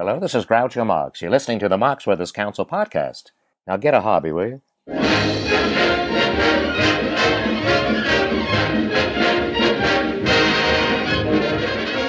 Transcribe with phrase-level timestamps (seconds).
[0.00, 1.20] Hello, this is Groucho Marx.
[1.20, 3.32] You're listening to the Marx Brothers Council podcast.
[3.66, 4.62] Now get a hobby, will you?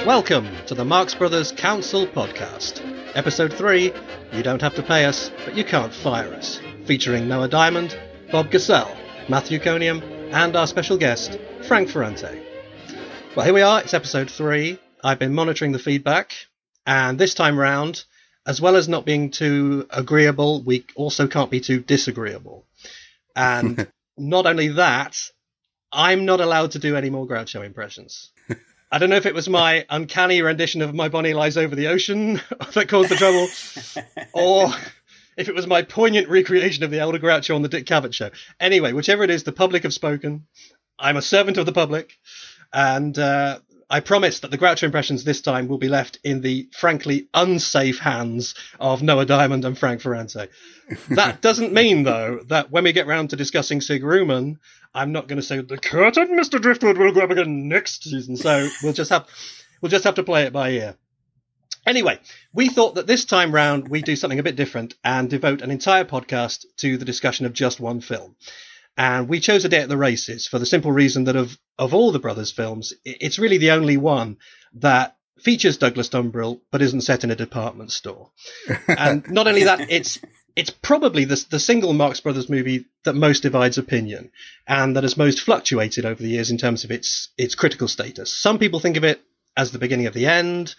[0.06, 2.80] Welcome to the Marx Brothers Council podcast.
[3.14, 3.92] Episode 3
[4.32, 6.62] You Don't Have to Pay Us, but You Can't Fire Us.
[6.86, 7.98] Featuring Noah Diamond,
[8.30, 8.96] Bob Gassell,
[9.28, 10.00] Matthew Coniam,
[10.32, 11.38] and our special guest,
[11.68, 12.40] Frank Ferrante.
[13.36, 14.78] Well, here we are, it's episode 3.
[15.04, 16.32] I've been monitoring the feedback,
[16.86, 18.04] and this time round,
[18.46, 22.66] as well as not being too agreeable, we also can't be too disagreeable.
[23.36, 23.86] And
[24.16, 25.16] not only that,
[25.92, 28.30] I'm not allowed to do any more Groucho impressions.
[28.90, 31.88] I don't know if it was my uncanny rendition of My Bonnie Lies Over the
[31.88, 32.40] Ocean
[32.74, 33.48] that caused the trouble,
[34.34, 34.72] or
[35.36, 38.30] if it was my poignant recreation of the Elder Groucho on the Dick Cavett show.
[38.60, 40.46] Anyway, whichever it is, the public have spoken.
[40.98, 42.18] I'm a servant of the public,
[42.72, 43.60] and uh,
[43.92, 47.98] I promise that the Groucho impressions this time will be left in the frankly unsafe
[47.98, 50.48] hands of Noah Diamond and Frank Ferrante.
[51.10, 54.56] That doesn't mean, though, that when we get round to discussing Sig Ruman,
[54.94, 56.58] I'm not going to say the curtain, Mr.
[56.58, 58.38] Driftwood, will go up again next season.
[58.38, 59.28] So we'll just have
[59.82, 60.96] we'll just have to play it by ear.
[61.86, 62.18] Anyway,
[62.54, 65.70] we thought that this time round we'd do something a bit different and devote an
[65.70, 68.36] entire podcast to the discussion of just one film.
[68.96, 71.94] And we chose A Day at the Races for the simple reason that of, of
[71.94, 74.36] all the Brothers films, it's really the only one
[74.74, 78.30] that features Douglas Dumbrille, but isn't set in a department store.
[78.86, 80.18] and not only that, it's
[80.54, 84.30] it's probably the, the single Marx Brothers movie that most divides opinion
[84.66, 88.30] and that has most fluctuated over the years in terms of its its critical status.
[88.30, 89.22] Some people think of it
[89.56, 90.74] as the beginning of the end,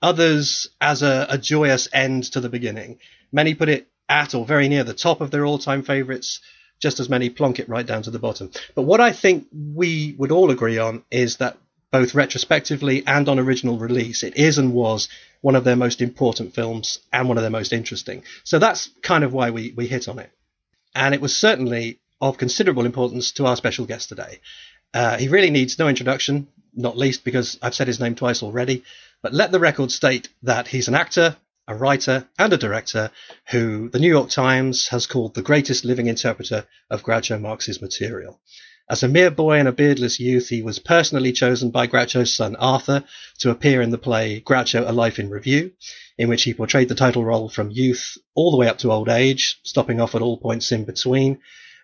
[0.00, 2.98] others as a, a joyous end to the beginning.
[3.30, 6.40] Many put it at or very near the top of their all-time favorites
[6.82, 8.50] just as many plonk it right down to the bottom.
[8.74, 11.56] But what I think we would all agree on is that
[11.92, 15.08] both retrospectively and on original release, it is and was
[15.42, 18.24] one of their most important films and one of their most interesting.
[18.44, 20.30] So that's kind of why we, we hit on it.
[20.94, 24.40] And it was certainly of considerable importance to our special guest today.
[24.92, 28.84] Uh, he really needs no introduction, not least because I've said his name twice already.
[29.22, 31.36] But let the record state that he's an actor,
[31.68, 33.10] a writer and a director
[33.50, 38.40] who the New York Times has called the greatest living interpreter of Groucho Marx's material.
[38.90, 42.56] As a mere boy and a beardless youth, he was personally chosen by Groucho's son
[42.56, 43.04] Arthur
[43.38, 45.70] to appear in the play Groucho A Life in Revue,
[46.18, 49.08] in which he portrayed the title role from youth all the way up to old
[49.08, 51.38] age, stopping off at all points in between.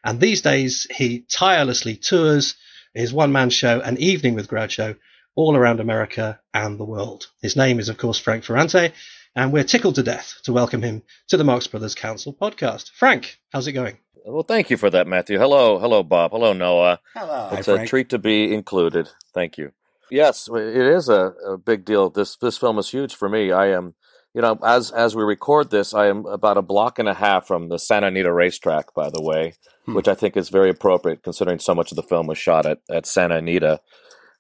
[0.05, 2.57] And these days, he tirelessly tours
[2.95, 4.97] his one man show, An Evening with Groucho,
[5.37, 7.29] all around America and the world.
[7.41, 8.93] His name is, of course, Frank Ferrante,
[9.37, 12.91] and we're tickled to death to welcome him to the Marx Brothers Council podcast.
[12.91, 13.99] Frank, how's it going?
[14.25, 15.39] Well, thank you for that, Matthew.
[15.39, 16.33] Hello, hello, Bob.
[16.33, 17.01] Hello, Noah.
[17.15, 17.49] Hello.
[17.53, 17.89] It's Hi, a Frank.
[17.89, 19.09] treat to be included.
[19.33, 19.73] Thank you.
[20.11, 22.11] Yes, it is a, a big deal.
[22.11, 23.53] This this film is huge for me.
[23.53, 23.95] I am,
[24.35, 27.47] you know, as as we record this, I am about a block and a half
[27.47, 28.95] from the Santa Anita racetrack.
[28.95, 29.55] By the way,
[29.87, 29.95] Hmm.
[29.95, 32.79] which I think is very appropriate considering so much of the film was shot at,
[32.91, 33.81] at Santa Anita,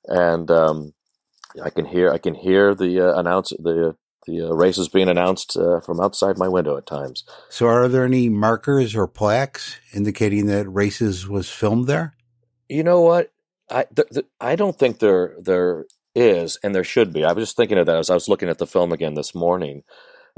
[0.06, 0.93] and um,
[1.62, 3.94] I can hear I can hear the uh, announce the
[4.28, 7.25] the uh, races being announced uh, from outside my window at times.
[7.49, 12.15] So, are there any markers or plaques indicating that races was filmed there?
[12.69, 13.33] You know what?
[13.71, 17.25] I th- th- I don't think there there is, and there should be.
[17.25, 19.34] I was just thinking of that as I was looking at the film again this
[19.34, 19.83] morning.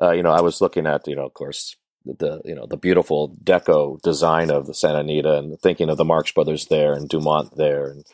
[0.00, 2.76] Uh, you know, I was looking at you know, of course, the you know the
[2.76, 7.08] beautiful deco design of the Santa Anita, and thinking of the Marx Brothers there and
[7.08, 8.04] Dumont there, and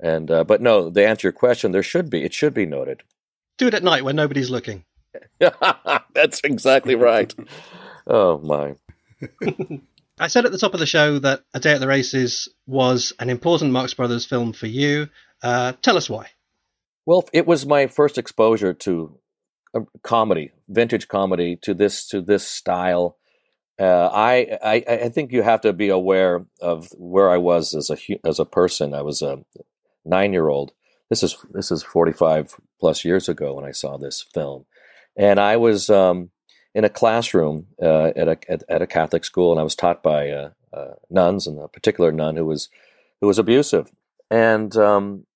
[0.00, 2.24] and uh, but no, to answer your question, there should be.
[2.24, 3.02] It should be noted.
[3.58, 4.84] Do it at night when nobody's looking.
[6.14, 7.34] That's exactly right.
[8.06, 8.74] oh my.
[10.18, 13.14] I said at the top of the show that A Day at the Races was
[13.18, 15.08] an important Marx Brothers film for you.
[15.42, 16.26] Uh, tell us why.
[17.06, 19.18] Well, it was my first exposure to
[19.74, 23.16] a comedy, vintage comedy, to this to this style.
[23.78, 27.88] Uh, I, I I think you have to be aware of where I was as
[27.90, 27.96] a
[28.26, 28.92] as a person.
[28.92, 29.38] I was a
[30.04, 30.72] nine year old.
[31.08, 34.66] This is this is forty five plus years ago when I saw this film,
[35.20, 36.30] and I was um,
[36.74, 40.02] in a classroom uh, at a at, at a Catholic school, and I was taught
[40.02, 42.70] by uh, uh, nuns, and a particular nun who was
[43.20, 43.92] who was abusive,
[44.30, 45.26] and um,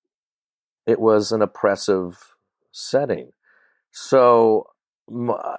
[0.87, 2.35] it was an oppressive
[2.73, 3.33] setting.
[3.91, 4.71] So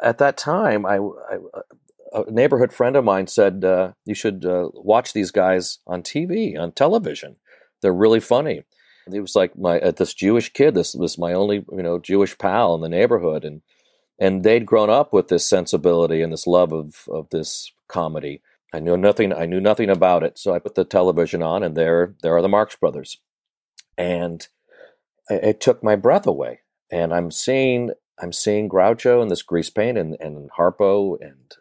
[0.02, 1.38] at that time, I, I
[2.12, 6.58] a neighborhood friend of mine said uh, you should uh, watch these guys on TV
[6.58, 7.36] on television.
[7.82, 8.64] They're really funny.
[9.14, 10.74] It was like my uh, this Jewish kid.
[10.74, 13.62] This was my only you know Jewish pal in the neighborhood, and
[14.20, 18.42] and they'd grown up with this sensibility and this love of of this comedy.
[18.74, 19.34] I knew nothing.
[19.34, 22.42] I knew nothing about it, so I put the television on, and there there are
[22.42, 23.20] the Marx Brothers,
[23.98, 24.48] and
[25.30, 26.60] it, took my breath away.
[26.92, 27.92] And I'm seeing
[28.22, 31.56] I'm seeing Groucho in this grease paint and and Harpo and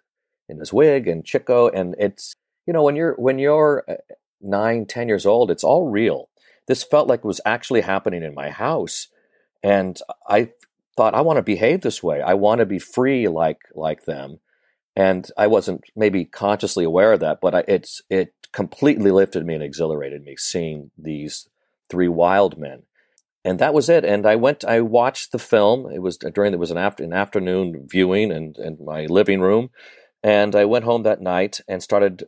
[0.48, 2.34] in his wig and Chico, and it's
[2.66, 3.94] you know when you're when you're uh,
[4.40, 6.28] nine, ten years old, it's all real.
[6.66, 9.08] This felt like it was actually happening in my house,
[9.62, 9.98] and
[10.28, 10.50] I
[10.96, 12.20] thought I want to behave this way.
[12.20, 14.41] I want to be free like like them,
[14.96, 19.55] and I wasn't maybe consciously aware of that, but I, it's it completely lifted me
[19.55, 21.49] and exhilarated me seeing these
[21.91, 22.85] three wild men
[23.44, 24.05] and that was it.
[24.05, 25.91] And I went, I watched the film.
[25.93, 29.70] It was during, it was an, after, an afternoon viewing in, in my living room.
[30.23, 32.25] And I went home that night and started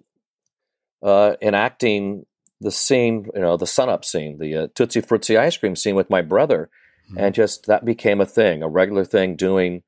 [1.02, 2.26] uh, enacting
[2.60, 6.10] the scene, you know, the sun-up scene, the uh, Tootsie Frutti ice cream scene with
[6.10, 6.68] my brother.
[7.08, 7.18] Mm-hmm.
[7.18, 9.82] And just that became a thing, a regular thing doing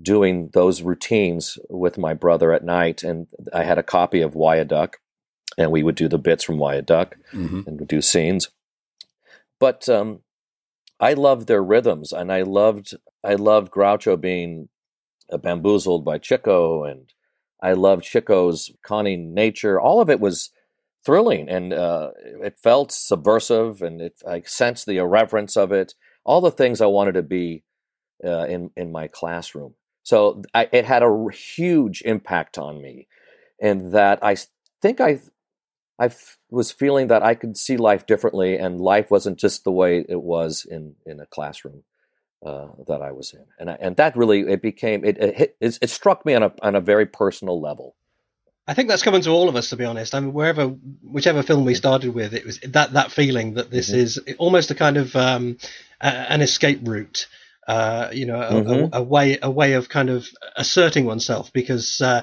[0.00, 3.02] doing those routines with my brother at night.
[3.02, 4.98] And I had a copy of Why a Duck,
[5.56, 7.62] and we would do the bits from Why a Duck mm-hmm.
[7.66, 8.50] and would do scenes.
[9.58, 10.20] But um,
[11.00, 12.94] I loved their rhythms, and I loved
[13.24, 14.68] I loved Groucho being
[15.30, 17.12] bamboozled by Chico, and
[17.60, 19.80] I loved Chico's conning nature.
[19.80, 20.50] All of it was
[21.04, 22.10] thrilling, and uh,
[22.42, 25.94] it felt subversive, and it, I sensed the irreverence of it.
[26.26, 27.62] All the things I wanted to be
[28.24, 29.74] uh, in in my classroom.
[30.02, 33.06] So I, it had a huge impact on me,
[33.60, 34.36] and that I
[34.82, 35.20] think I
[35.98, 39.72] I f- was feeling that I could see life differently, and life wasn't just the
[39.72, 41.84] way it was in in a classroom
[42.44, 45.56] uh, that I was in, and I, and that really it became it it, hit,
[45.60, 47.94] it it struck me on a on a very personal level.
[48.68, 50.12] I think that's coming to all of us, to be honest.
[50.12, 53.90] I mean, wherever, whichever film we started with, it was that that feeling that this
[53.90, 54.00] mm-hmm.
[54.00, 55.58] is almost a kind of um,
[56.00, 57.26] a, an escape route.
[57.66, 58.94] Uh, you know, a, mm-hmm.
[58.94, 62.22] a, a, way a way of kind of asserting oneself because uh,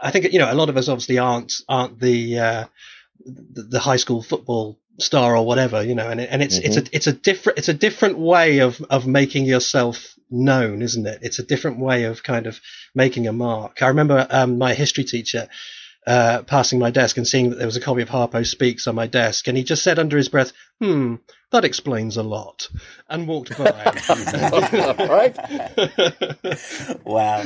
[0.00, 2.64] I think you know a lot of us obviously aren't aren't the uh,
[3.24, 6.66] the, the, high school football star or whatever, you know, and and it's mm-hmm.
[6.66, 11.06] it's a it's a different it's a different way of of making yourself known, isn't
[11.06, 11.20] it?
[11.22, 12.60] It's a different way of kind of
[12.94, 13.82] making a mark.
[13.82, 15.48] I remember um, my history teacher.
[16.08, 18.94] Uh, passing my desk and seeing that there was a copy of Harpo Speaks on
[18.94, 21.16] my desk, and he just said under his breath, "Hmm,
[21.52, 22.70] that explains a lot,"
[23.10, 23.92] and walked by.
[24.98, 25.36] right?
[27.04, 27.44] wow.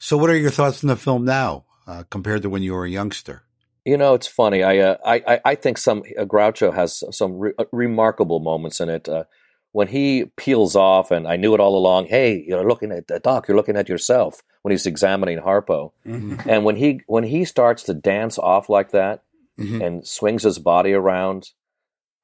[0.00, 2.86] So, what are your thoughts on the film now uh, compared to when you were
[2.86, 3.44] a youngster?
[3.84, 4.64] You know, it's funny.
[4.64, 8.88] I uh, I I think some uh, Groucho has some re- uh, remarkable moments in
[8.88, 9.08] it.
[9.08, 9.24] Uh,
[9.70, 12.06] when he peels off, and I knew it all along.
[12.06, 13.46] Hey, you're looking at the doc.
[13.46, 16.48] You're looking at yourself when he's examining Harpo, mm-hmm.
[16.48, 19.22] and when he when he starts to dance off like that
[19.58, 19.80] mm-hmm.
[19.80, 21.50] and swings his body around.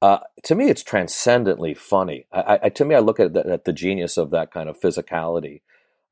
[0.01, 2.27] Uh, to me, it's transcendently funny.
[2.29, 4.77] I, I, to me, I look at the, at the genius of that kind of
[4.77, 5.61] physicality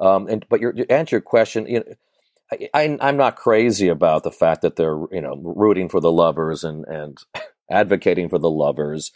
[0.02, 4.24] um, and but your, to answer your question, you know, I, am not crazy about
[4.24, 7.18] the fact that they're you know rooting for the lovers and and
[7.72, 9.12] advocating for the lovers,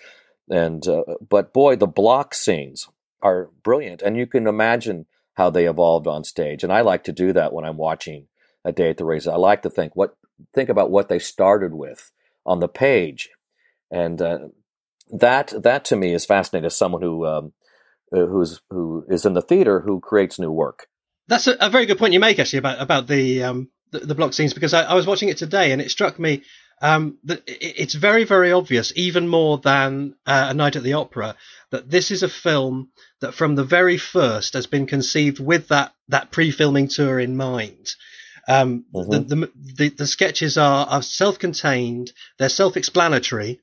[0.48, 2.88] and uh, but boy, the block scenes
[3.22, 6.64] are brilliant, and you can imagine how they evolved on stage.
[6.64, 8.28] And I like to do that when I'm watching
[8.64, 9.28] a day at the races.
[9.28, 10.16] I like to think what
[10.54, 12.12] think about what they started with
[12.46, 13.30] on the page,
[13.92, 14.40] and uh,
[15.12, 17.54] that that to me is fascinating as someone who um,
[18.14, 20.88] uh, who's who is in the theater who creates new work.
[21.28, 24.16] That's a, a very good point you make actually about about the um, the, the,
[24.16, 26.44] block scenes because I, I, was watching it today and it struck me
[26.82, 31.36] um, that it's very very obvious even more than uh, a night at the opera
[31.72, 32.90] that this is a film
[33.22, 37.96] that from the very first has been conceived with that that pre-filming tour in mind.
[38.48, 39.10] Um, mm-hmm.
[39.10, 43.60] the, the, the, the, sketches are, are self-contained, they're self-explanatory,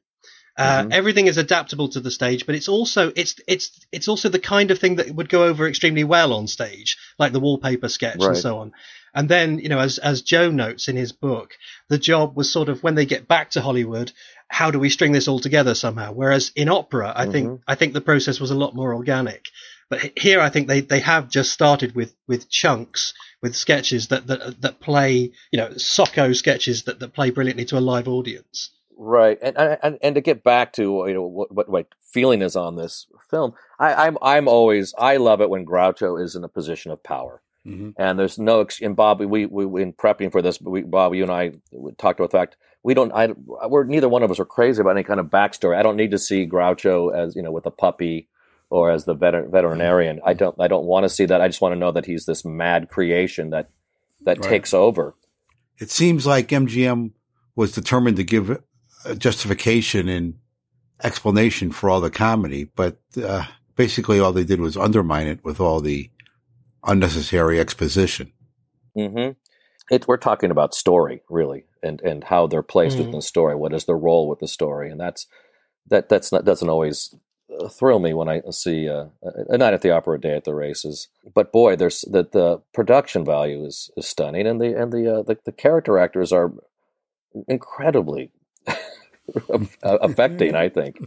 [0.56, 0.92] uh, mm-hmm.
[0.92, 4.70] Everything is adaptable to the stage, but it's also it's it's it's also the kind
[4.70, 8.28] of thing that would go over extremely well on stage, like the wallpaper sketch right.
[8.28, 8.72] and so on.
[9.14, 11.56] And then, you know, as as Joe notes in his book,
[11.88, 14.12] the job was sort of when they get back to Hollywood,
[14.48, 16.12] how do we string this all together somehow?
[16.12, 17.32] Whereas in opera, I mm-hmm.
[17.32, 19.48] think I think the process was a lot more organic.
[19.90, 24.26] But here, I think they, they have just started with, with chunks, with sketches that,
[24.26, 28.70] that that play, you know, Socko sketches that, that play brilliantly to a live audience.
[28.96, 32.56] Right, and and and to get back to you know what what, what feeling is
[32.56, 36.48] on this film, I, I'm I'm always I love it when Groucho is in a
[36.48, 37.90] position of power, mm-hmm.
[37.96, 41.32] and there's no and Bob we we in prepping for this, we, Bob you and
[41.32, 41.52] I
[41.98, 43.28] talked about the fact we don't I
[43.66, 45.76] we're neither one of us are crazy about any kind of backstory.
[45.76, 48.28] I don't need to see Groucho as you know with a puppy
[48.70, 50.20] or as the vet, veterinarian.
[50.24, 51.40] I don't I don't want to see that.
[51.40, 53.70] I just want to know that he's this mad creation that
[54.22, 54.48] that right.
[54.48, 55.14] takes over.
[55.78, 57.12] It seems like MGM
[57.54, 58.62] was determined to give
[59.18, 60.34] justification and
[61.02, 63.44] explanation for all the comedy, but uh,
[63.76, 66.08] basically all they did was undermine it with all the
[66.84, 68.32] unnecessary exposition.
[68.96, 69.32] Mm-hmm.
[69.90, 73.06] It, we're talking about story, really, and and how they're placed mm-hmm.
[73.06, 73.54] within the story.
[73.54, 75.26] What is their role with the story, and that's
[75.88, 77.14] that that's not doesn't always
[77.70, 80.54] thrill me when I see uh, a night at the opera, a day at the
[80.54, 81.08] races.
[81.34, 85.22] But boy, there's the, the production value is, is stunning, and the and the, uh,
[85.22, 86.52] the the character actors are
[87.48, 88.30] incredibly
[89.82, 90.54] affecting.
[90.54, 90.98] I think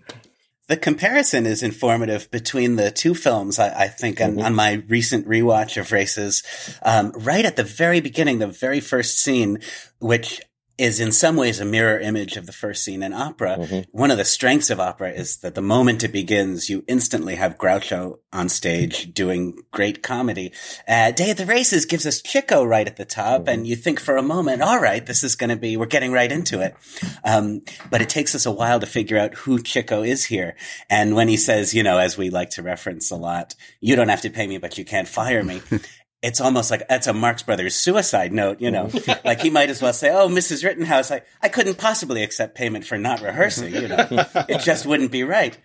[0.67, 3.59] the comparison is informative between the two films.
[3.59, 4.39] I, I think mm-hmm.
[4.39, 6.43] on, on, my recent rewatch of Races,
[6.81, 9.59] um, right at the very beginning, the very first scene,
[9.99, 10.41] which
[10.77, 13.57] is in some ways a mirror image of the first scene in opera.
[13.57, 13.97] Mm-hmm.
[13.97, 17.57] One of the strengths of opera is that the moment it begins, you instantly have
[17.57, 20.51] Groucho on stage doing great comedy.
[20.87, 23.49] Uh, Day of the Races gives us Chico right at the top, mm-hmm.
[23.49, 26.11] and you think for a moment, all right, this is going to be, we're getting
[26.11, 26.75] right into it.
[27.23, 30.55] Um, but it takes us a while to figure out who Chico is here.
[30.89, 34.09] And when he says, you know, as we like to reference a lot, you don't
[34.09, 35.61] have to pay me, but you can't fire me.
[36.25, 38.89] it's almost like that's a Marx Brothers suicide note, you know.
[39.23, 40.63] like he might as well say, "Oh, Mrs.
[40.63, 45.11] Rittenhouse, I, I couldn't possibly accept payment for not rehearsing." You know, it just wouldn't
[45.11, 45.57] be right.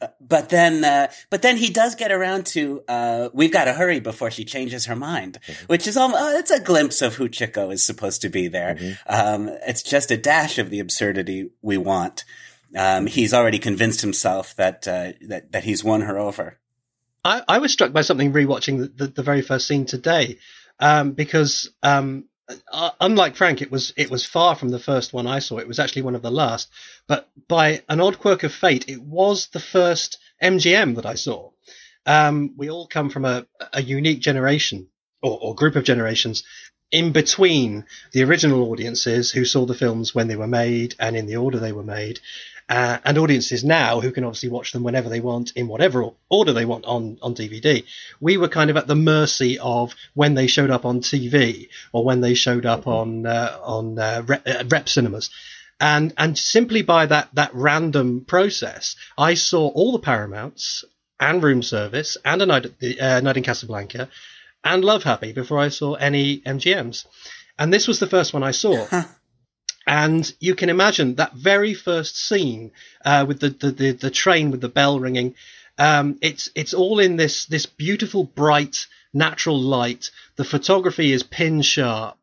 [0.00, 3.72] Uh, but then, uh, but then he does get around to, uh, we've got to
[3.72, 5.66] hurry before she changes her mind, mm-hmm.
[5.66, 8.74] which is almost, oh, it's a glimpse of who Chico is supposed to be there.
[8.74, 8.94] Mm-hmm.
[9.08, 12.24] Um, it's just a dash of the absurdity we want.
[12.76, 16.58] Um, he's already convinced himself that, uh, that, that he's won her over.
[17.24, 20.38] I, I was struck by something rewatching the, the, the very first scene today,
[20.78, 22.24] um, because um,
[22.70, 25.58] uh, unlike Frank, it was it was far from the first one I saw.
[25.58, 26.70] It was actually one of the last,
[27.08, 31.50] but by an odd quirk of fate, it was the first MGM that I saw.
[32.06, 34.88] Um, we all come from a, a unique generation
[35.22, 36.44] or, or group of generations
[36.90, 41.26] in between the original audiences who saw the films when they were made and in
[41.26, 42.20] the order they were made,
[42.68, 46.52] uh, and audiences now who can obviously watch them whenever they want in whatever order
[46.52, 47.84] they want on, on DVD.
[48.20, 52.04] We were kind of at the mercy of when they showed up on TV or
[52.04, 55.30] when they showed up on uh, on uh, rep, uh, rep, cinemas.
[55.80, 60.84] And and simply by that that random process, I saw all the Paramounts
[61.20, 62.66] and Room Service and a night
[63.00, 64.08] uh, night in Casablanca
[64.64, 67.04] and Love Happy before I saw any MGMs.
[67.58, 68.86] And this was the first one I saw.
[69.86, 72.72] And you can imagine that very first scene
[73.04, 75.34] uh, with the, the, the, the, train with the bell ringing.
[75.76, 80.10] Um, it's it's all in this this beautiful bright natural light.
[80.36, 82.16] The photography is pin sharp.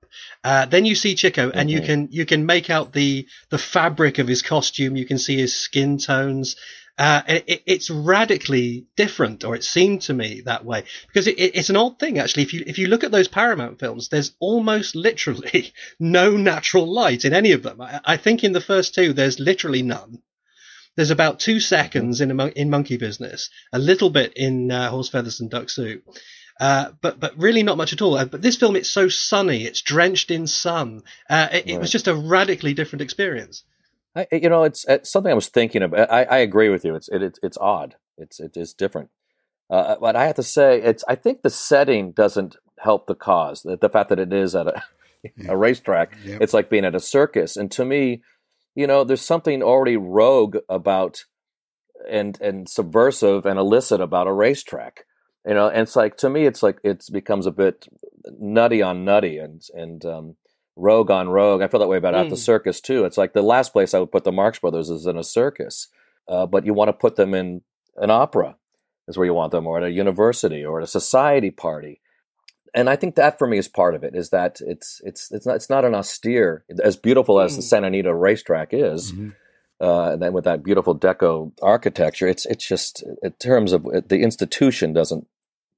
[0.43, 1.77] Uh, then you see Chico, and mm-hmm.
[1.77, 4.95] you can you can make out the the fabric of his costume.
[4.95, 6.55] You can see his skin tones.
[7.01, 11.71] Uh, it, it's radically different, or it seemed to me that way, because it, it's
[11.71, 12.43] an odd thing actually.
[12.43, 17.25] If you if you look at those Paramount films, there's almost literally no natural light
[17.25, 17.81] in any of them.
[17.81, 20.19] I, I think in the first two, there's literally none.
[20.95, 25.09] There's about two seconds in a, in Monkey Business, a little bit in uh, Horse
[25.09, 26.03] Feathers and Duck Soup.
[26.59, 28.15] Uh, but but really not much at all.
[28.15, 31.01] Uh, but this film, it's so sunny, it's drenched in sun.
[31.27, 31.67] Uh, it, right.
[31.67, 33.63] it, was just a radically different experience.
[34.15, 35.93] I, you know, it's, it's, something I was thinking of.
[35.93, 36.95] I, I agree with you.
[36.95, 37.95] It's it, it, it's odd.
[38.17, 39.09] It's it is different.
[39.69, 43.61] Uh, but I have to say, it's I think the setting doesn't help the cause.
[43.61, 44.83] The, the fact that it is at a
[45.47, 46.41] a racetrack, yep.
[46.41, 47.55] it's like being at a circus.
[47.55, 48.21] And to me,
[48.75, 51.25] you know, there's something already rogue about
[52.09, 55.05] and and subversive and illicit about a racetrack.
[55.45, 57.87] You know, and it's like to me, it's like it becomes a bit
[58.39, 60.35] nutty on nutty, and and um,
[60.75, 61.61] rogue on rogue.
[61.61, 62.21] I feel that way about mm.
[62.21, 62.41] at the hmm.
[62.41, 63.05] circus too.
[63.05, 65.87] It's like the last place I would put the Marx Brothers is in a circus,
[66.27, 67.61] uh, but you want to put them in
[67.97, 68.55] an opera
[69.07, 71.99] is where you want them, or at a university, or at a society party.
[72.73, 74.15] And I think that for me is part of it.
[74.15, 77.55] Is that it's it's it's not it's not an austere, as beautiful as mm.
[77.57, 77.61] the.
[77.61, 79.11] Santa Anita racetrack is.
[79.11, 79.29] Mm-hmm.
[79.81, 84.21] Uh, and then with that beautiful deco architecture, it's it's just in terms of the
[84.21, 85.27] institution doesn't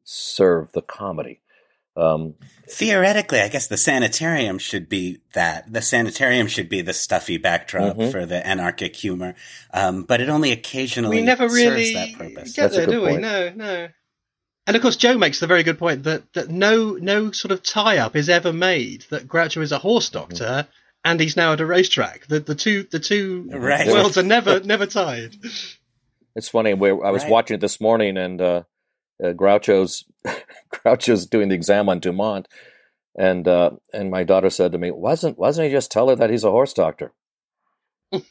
[0.03, 1.39] serve the comedy.
[1.95, 2.35] Um,
[2.67, 5.71] Theoretically, I guess the sanitarium should be that.
[5.71, 8.09] The sanitarium should be the stuffy backdrop mm-hmm.
[8.09, 9.35] for the anarchic humor,
[9.73, 12.53] um, but it only occasionally we never really that purpose.
[12.53, 13.17] get there, do we?
[13.17, 13.89] No, no.
[14.65, 17.61] And of course, Joe makes the very good point that, that no no sort of
[17.61, 20.69] tie up is ever made that Groucho is a horse doctor mm-hmm.
[21.03, 22.27] and he's now at a racetrack.
[22.27, 23.87] The the two the two right.
[23.87, 25.35] worlds are never never tied.
[26.35, 26.71] It's funny.
[26.71, 27.29] I was right.
[27.29, 28.63] watching it this morning, and uh,
[29.23, 30.05] uh, Groucho's
[30.73, 32.47] Groucho's doing the exam on Dumont,
[33.15, 36.29] and uh, and my daughter said to me, "Wasn't wasn't he just tell her that
[36.29, 37.13] he's a horse doctor?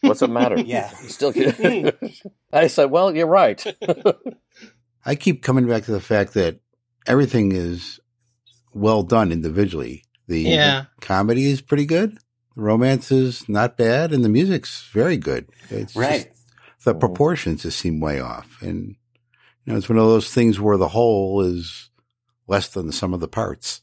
[0.00, 0.60] What's the matter?
[0.64, 1.32] yeah, still."
[2.52, 3.64] I said, "Well, you're right."
[5.04, 6.60] I keep coming back to the fact that
[7.06, 7.98] everything is
[8.72, 10.04] well done individually.
[10.28, 10.84] The yeah.
[11.00, 12.18] comedy is pretty good.
[12.54, 15.48] The romance is not bad, and the music's very good.
[15.70, 16.30] It's right.
[16.84, 18.96] the proportions just seem way off, and
[19.64, 21.90] you know, it's one of those things where the whole is
[22.46, 23.82] less than the sum of the parts.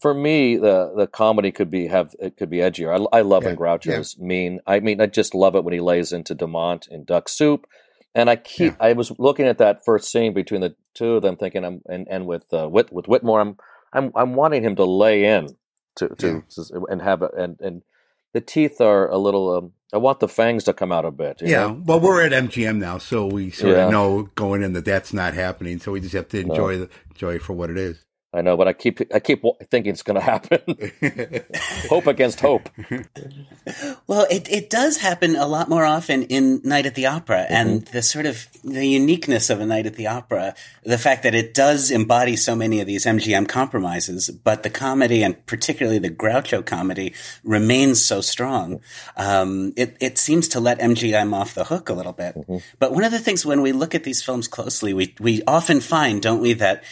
[0.00, 3.06] For me, the the comedy could be have it could be edgier.
[3.12, 4.26] I, I love yeah, when Groucho's yeah.
[4.26, 4.60] mean.
[4.66, 7.66] I mean, I just love it when he lays into Dumont in Duck Soup.
[8.14, 8.86] And I keep yeah.
[8.88, 12.08] I was looking at that first scene between the two of them, thinking I'm and,
[12.10, 13.56] and with uh, Whit, with Whitmore, I'm
[13.92, 15.48] I'm I'm wanting him to lay in
[15.96, 16.44] to to
[16.88, 17.82] and have a, and and
[18.32, 19.56] the teeth are a little.
[19.56, 21.42] Um, I want the fangs to come out a bit.
[21.42, 21.66] yeah.
[21.66, 21.82] Know?
[21.84, 23.86] Well, we're at MGM now, so we sort yeah.
[23.86, 25.78] of know going in that that's not happening.
[25.78, 26.78] So we just have to enjoy no.
[26.84, 28.04] the enjoy for what it is.
[28.32, 30.60] I know, but I keep I keep thinking it's going to happen.
[31.88, 32.68] hope against hope.
[34.06, 37.54] Well, it it does happen a lot more often in Night at the Opera, mm-hmm.
[37.54, 41.34] and the sort of the uniqueness of a Night at the Opera, the fact that
[41.34, 46.10] it does embody so many of these MGM compromises, but the comedy and particularly the
[46.10, 48.80] Groucho comedy remains so strong.
[49.16, 52.36] Um, it it seems to let MGM off the hook a little bit.
[52.36, 52.58] Mm-hmm.
[52.78, 55.80] But one of the things when we look at these films closely, we we often
[55.80, 56.84] find, don't we, that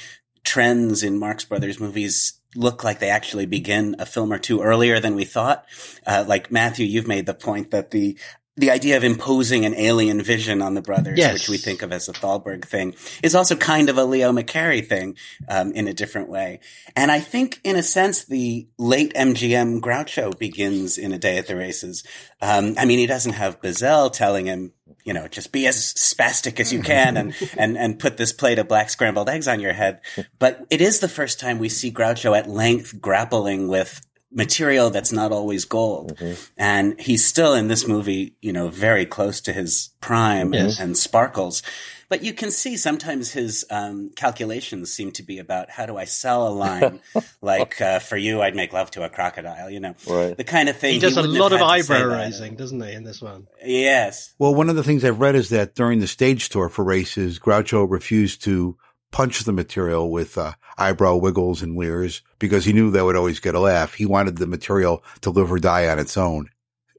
[0.48, 4.98] trends in Marx Brothers movies look like they actually begin a film or two earlier
[4.98, 5.66] than we thought.
[6.06, 8.16] Uh, like Matthew, you've made the point that the
[8.58, 11.32] the idea of imposing an alien vision on the brothers, yes.
[11.32, 14.84] which we think of as a Thalberg thing, is also kind of a Leo McCarey
[14.84, 15.16] thing
[15.48, 16.60] um, in a different way.
[16.96, 21.46] And I think, in a sense, the late MGM Groucho begins in A Day at
[21.46, 22.04] the Races.
[22.42, 24.72] Um, I mean, he doesn't have Buzzell telling him,
[25.04, 28.58] you know, just be as spastic as you can and, and, and put this plate
[28.58, 30.00] of black scrambled eggs on your head.
[30.38, 35.12] But it is the first time we see Groucho at length grappling with material that's
[35.12, 36.16] not always gold.
[36.16, 36.42] Mm-hmm.
[36.56, 40.78] And he's still in this movie, you know, very close to his prime yes.
[40.78, 41.62] and, and, sparkles.
[42.10, 46.04] But you can see sometimes his um, calculations seem to be about how do I
[46.04, 47.00] sell a line
[47.42, 50.34] like uh, for you I'd make love to a crocodile, you know, right.
[50.34, 50.94] the kind of thing.
[50.94, 53.46] He does he a lot of eyebrow raising, doesn't he, in this one?
[53.62, 54.34] Yes.
[54.38, 57.38] Well, one of the things I've read is that during the stage tour for races,
[57.38, 58.78] Groucho refused to
[59.10, 63.40] punch the material with uh, eyebrow wiggles and leers because he knew that would always
[63.40, 63.94] get a laugh.
[63.94, 66.50] He wanted the material to live or die on its own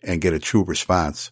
[0.04, 1.32] and get a true response.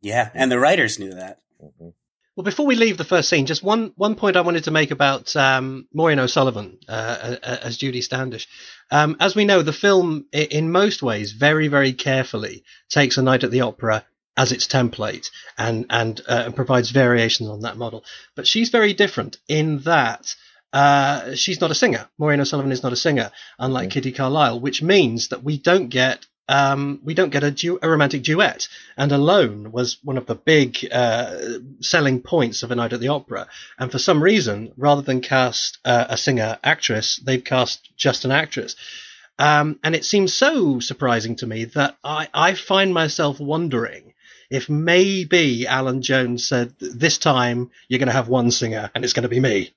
[0.00, 1.40] Yeah, and the writers knew that.
[1.62, 1.88] Mm-hmm.
[2.36, 4.90] Well, before we leave the first scene, just one one point I wanted to make
[4.90, 8.46] about um, Maureen O'Sullivan uh, as Judy Standish.
[8.90, 13.42] Um, as we know, the film, in most ways, very very carefully takes a night
[13.42, 14.04] at the opera
[14.36, 18.04] as its template and and, uh, provides variations on that model.
[18.34, 20.34] But she's very different in that
[20.72, 22.08] uh, she's not a singer.
[22.18, 26.26] Maureen O'Sullivan is not a singer, unlike Kitty Carlisle, which means that we don't get
[26.48, 28.68] um, we don't get a, du- a, romantic duet.
[28.96, 31.38] And Alone was one of the big uh,
[31.80, 33.48] selling points of A Night at the Opera.
[33.78, 38.30] And for some reason, rather than cast uh, a singer actress, they've cast just an
[38.30, 38.76] actress.
[39.38, 44.14] Um, and it seems so surprising to me that I, I find myself wondering
[44.50, 49.12] if maybe Allan Jones said, this time you're going to have one singer and it's
[49.12, 49.72] going to be me.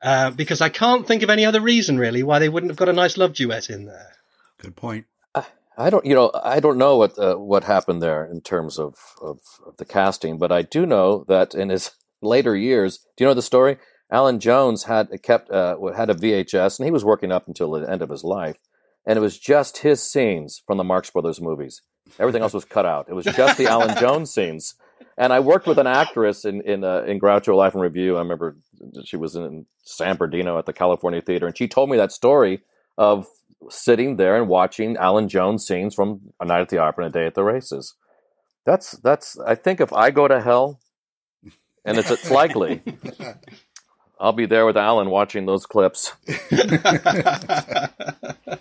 [0.00, 2.88] Uh, because I can't think of any other reason really why they wouldn't have got
[2.88, 4.12] a nice love duet in there.
[4.58, 5.06] Good point.
[5.78, 8.96] I don't, you know, I don't know what uh, what happened there in terms of,
[9.22, 13.26] of, of the casting, but I do know that in his later years, do you
[13.28, 13.78] know the story?
[14.10, 17.88] Allan Jones had kept uh, had a VHS, and he was working up until the
[17.88, 18.56] end of his life,
[19.06, 21.80] and it was just his scenes from the Marx Brothers movies.
[22.18, 23.08] Everything else was cut out.
[23.08, 24.74] It was just the Allan Jones scenes.
[25.16, 28.16] And I worked with an actress in in, uh, in Groucho Life and Revue.
[28.16, 28.56] I remember
[29.04, 32.60] she was in San Bernardino at the California Theater, and she told me that story
[32.96, 33.26] of
[33.68, 37.18] sitting there and watching Allan Jones scenes from A Night at the Opera and A
[37.18, 37.94] Day at the Races.
[38.64, 39.38] That's that's.
[39.40, 40.80] I think if I go to hell,
[41.84, 42.82] and it's, it's likely,
[44.20, 46.12] I'll be there with Allan watching those clips.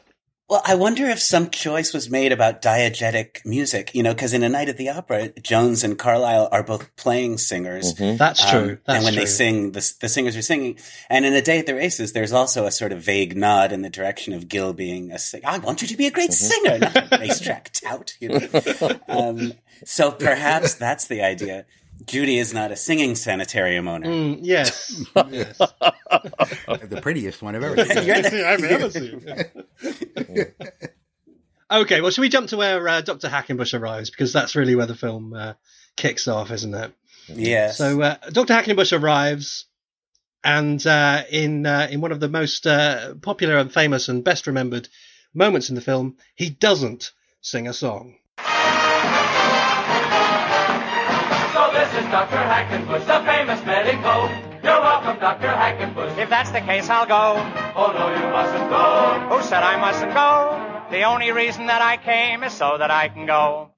[0.50, 4.44] Well, I wonder if some choice was made about diegetic music, you know, because in
[4.44, 7.94] A Night at the Opera, Jones and Carlisle are both playing singers.
[7.94, 8.16] Mm-hmm.
[8.16, 8.78] That's um, true.
[8.86, 9.24] That's and when true.
[9.24, 10.80] they sing, the, the singers are singing.
[11.10, 13.82] And in A Day at the Races, there's also a sort of vague nod in
[13.82, 15.44] the direction of Gil being a singer.
[15.46, 16.66] I want you to be a great mm-hmm.
[16.66, 18.16] singer, not a racetrack tout.
[18.22, 19.00] You know?
[19.10, 21.66] um, so perhaps that's the idea.
[22.06, 24.08] Judy is not a singing sanitarium owner.
[24.08, 25.04] Mm, yes.
[25.30, 25.58] yes.
[26.84, 27.98] the prettiest one I've ever seen.
[28.46, 29.26] I've ever seen.
[31.72, 33.28] okay, well, should we jump to where uh, Dr.
[33.28, 34.10] Hackenbush arrives?
[34.10, 35.54] Because that's really where the film uh,
[35.96, 36.94] kicks off, isn't it?
[37.28, 37.78] Yes.
[37.78, 38.54] So uh, Dr.
[38.54, 39.66] Hackenbush arrives,
[40.44, 44.48] and uh, in uh, in one of the most uh, popular and famous and best
[44.48, 44.88] remembered
[45.34, 48.17] moments in the film, he doesn't sing a song.
[51.98, 52.38] Is Dr.
[52.38, 54.30] Hackenbush, the famous medico.
[54.64, 55.48] You're welcome, Dr.
[55.48, 56.18] Hackenbush.
[56.18, 57.42] If that's the case, I'll go.
[57.76, 59.36] Oh, no, you mustn't go.
[59.36, 60.90] Who said I mustn't go?
[60.92, 63.72] The only reason that I came is so that I can go.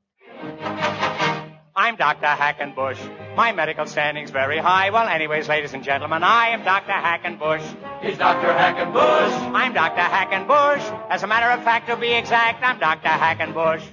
[1.76, 2.26] I'm Dr.
[2.26, 3.00] Hackenbush.
[3.38, 4.90] My medical standing's very high.
[4.90, 6.92] Well, anyways, ladies and gentlemen, I am Dr.
[6.92, 7.64] Hackenbush.
[8.02, 8.48] He's Dr.
[8.48, 9.54] Hackenbush.
[9.56, 10.02] I'm Dr.
[10.02, 11.10] Hackenbush.
[11.10, 13.08] As a matter of fact, to be exact, I'm Dr.
[13.08, 13.84] Hackenbush.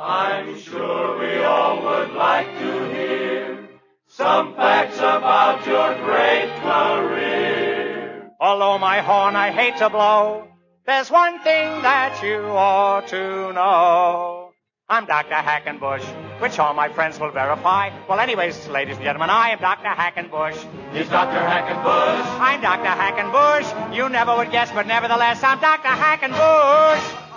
[0.00, 3.68] I'm sure we all would like to hear
[4.06, 8.30] some facts about your great career.
[8.40, 10.46] Although my horn I hate to blow,
[10.86, 14.52] there's one thing that you ought to know.
[14.88, 15.34] I'm Dr.
[15.34, 16.04] Hackenbush,
[16.40, 17.90] which all my friends will verify.
[18.08, 19.88] Well, anyways, ladies and gentlemen, I am Dr.
[19.88, 20.54] Hackenbush.
[20.92, 21.40] He's Dr.
[21.40, 22.38] Hackenbush.
[22.38, 22.84] I'm Dr.
[22.84, 23.96] Hackenbush.
[23.96, 25.88] You never would guess, but nevertheless, I'm Dr.
[25.88, 27.27] Hackenbush.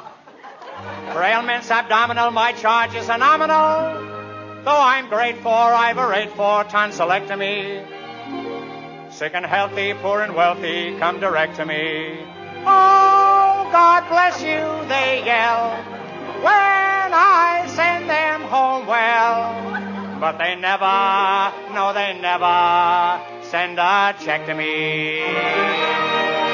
[1.13, 4.09] For ailments abdominal, my charge is nominal.
[4.63, 7.83] Though I'm great for, I've a rate for tonsillectomy.
[9.11, 12.17] Sick and healthy, poor and wealthy, come direct to me.
[12.59, 15.75] Oh, God bless you, they yell.
[16.41, 20.19] When I send them home well.
[20.21, 23.19] But they never, no, they never
[23.49, 26.50] send a check to me.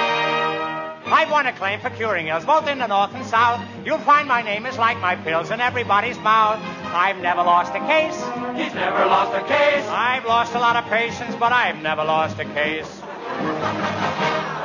[1.09, 3.61] I've won a claim for curing ills, both in the north and south.
[3.85, 6.59] You'll find my name is like my pills in everybody's mouth.
[6.93, 8.15] I've never lost a case.
[8.57, 9.85] He's never lost a case.
[9.87, 13.01] I've lost a lot of patients, but I've never lost a case.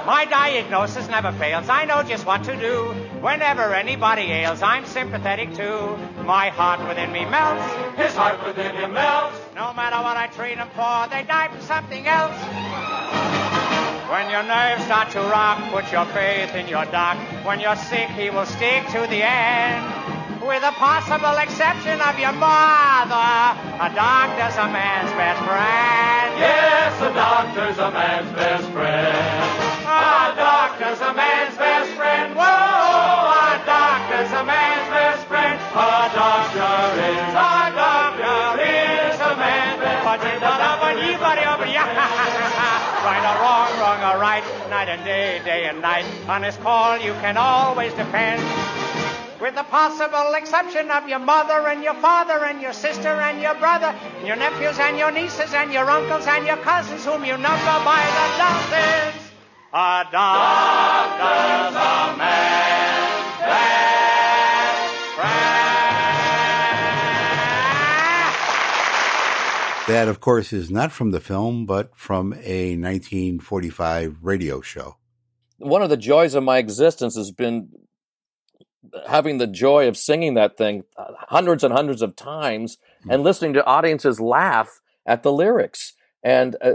[0.05, 1.69] My diagnosis never fails.
[1.69, 2.89] I know just what to do.
[3.21, 5.97] Whenever anybody ails, I'm sympathetic too.
[6.25, 7.97] My heart within me melts.
[7.97, 9.39] His heart within him melts.
[9.55, 12.35] No matter what I treat them for, they die from something else.
[14.13, 17.17] When your nerves start to rock, put your faith in your doc.
[17.47, 19.89] When you're sick, he will stick to the end.
[20.45, 23.33] With a possible exception of your mother,
[23.81, 26.29] a doctor's a man's best friend.
[26.37, 29.17] Yes, a doctor's a man's best friend.
[29.89, 31.32] A doctor's a man's
[44.85, 46.05] night and day, day and night.
[46.29, 48.43] On his call you can always depend.
[49.41, 53.55] With the possible exception of your mother and your father and your sister and your
[53.55, 57.39] brother, and your nephews and your nieces and your uncles and your cousins whom you
[57.39, 59.31] number by the dozens.
[59.73, 62.62] A doctor's a man's
[69.93, 74.97] That, of course, is not from the film, but from a 1945 radio show.
[75.59, 77.69] One of the joys of my existence has been
[79.07, 83.53] having the joy of singing that thing uh, hundreds and hundreds of times and listening
[83.53, 85.93] to audiences laugh at the lyrics.
[86.23, 86.73] And uh,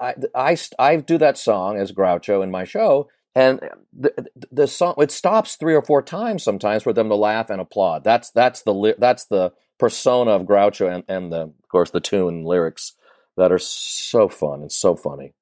[0.00, 3.58] I, I, I do that song as Groucho in my show, and
[3.92, 4.14] the,
[4.52, 8.04] the song it stops three or four times sometimes for them to laugh and applaud.
[8.04, 12.94] That's that's the that's the persona of Groucho and, and the course the tune lyrics
[13.36, 15.34] that are so fun and so funny.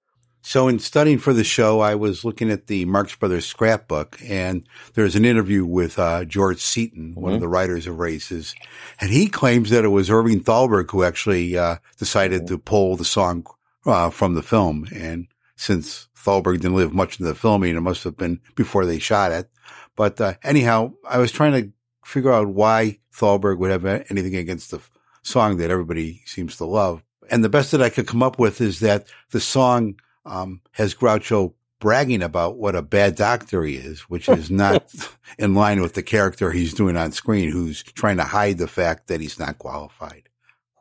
[0.43, 4.67] So in studying for the show, I was looking at the Marx Brothers scrapbook and
[4.95, 8.55] there's an interview with uh, George Seaton, one of the writers of Races.
[9.01, 13.05] And he claims that it was Irving Thalberg who actually uh, decided to pull the
[13.05, 13.47] song
[13.85, 14.87] uh, from the film.
[14.95, 19.01] And since Thalberg didn't live much in the filming, it must have been before they
[19.01, 19.51] shot it.
[19.97, 21.73] But uh, anyhow, I was trying to
[22.05, 24.81] figure out why Thalberg would have anything against the
[25.23, 27.03] song that everybody seems to love.
[27.31, 30.95] And the best that I could come up with is that the song um, has
[30.95, 34.93] Groucho bragging about what a bad doctor he is, which is not
[35.39, 39.09] in line with the character he's doing on screen, who's trying to hide the fact
[39.09, 40.28] that he's not qualified.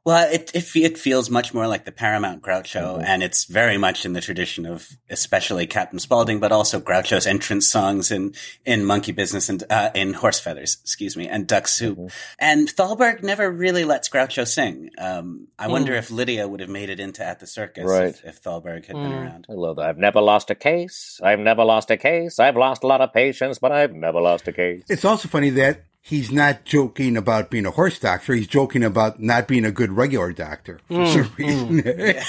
[0.08, 4.06] Well, it, it it feels much more like the Paramount Groucho, and it's very much
[4.06, 8.34] in the tradition of especially Captain Spaulding, but also Groucho's entrance songs in
[8.65, 12.10] in Monkey Business and uh, in Horse Feathers, excuse me, and Duck Soup.
[12.39, 14.91] And Thalberg never really lets Groucho sing.
[14.98, 18.08] Um, I wonder if Lydia would have made it into At the Circus Right.
[18.08, 19.48] if, if Thalberg had been around.
[19.50, 19.89] I love that.
[19.89, 21.20] I've never lost a case.
[21.22, 22.39] I've never lost a case.
[22.39, 24.84] I've lost a lot of patients, but I've never lost a case.
[24.88, 28.34] It's also funny that he's not joking about being a horse doctor.
[28.34, 31.06] He's joking about not being a good regular doctor for hmm.
[31.06, 31.41] some hmm.
[31.41, 31.84] reason.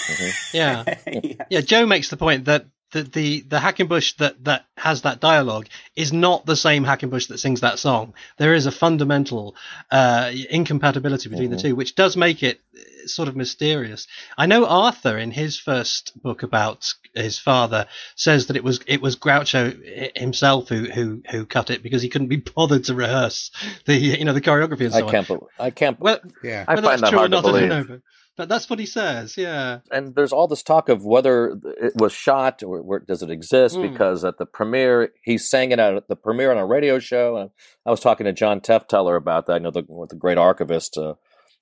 [0.52, 0.84] Yeah.
[1.48, 1.60] yeah.
[1.60, 6.12] Joe makes the point that the, the, the Hackenbush that, that has that dialogue is
[6.12, 8.14] not the same Hackenbush that sings that song.
[8.38, 9.56] There is a fundamental,
[9.90, 14.06] uh, incompatibility between the two, which does make it uh, sort of mysterious.
[14.36, 19.02] I know Arthur in his first book about his father says that it was, it
[19.02, 23.50] was Groucho himself who, who, who cut it because he couldn't be bothered to rehearse
[23.84, 25.10] the, you know, the choreography and so I on.
[25.10, 25.28] can't.
[25.28, 26.00] bel I can't.
[26.00, 26.64] Well, yeah.
[26.66, 27.88] I find that's that true hard to not, I don't believe.
[27.88, 28.00] know,
[28.38, 29.36] but, but that's what he says.
[29.36, 29.80] Yeah.
[29.90, 33.76] and there's all this talk of whether it was shot or where does it exist
[33.76, 33.92] Mm.
[33.92, 37.50] because at the premiere he sang it at the premiere on a radio show and
[37.84, 41.14] i was talking to john tefteller about that i know the, the great archivist uh,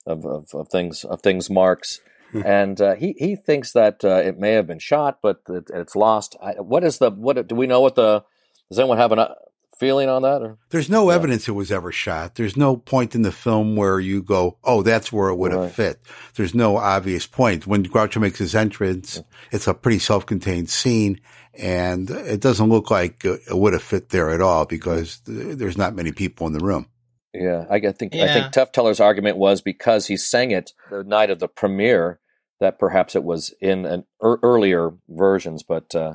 [0.06, 2.00] of, of, of things of things Marx
[2.44, 5.96] and uh, he he thinks that uh, it may have been shot but it, it's
[5.96, 8.24] lost I, what is the what do we know what the
[8.70, 9.34] does anyone have an uh,
[9.78, 10.42] feeling on that?
[10.42, 10.58] Or?
[10.70, 11.16] There's no yeah.
[11.16, 12.34] evidence it was ever shot.
[12.34, 15.60] There's no point in the film where you go, "Oh, that's where it would have
[15.62, 15.72] right.
[15.72, 16.00] fit."
[16.34, 17.66] There's no obvious point.
[17.66, 21.20] When Groucho makes his entrance, it's a pretty self-contained scene,
[21.54, 25.94] and it doesn't look like it would have fit there at all because there's not
[25.94, 26.86] many people in the room.
[27.32, 28.24] Yeah, I think yeah.
[28.24, 32.18] I think Tefteller's argument was because he sang it the night of the premiere
[32.60, 36.14] that perhaps it was in an er- earlier versions, but uh,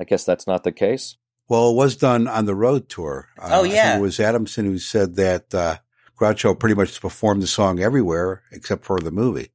[0.00, 1.16] I guess that's not the case.
[1.52, 3.28] Well, it was done on the road tour.
[3.38, 5.76] Uh, oh yeah, it was Adamson who said that uh,
[6.18, 9.50] Groucho pretty much performed the song everywhere except for the movie.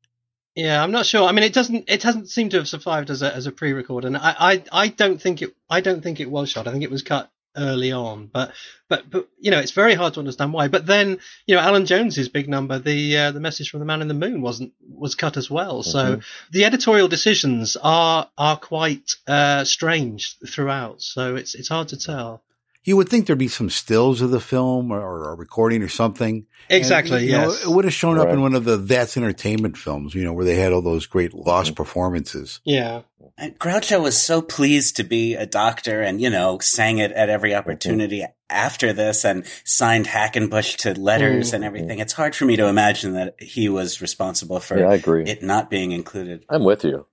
[0.54, 1.28] Yeah, I'm not sure.
[1.28, 1.86] I mean, it doesn't.
[1.90, 4.88] It hasn't seemed to have survived as a as a pre-record, and I, I I
[4.90, 5.56] don't think it.
[5.72, 6.68] I don't think it was shot.
[6.68, 8.28] I think it was cut early on.
[8.28, 8.54] But
[8.88, 10.68] but but you know, it's very hard to understand why.
[10.68, 14.02] But then you know, Allan Jones's big number, the uh, the message from the Man
[14.02, 15.82] in the Moon, wasn't was cut as well.
[15.82, 15.92] Mm-hmm.
[15.92, 21.02] So the editorial decisions are are quite uh, strange throughout.
[21.02, 22.42] So it's it's hard to tell.
[22.88, 25.90] You would think there'd be some stills of the film or, or a recording or
[25.90, 26.46] something.
[26.70, 27.18] Exactly.
[27.18, 27.66] And, yes.
[27.66, 28.26] Know, it would have shown right.
[28.26, 31.06] up in one of the That's Entertainment films, you know, where they had all those
[31.06, 31.76] great lost mm-hmm.
[31.76, 32.62] performances.
[32.64, 33.02] Yeah.
[33.38, 37.28] And Groucho was so pleased to be a doctor and, you know, sang it at
[37.28, 38.32] every opportunity mm-hmm.
[38.50, 41.56] after this and signed Hackenbush to letters mm-hmm.
[41.56, 42.00] and everything.
[42.00, 45.26] It's hard for me to imagine that he was responsible for yeah, I agree.
[45.26, 46.46] it not being included.
[46.48, 47.06] I'm with you.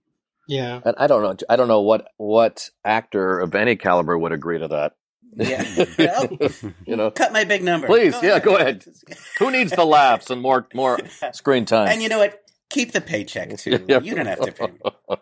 [0.46, 0.80] Yeah.
[0.84, 1.36] And I don't know.
[1.48, 4.92] I don't know what, what actor of any caliber would agree to that.
[5.36, 5.84] Yeah.
[5.98, 6.28] Well,
[6.86, 7.86] you know, cut my big number.
[7.86, 8.44] Please, go yeah, ahead.
[8.44, 8.84] go ahead.
[9.38, 10.98] Who needs the laughs and more more
[11.32, 11.88] screen time?
[11.88, 12.40] And you know what?
[12.70, 13.84] Keep the paycheck too.
[13.88, 14.00] Yeah.
[14.00, 15.16] You don't have to pay me.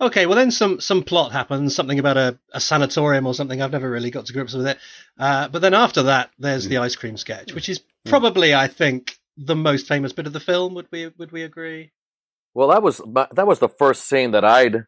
[0.00, 3.60] Okay, well then some some plot happens, something about a, a sanatorium or something.
[3.60, 4.78] I've never really got to grips with it.
[5.18, 6.70] Uh, but then after that, there's mm.
[6.70, 7.84] the ice cream sketch, which is mm.
[8.06, 10.74] probably, I think, the most famous bit of the film.
[10.74, 11.90] Would we would we agree?
[12.54, 13.00] Well, that was
[13.32, 14.84] that was the first scene that I'd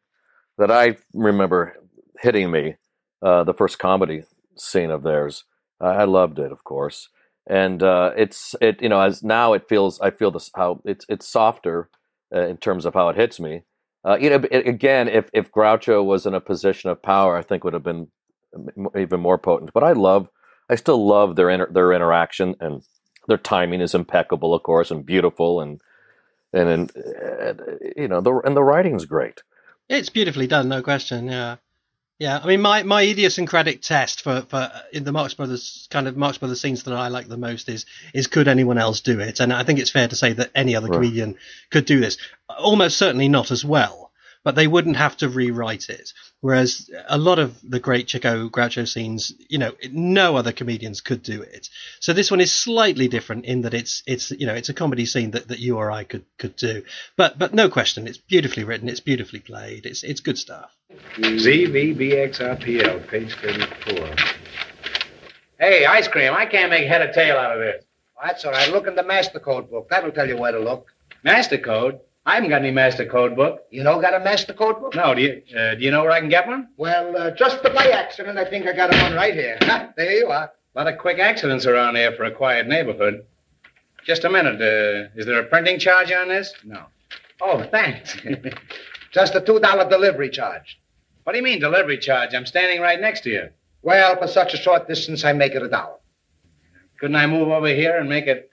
[0.58, 1.76] that I remember
[2.20, 2.76] hitting me.
[3.22, 4.22] Uh, the first comedy
[4.60, 5.44] scene of theirs.
[5.80, 7.08] I loved it, of course,
[7.46, 11.06] and uh, it's it you know as now it feels I feel this how it's
[11.08, 11.88] it's softer
[12.34, 13.62] uh, in terms of how it hits me.
[14.04, 17.42] Uh, you know, it, again, if if Groucho was in a position of power, I
[17.42, 18.08] think would have been
[18.96, 19.72] even more potent.
[19.72, 20.28] But I love,
[20.68, 22.82] I still love their inter, their interaction and
[23.28, 25.80] their timing is impeccable, of course, and beautiful, and
[26.52, 27.60] and, and, and
[27.96, 29.42] you know the and the writing's great.
[29.88, 31.26] It's beautifully done, no question.
[31.26, 31.56] Yeah.
[32.20, 36.18] Yeah, I mean, my, my idiosyncratic test for, for in the Marx Brothers kind of
[36.18, 39.40] Marx Brothers scenes that I like the most is is could anyone else do it?
[39.40, 40.96] And I think it's fair to say that any other right.
[40.96, 41.36] comedian
[41.70, 42.18] could do this.
[42.58, 44.09] Almost certainly not as well
[44.42, 46.12] but they wouldn't have to rewrite it.
[46.40, 51.22] Whereas a lot of the great Chico Groucho scenes, you know, no other comedians could
[51.22, 51.68] do it.
[52.00, 55.06] So this one is slightly different in that it's it's you know it's a comedy
[55.06, 56.82] scene that, that you or I could could do.
[57.16, 60.74] But but no question, it's beautifully written, it's beautifully played, it's it's good stuff.
[61.16, 64.14] ZVBXRPL, page thirty-four.
[65.58, 66.32] Hey, ice cream!
[66.32, 67.84] I can't make head or tail out of this.
[68.16, 68.70] Well, that's all right.
[68.70, 69.88] Look in the master code book.
[69.90, 70.86] That'll tell you where to look.
[71.22, 72.00] Master code?
[72.26, 73.64] I haven't got any master code book.
[73.70, 74.94] You don't got a master code book?
[74.94, 75.14] No.
[75.14, 75.42] Do you?
[75.56, 76.68] Uh, do you know where I can get one?
[76.76, 79.58] Well, uh, just by accident, I think I got one right here.
[79.96, 80.52] there you are.
[80.74, 83.24] A lot of quick accidents around here for a quiet neighborhood.
[84.04, 84.60] Just a minute.
[84.60, 86.52] Uh, is there a printing charge on this?
[86.64, 86.84] No.
[87.40, 88.16] Oh, thanks.
[89.12, 90.78] just a two dollar delivery charge.
[91.24, 92.34] What do you mean delivery charge?
[92.34, 93.48] I'm standing right next to you.
[93.82, 95.96] Well, for such a short distance, I make it a dollar.
[96.98, 98.50] Couldn't I move over here and make it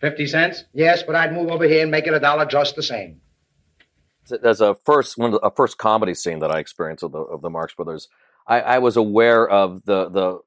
[0.00, 0.64] 50 cents?
[0.72, 3.20] Yes, but I'd move over here and make it a dollar just the same.
[4.44, 7.50] As a first one, a first comedy scene that I experienced of the of the
[7.50, 8.08] Marx Brothers,
[8.46, 10.38] I, I was aware of the the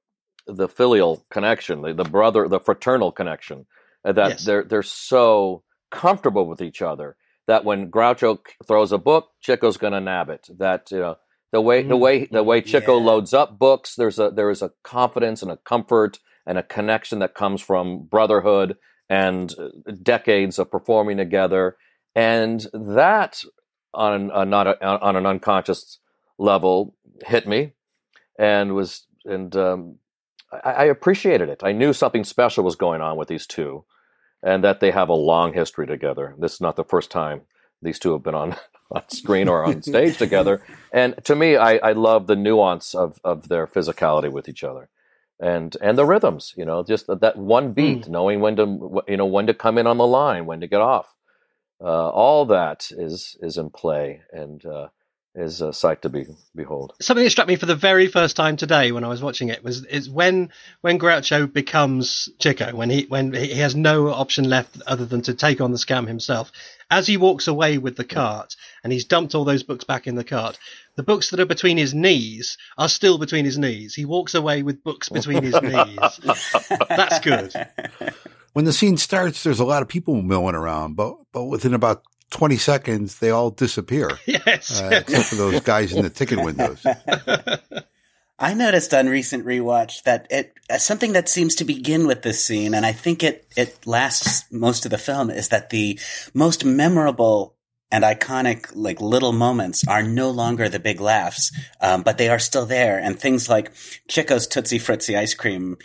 [0.46, 3.66] the filial connection, the, the brother, the fraternal connection,
[4.06, 4.46] uh, that yes.
[4.46, 9.94] they're they're so comfortable with each other that when Groucho throws a book, Chico's going
[9.94, 10.48] to nab it.
[10.58, 11.18] That you know
[11.52, 13.06] the way the way the way Chico yeah.
[13.06, 17.20] loads up books, there's a there is a confidence and a comfort and a connection
[17.20, 18.78] that comes from brotherhood
[19.10, 19.70] and uh,
[20.02, 21.78] decades of performing together,
[22.16, 23.44] and that
[23.94, 26.00] on a, not a, on an unconscious
[26.38, 27.74] level hit me,
[28.38, 29.98] and was and um,
[30.52, 31.62] I, I appreciated it.
[31.64, 33.86] I knew something special was going on with these two,
[34.42, 36.36] and that they have a long history together.
[36.38, 37.42] This is not the first time
[37.82, 38.56] these two have been on
[38.92, 40.64] on screen or on stage together.
[40.92, 44.90] And to me, I, I love the nuance of, of their physicality with each other
[45.40, 48.10] and and the rhythms you know just that one beat mm.
[48.10, 50.82] knowing when to you know when to come in on the line when to get
[50.82, 51.16] off
[51.82, 54.88] uh, all that is is in play and uh,
[55.36, 56.94] is a sight to be behold.
[57.02, 59.64] Something that struck me for the very first time today when I was watching it
[59.64, 64.82] was is when when Groucho becomes Chico, when he when he has no option left
[64.86, 66.52] other than to take on the scam himself.
[66.94, 70.14] As he walks away with the cart and he's dumped all those books back in
[70.14, 70.60] the cart,
[70.96, 73.96] the books that are between his knees are still between his knees.
[73.96, 75.98] He walks away with books between his knees.
[76.90, 77.52] That's good.
[78.54, 82.04] When the scene starts, there's a lot of people milling around, but but within about
[82.30, 84.12] 20 seconds, they all disappear.
[84.28, 84.80] Yes.
[84.80, 86.86] Uh, except for those guys in the ticket windows.
[88.44, 92.44] I noticed on recent rewatch that it uh, something that seems to begin with this
[92.44, 95.98] scene, and I think it it lasts most of the film, is that the
[96.34, 97.56] most memorable
[97.90, 102.38] and iconic like little moments are no longer the big laughs, um, but they are
[102.38, 103.00] still there.
[103.00, 103.74] And things like
[104.10, 105.78] Chico's Tootsie Fruitsy ice cream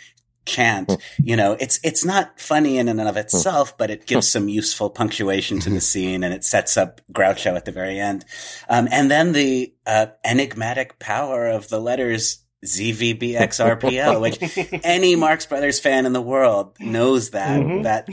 [0.45, 4.49] chant, you know, it's it's not funny in and of itself, but it gives some
[4.49, 8.25] useful punctuation to the scene, and it sets up Groucho at the very end.
[8.67, 15.79] Um, and then the uh, enigmatic power of the letters ZVBXRPL, which any Marx Brothers
[15.79, 17.83] fan in the world knows that Mhm.
[17.83, 18.09] that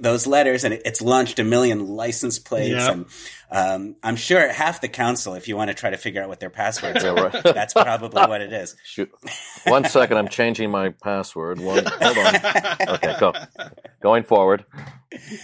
[0.00, 2.90] those letters, and it, it's launched a million license plates, Yeah.
[2.90, 3.06] and
[3.50, 6.40] um, I'm sure half the council, if you want to try to figure out what
[6.40, 7.42] their passwords Yeah, are, right.
[7.44, 8.74] that's probably what it is.
[8.82, 9.10] Shoot.
[9.66, 11.60] One second, I'm changing my password.
[11.60, 12.34] One, hold on.
[12.94, 13.34] Okay, go.
[14.00, 14.64] Going forward.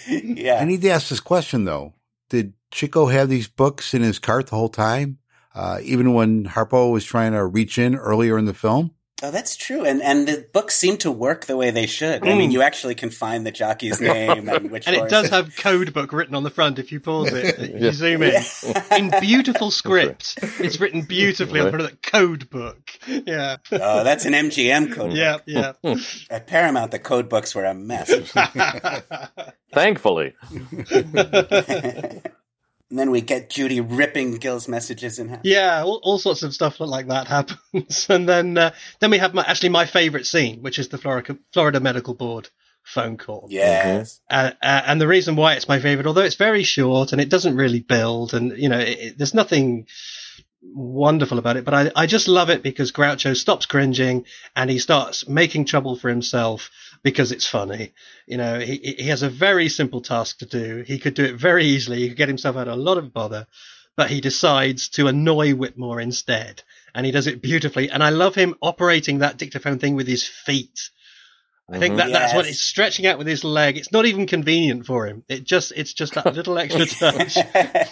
[0.09, 0.59] Yeah.
[0.59, 1.93] I need to ask this question though.
[2.31, 5.19] Did Chico have these books in his cart the whole time?
[5.55, 8.91] Uh, even when Harpo was trying to reach in earlier in the film?
[9.23, 12.27] Oh, that's true, and and the books seem to work the way they should.
[12.27, 14.85] I mean, you actually can find the jockey's name and which.
[14.87, 14.89] Mm.
[14.95, 17.59] And it does have code book written on the front if you pause it.
[17.59, 17.93] You Yeah.
[17.93, 18.43] zoom in.
[18.95, 20.37] In beautiful script.
[20.59, 22.81] It's written beautifully on the front of the code book.
[23.07, 23.59] Yeah.
[23.71, 25.13] Oh, that's an MGM code.
[25.13, 25.73] Yeah, yeah.
[25.81, 26.01] book.
[26.29, 28.11] At Paramount, the code books were a mess.
[29.73, 30.35] Thankfully.
[32.95, 35.41] and then we get Judy ripping Gil's messages in half.
[35.43, 39.35] Yeah, all, all sorts of stuff like that happens, and then uh, then we have
[39.35, 42.51] my, actually my favourite scene, which is the Florida Florida Medical Board
[42.85, 43.49] phone call.
[43.51, 44.21] Yes.
[44.31, 47.31] Uh, uh, and the reason why it's my favourite, although it's very short and it
[47.31, 49.89] doesn't really build, and you know, it, it- there's nothing
[50.63, 54.25] wonderful about it, but I, I just love it because Groucho stops cringing
[54.57, 56.71] and he starts making trouble for himself
[57.05, 57.93] because it's funny.
[58.27, 60.83] You know, he, he has a very simple task to do.
[60.85, 62.01] He could do it very easily.
[62.01, 63.47] He could get himself out of a lot of bother,
[63.95, 66.63] but he decides to annoy Whitmore instead.
[66.95, 67.91] And he does it beautifully.
[67.91, 70.91] And I love him operating that dictaphone thing with his feet.
[71.71, 72.49] I think that, that's what Yes.
[72.57, 73.79] he's stretching out with his leg.
[73.79, 75.25] It's not even convenient for him.
[75.31, 77.39] It just, it's just that little extra touch.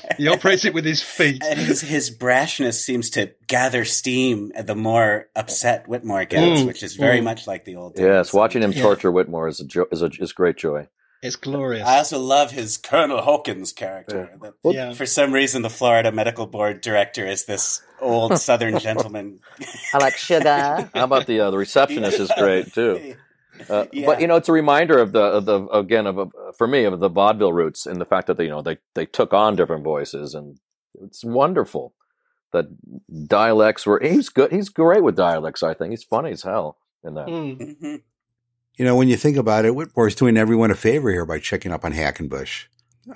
[0.18, 1.42] he operates it with his feet.
[1.42, 6.82] And his, his brashness seems to gather steam the more upset Whitmore gets, Mm, which
[6.82, 7.24] is very mm.
[7.24, 8.04] much like the old days.
[8.04, 8.82] Yes, watching him Yeah.
[8.82, 10.88] torture Whitmore is a jo- is a is great joy.
[11.22, 11.86] It's glorious.
[11.86, 14.36] I also love his Colonel Hawkins character.
[14.42, 14.92] That- Well, Yeah.
[14.92, 19.38] For some reason, the Florida Medical Board director is this old Southern gentleman.
[19.94, 20.90] I like sugar.
[20.94, 23.14] How about the uh, the receptionist is great too.
[23.68, 24.06] Uh, Yeah.
[24.06, 26.84] But you know, it's a reminder of the of the again of, of for me
[26.84, 29.56] of the vaudeville roots and the fact that they you know they they took on
[29.56, 30.58] different voices and
[31.02, 31.94] it's wonderful
[32.52, 32.66] that
[33.28, 37.14] dialects were he's good he's great with dialects I think he's funny as hell in
[37.14, 37.26] that.
[37.26, 37.78] Mm.
[37.80, 38.02] Mhm.
[38.78, 41.72] You know, when you think about it, Whitmore's doing everyone a favor here by checking
[41.72, 42.64] up on Hackenbush.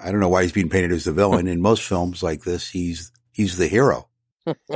[0.02, 1.46] I don't know why he's being painted as the villain.
[1.48, 4.08] In most films like this, he's he's the hero.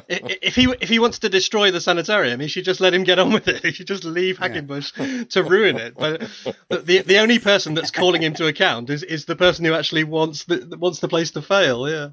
[0.08, 3.18] If he if he wants to destroy the sanitarium, he should just let him get
[3.18, 3.64] on with it.
[3.70, 5.94] He should just leave Hackenbush to ruin it.
[5.96, 6.20] But
[6.68, 9.74] the, the the only person that's calling him to account is, is the person who
[9.74, 11.88] actually wants the wants the place to fail.
[11.88, 12.10] Yeah.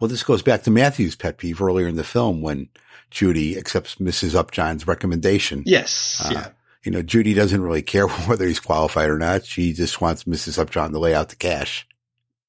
[0.00, 2.68] Well, this goes back to Matthew's pet peeve earlier in the film when
[3.10, 4.34] Judy accepts Mrs.
[4.34, 5.62] Upjohn's recommendation.
[5.66, 6.20] Yes.
[6.24, 6.48] Uh, yeah.
[6.82, 9.44] You know, Judy doesn't really care whether he's qualified or not.
[9.44, 10.58] She just wants Mrs.
[10.58, 11.86] Upjohn to lay out the cash.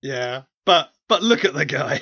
[0.02, 0.44] Yeah.
[0.66, 2.02] But but look at the guy.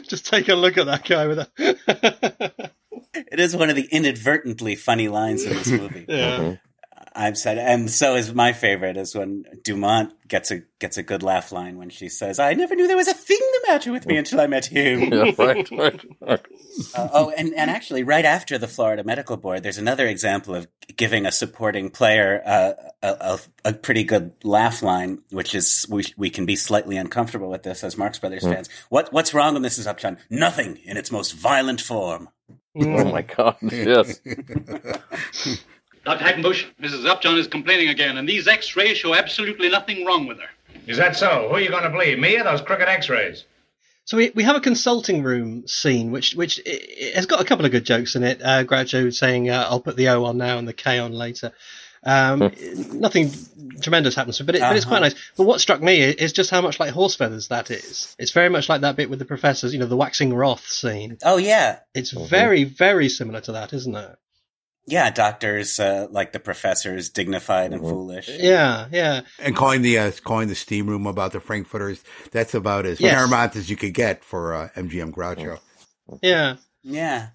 [0.08, 1.48] just take a look at that guy with a.
[3.14, 6.06] It is one of the inadvertently funny lines in this movie.
[6.08, 6.38] yeah.
[6.38, 6.60] Mhm.
[7.16, 11.22] I've said, and so is my favorite is when Dumont gets a gets a good
[11.22, 14.04] laugh line when she says, "I never knew there was a thing the matter with
[14.06, 16.46] me until I met him." Yeah, right, right, right.
[16.94, 20.66] Uh, oh, and, and actually, right after the Florida Medical Board, there's another example of
[20.96, 22.72] giving a supporting player uh,
[23.02, 27.48] a, a, a pretty good laugh line, which is we, we can be slightly uncomfortable
[27.48, 28.68] with this as Marx Brothers fans.
[28.88, 29.86] What what's wrong with Mrs.
[29.86, 30.18] Upjohn?
[30.30, 32.28] Nothing in its most violent form.
[32.76, 33.56] Oh my God!
[33.62, 34.20] Yes,
[36.04, 36.24] Dr.
[36.24, 37.06] Hackenbush, Mrs.
[37.06, 40.48] Upjohn is complaining again, and these x-rays show absolutely nothing wrong with her.
[40.86, 41.46] Is that so?
[41.48, 43.44] Who are you going to believe, me or those crooked x-rays?
[44.06, 47.44] So we, we have a consulting room scene, which which i- i- has got a
[47.44, 48.42] couple of good jokes in it.
[48.42, 51.52] Uh, Groucho saying, uh, "I'll put the O on now and the K on later,"
[52.06, 52.52] Um,
[52.92, 53.32] nothing
[53.80, 55.04] tremendous happens, but, it, but it's quite Uh-huh.
[55.08, 55.14] nice.
[55.38, 58.14] But what struck me is just how much like horse feathers that is.
[58.18, 61.16] It's very much like that bit with the professors, you know, the waxing wrath scene.
[61.24, 64.16] Oh yeah, It's very, very similar to that, isn't it?
[64.86, 65.10] Yeah.
[65.10, 68.28] Doctors uh, like the professors, dignified and foolish.
[68.28, 69.22] Yeah, yeah.
[69.38, 73.14] And calling the uh, calling the steam room about the Frankfurters, that's about as Yes.
[73.14, 75.58] paramount as you could get for uh, MGM Groucho.
[76.22, 76.56] Yeah.
[76.82, 77.28] Yeah.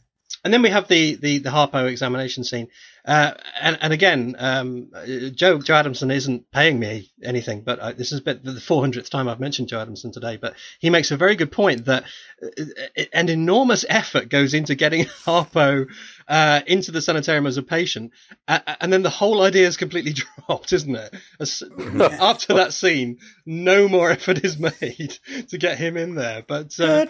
[0.46, 2.70] And then we have the, the, the Harpo examination scene.
[3.04, 7.92] Uh, and, and again, um, uh, Joe, Joe Adamson isn't paying me anything, but uh,
[7.92, 11.18] this has been the 400th time I've mentioned Joe Adamson today, but he makes a
[11.18, 12.04] very good point that
[12.42, 12.64] uh,
[13.12, 15.88] an enormous effort goes into getting Harpo,
[16.30, 18.12] uh, into the sanitarium as a patient.
[18.48, 20.14] Uh, and then the whole idea is completely
[20.48, 21.16] dropped, isn't it?
[21.40, 21.64] As,
[22.00, 25.18] after that scene, no more effort is made
[25.50, 27.08] to get him in there, but, uh,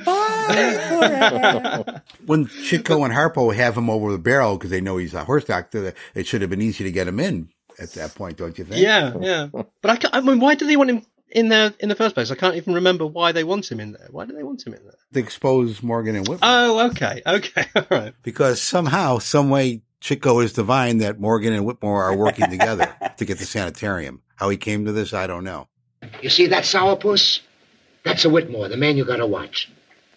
[2.26, 5.46] When Chico and Harpo have him over the barrel because they know he's a horse
[5.46, 7.50] doctor, it should have been easy to get him in
[7.80, 8.82] at that point, don't you think?
[8.82, 9.48] Yeah, yeah.
[9.82, 12.32] But I, I mean, why do they want him in there in the first place?
[12.32, 14.08] I can't even remember why they want him in there.
[14.12, 14.96] Why do they want him in there?
[15.14, 16.50] To expose Morgan and Whitmore.
[16.50, 18.14] Oh, okay, okay, all right.
[18.24, 23.26] because somehow, some way, Chico is divine that Morgan and Whitmore are working together to
[23.26, 24.22] get the sanitarium.
[24.36, 25.68] How he came to this, I don't know.
[26.22, 27.42] You see that sourpuss?
[28.04, 29.70] That's a Whitmore, the man you gotta watch.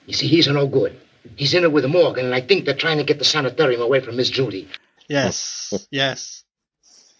[0.06, 1.00] You see, he's a no good.
[1.36, 4.00] He's in it with Morgan, and I think they're trying to get the sanitarium away
[4.00, 4.68] from Miss Judy.
[5.08, 6.41] Yes, yes.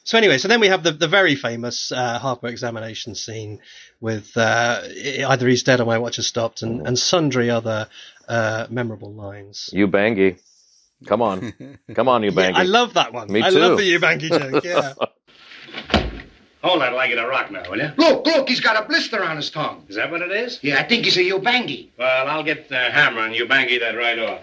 [0.04, 3.60] So anyway, so then we have the, the very famous uh, Harpo examination scene
[4.00, 7.88] with uh, either he's dead or my watch has stopped, and, and sundry other
[8.28, 9.70] uh, memorable lines.
[9.72, 10.40] You bangy.
[11.06, 11.52] Come on.
[11.94, 12.56] Come on, you Yeah, bangy.
[12.56, 13.30] I love that one.
[13.30, 13.58] Me I too.
[13.58, 14.64] love the Ubangi joke.
[14.64, 14.94] Yeah.
[16.62, 17.90] Hold that like it a rock now, will you?
[17.96, 19.84] Look, look, he's got a blister on his tongue.
[19.88, 20.60] Is that what it is?
[20.62, 21.88] Yeah, I think he's a you Ubangi.
[21.98, 24.40] Well, I'll get the hammer and you bangy that right off.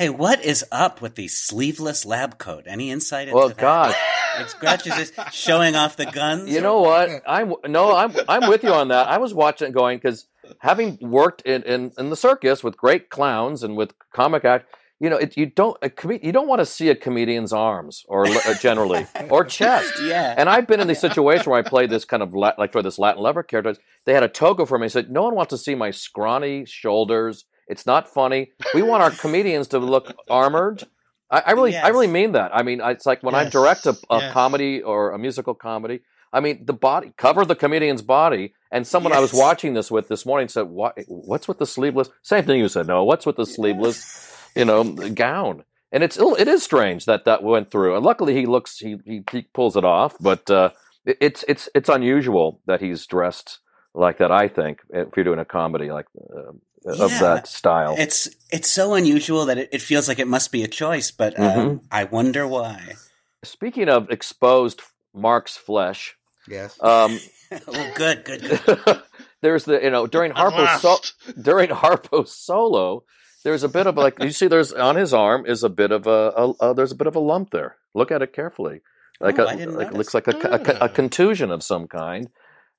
[0.00, 2.64] Hey, what is up with the sleeveless lab coat?
[2.66, 3.58] Any insight into well, that?
[3.58, 3.94] God.
[4.38, 6.48] Like Grouch is just showing off the guns.
[6.48, 7.22] You know what?
[7.26, 9.08] I'm no, I'm I'm with you on that.
[9.08, 10.26] I was watching it going because
[10.60, 15.10] having worked in, in in the circus with great clowns and with comic act, you
[15.10, 18.26] know, it, you don't a com- you don't want to see a comedian's arms or
[18.26, 20.00] uh, generally or chest.
[20.02, 20.34] Yeah.
[20.34, 22.82] And I've been in the situation where I played this kind of la- like for
[22.82, 23.76] this Latin lover character.
[24.06, 24.86] They had a toga for me.
[24.86, 27.44] I said, no one wants to see my scrawny shoulders.
[27.70, 28.52] It's not funny.
[28.74, 30.84] We want our comedians to look armored.
[31.30, 32.50] I, I really, I really mean that.
[32.54, 34.32] I mean, it's like when I direct a, a yes.
[34.32, 36.00] comedy or a musical comedy.
[36.32, 38.54] I mean, the body cover the comedian's body.
[38.72, 40.96] And someone I was watching this with this morning said, "What?
[41.08, 42.86] What's with the sleeveless?" Same thing you said.
[42.86, 44.36] No, what's with the sleeveless?
[44.54, 45.64] You know, gown.
[45.92, 47.96] And it's it is strange that that went through.
[47.96, 50.16] And luckily, he looks he he, he pulls it off.
[50.20, 50.70] But uh,
[51.04, 53.58] it- it's it's it's unusual that he's dressed
[53.94, 54.30] like that.
[54.30, 56.06] I think if you're doing a comedy like
[56.36, 56.52] uh,
[56.86, 57.94] of that style.
[57.98, 61.38] It's it's so unusual that it, it feels like it must be a choice, but
[61.38, 61.84] um, Mhm.
[61.90, 62.94] I wonder why.
[63.42, 64.82] Speaking of exposed
[65.14, 66.16] Mark's flesh,
[66.48, 66.76] Yes.
[66.82, 67.18] um,
[67.68, 69.02] oh, good, good, good.
[69.42, 73.04] there's the you know during At Harpo's so- during Harpo's solo,
[73.44, 76.06] there's a bit of like you see there's on his arm is a bit of
[76.06, 77.76] a, a, a there's a bit of a lump there.
[77.94, 78.82] Look at it carefully,
[79.20, 80.88] like Oh, a I didn't like it looks like a, a, a Ah.
[80.88, 82.28] contusion of some kind.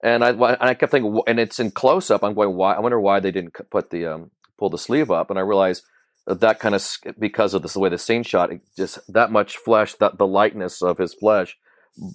[0.04, 2.24] And I and I kept thinking, and it's in close up.
[2.24, 2.74] I'm going, why?
[2.74, 5.30] I wonder why they didn't put the um, pull the sleeve up.
[5.30, 5.84] And I realized
[6.26, 6.88] that, that kind of
[7.20, 10.28] because of this, the way the scene shot, it just that much flesh, that the
[10.28, 11.58] lightness of his flesh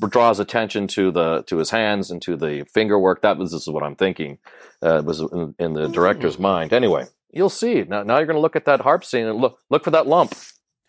[0.08, 3.22] draws attention to the to his hands and to the finger work.
[3.22, 4.38] That was this is what I'm thinking.
[4.82, 6.72] Uh, was in, in the director's mind.
[6.72, 7.82] Anyway, you'll see.
[7.82, 10.06] Now, now you're going to look at that harp scene and look look for that
[10.06, 10.34] lump.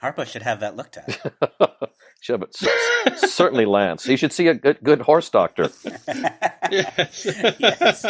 [0.01, 1.33] Harpo should have that looked at.
[2.22, 2.55] Should, but
[3.18, 4.03] certainly Lance.
[4.03, 5.70] He should see a good, good horse doctor.
[6.72, 8.05] yes.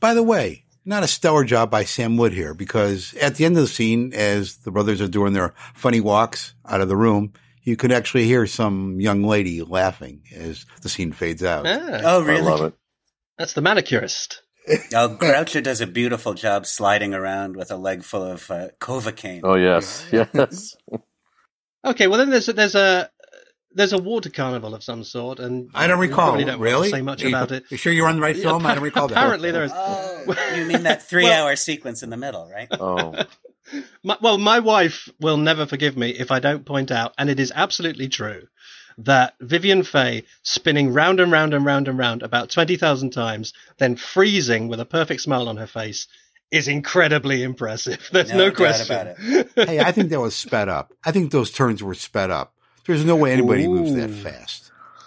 [0.00, 3.56] By the way, not a stellar job by Sam Wood here because at the end
[3.56, 7.32] of the scene, as the brothers are doing their funny walks out of the room,
[7.62, 11.66] you could actually hear some young lady laughing as the scene fades out.
[11.66, 12.40] Ah, Oh, really?
[12.40, 12.74] I love it.
[13.38, 14.42] that's the manicurist.
[14.94, 19.40] Oh, Groucho does a beautiful job sliding around with a leg full of uh, Novocaine.
[19.44, 20.76] Oh yes, yes.
[21.84, 23.08] Okay, well then there's there's a
[23.76, 26.28] there's a water carnival of some sort, and I don't recall.
[26.28, 26.90] probably don't really?
[26.90, 27.64] say much you, about it.
[27.70, 28.66] You sure you're on the right film?
[28.66, 29.16] I don't recall that.
[29.16, 29.72] Apparently there is.
[29.74, 32.68] Oh, you mean that three-hour sequence in the middle, right?
[32.72, 33.14] Oh,
[34.04, 37.40] My, well, my wife will never forgive me if I don't point out, and it
[37.40, 38.46] is absolutely true,
[38.98, 43.96] that Vivien Fay spinning round and round and round and round about 20,000 times, then
[43.96, 46.06] freezing with a perfect smile on her face,
[46.52, 48.08] is incredibly impressive.
[48.12, 48.86] There's No no, question.
[48.96, 49.68] about it.
[49.68, 50.92] hey, I think that was sped up.
[51.04, 52.54] I think those turns were sped up.
[52.86, 54.62] There's no way anybody moves that fast.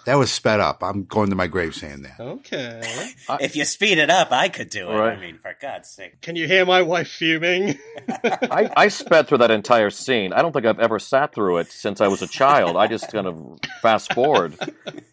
[0.06, 0.82] That was sped up.
[0.82, 2.18] I'm going to my grave saying that.
[2.18, 2.80] Okay.
[3.40, 4.94] if you speed it up, I could do it.
[4.94, 5.16] Right.
[5.16, 6.22] I mean, for God's sake.
[6.22, 7.78] Can you hear my wife fuming?
[8.24, 10.32] I, I sped through that entire scene.
[10.32, 12.76] I don't think I've ever sat through it since I was a child.
[12.78, 14.56] I just kind of fast forward,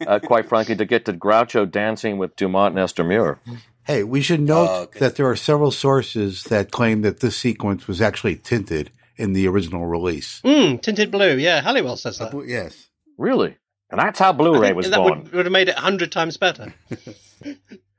[0.07, 3.39] uh, quite frankly, to get to Groucho dancing with Dumont and Esther Muir.
[3.85, 4.99] Hey, we should note Oh, good.
[5.01, 9.47] that there are several sources that claim that this sequence was actually tinted in the
[9.47, 10.41] original release.
[10.41, 11.35] Mm, tinted blue.
[11.37, 12.33] Yeah, Halliwell says that.
[12.47, 12.87] Yes.
[13.17, 13.57] Really?
[13.89, 15.23] And that's how Blu-ray was that born.
[15.23, 16.73] would, would have made it a hundred times better.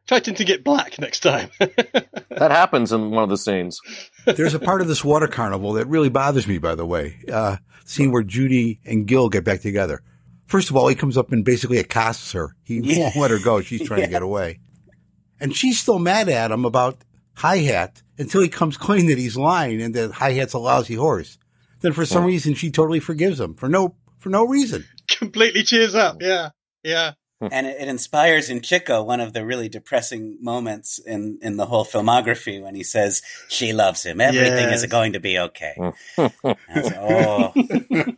[0.06, 1.50] Try tinting it black next time.
[2.30, 3.80] That happens in one of the scenes.
[4.24, 7.16] There's a part of this water carnival that really bothers me, by the way.
[7.28, 10.02] Uh, scene where Judy and Gil get back together.
[10.46, 12.54] First of all, he comes up and basically accosts her.
[12.62, 12.98] He Yeah.
[13.06, 13.60] won't let her go.
[13.60, 14.60] She's trying to get away.
[15.40, 16.98] And she's still mad at him about
[17.34, 21.38] Hi-Hat until he comes clean that he's lying and that Hi-Hat's a lousy horse.
[21.80, 24.84] Then for some reason, she totally forgives him for no, for no reason.
[25.08, 26.16] Completely cheers up.
[26.20, 26.50] Yeah.
[26.82, 27.12] Yeah.
[27.40, 31.66] and it, it inspires in Chico one of the really depressing moments in, in the
[31.66, 34.20] whole filmography when he says, She loves him.
[34.20, 34.82] Everything Yes.
[34.82, 35.74] is going to be okay.
[36.16, 37.52] And oh,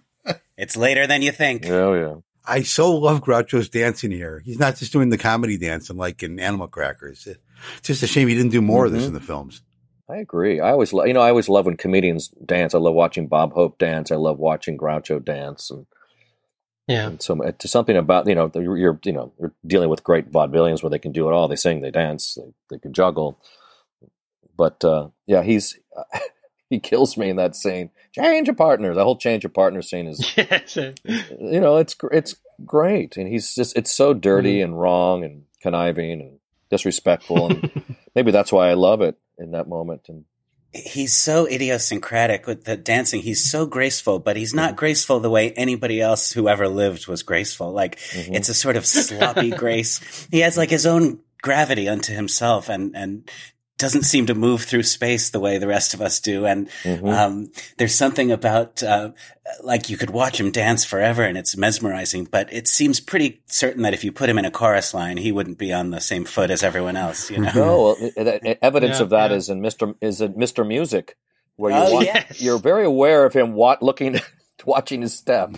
[0.57, 1.67] it's later than you think.
[1.67, 2.15] Oh yeah.
[2.47, 4.41] I so love Groucho's dancing here.
[4.45, 7.27] He's not just doing the comedy dancing like in Animal Crackers.
[7.27, 9.09] It's just a shame he didn't do more of this Mhm.
[9.09, 9.63] in the films.
[10.11, 10.61] I agree.
[10.61, 12.75] I always, lo- you know, I always love when comedians dance.
[12.75, 14.11] I love watching Bob Hope dance.
[14.11, 15.87] I love watching Groucho dance, and,
[16.89, 17.07] Yeah.
[17.09, 20.31] and so to something about you know you're, you're you know you're dealing with great
[20.33, 21.47] vaudevillians where they can do it all.
[21.49, 23.39] They sing, they dance, they, they can juggle.
[24.57, 25.79] But uh, yeah, he's
[26.71, 27.91] he kills me in that scene.
[28.13, 28.97] Change of partners.
[28.97, 30.77] The whole change of partner scene is Yes.
[30.77, 32.35] you know it's it's
[32.67, 36.39] great, and he's just it's so dirty and wrong and conniving and
[36.71, 40.03] disrespectful, and maybe that's why I love it in that moment.
[40.09, 40.25] And
[40.73, 43.23] He's so idiosyncratic with the dancing.
[43.23, 47.25] He's so graceful, but he's not graceful the way anybody else who ever lived was
[47.25, 47.73] graceful.
[47.73, 48.37] Like Mhm.
[48.37, 49.99] it's a sort of sloppy grace.
[50.31, 53.29] He has like his own gravity unto himself and, and
[53.81, 56.47] doesn't seem to move through space the way the rest of us do.
[56.47, 57.13] And, Mhm.
[57.13, 59.11] um, there's something about, uh,
[59.63, 63.83] like you could watch him dance forever and it's mesmerizing, but it seems pretty certain
[63.83, 66.25] that if you put him in a chorus line, he wouldn't be on the same
[66.25, 67.51] foot as everyone else, you know?
[67.55, 69.37] No, well, evidence Yeah, of that yeah.
[69.39, 69.95] is in Mr.
[70.01, 70.65] is in Mr.
[70.67, 71.17] Music,
[71.57, 72.41] where you Oh, watch, yes.
[72.41, 74.21] you're very aware of him wa- looking,
[74.65, 75.51] watching his step,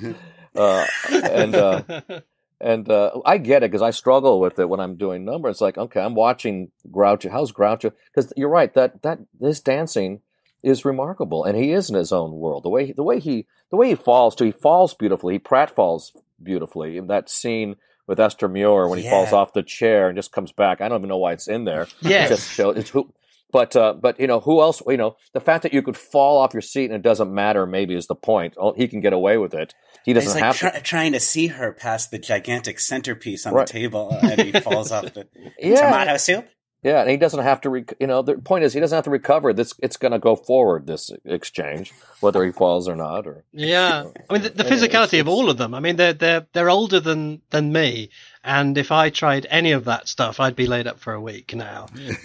[0.56, 1.82] uh, and uh,
[2.62, 5.56] and uh, I get it because I struggle with it when I'm doing numbers.
[5.56, 7.30] It's like, okay, I'm watching Groucho.
[7.30, 7.92] How's Groucho?
[8.14, 10.20] Because you're right that that this dancing
[10.62, 12.62] is remarkable, and he is in his own world.
[12.62, 15.34] The way the way he the way he falls too, he falls beautifully.
[15.34, 16.96] He pratfalls beautifully.
[16.96, 20.52] In that scene with Esther Muir when he falls off the chair and just comes
[20.52, 20.80] back.
[20.80, 21.86] I don't even know why it's in there.
[22.00, 22.28] Yes.
[22.28, 23.12] Just show it's who.
[23.52, 24.82] But uh, but you know who else?
[24.86, 27.66] You know the fact that you could fall off your seat and it doesn't matter.
[27.66, 28.54] Maybe is the point.
[28.56, 29.74] Oh, He can get away with it.
[30.04, 30.80] He doesn't like have try, to.
[30.80, 33.66] trying to see her past the gigantic centerpiece on Right.
[33.66, 35.28] the table, and he falls off the
[35.60, 35.76] Yeah.
[35.84, 36.48] tomato soup.
[36.84, 37.70] Yeah, and he doesn't have to.
[37.70, 39.52] Rec- you know, the point is he doesn't have to recover.
[39.52, 40.88] This it's going to go forward.
[40.88, 44.82] This exchange, whether he falls or not, or Yeah, I mean the, the Yeah, it's-
[44.88, 45.74] physicality of all of them.
[45.74, 48.10] I mean they're they're they're older than than me,
[48.44, 51.54] and if I tried any of that stuff, I'd be laid up for a week
[51.54, 51.86] now.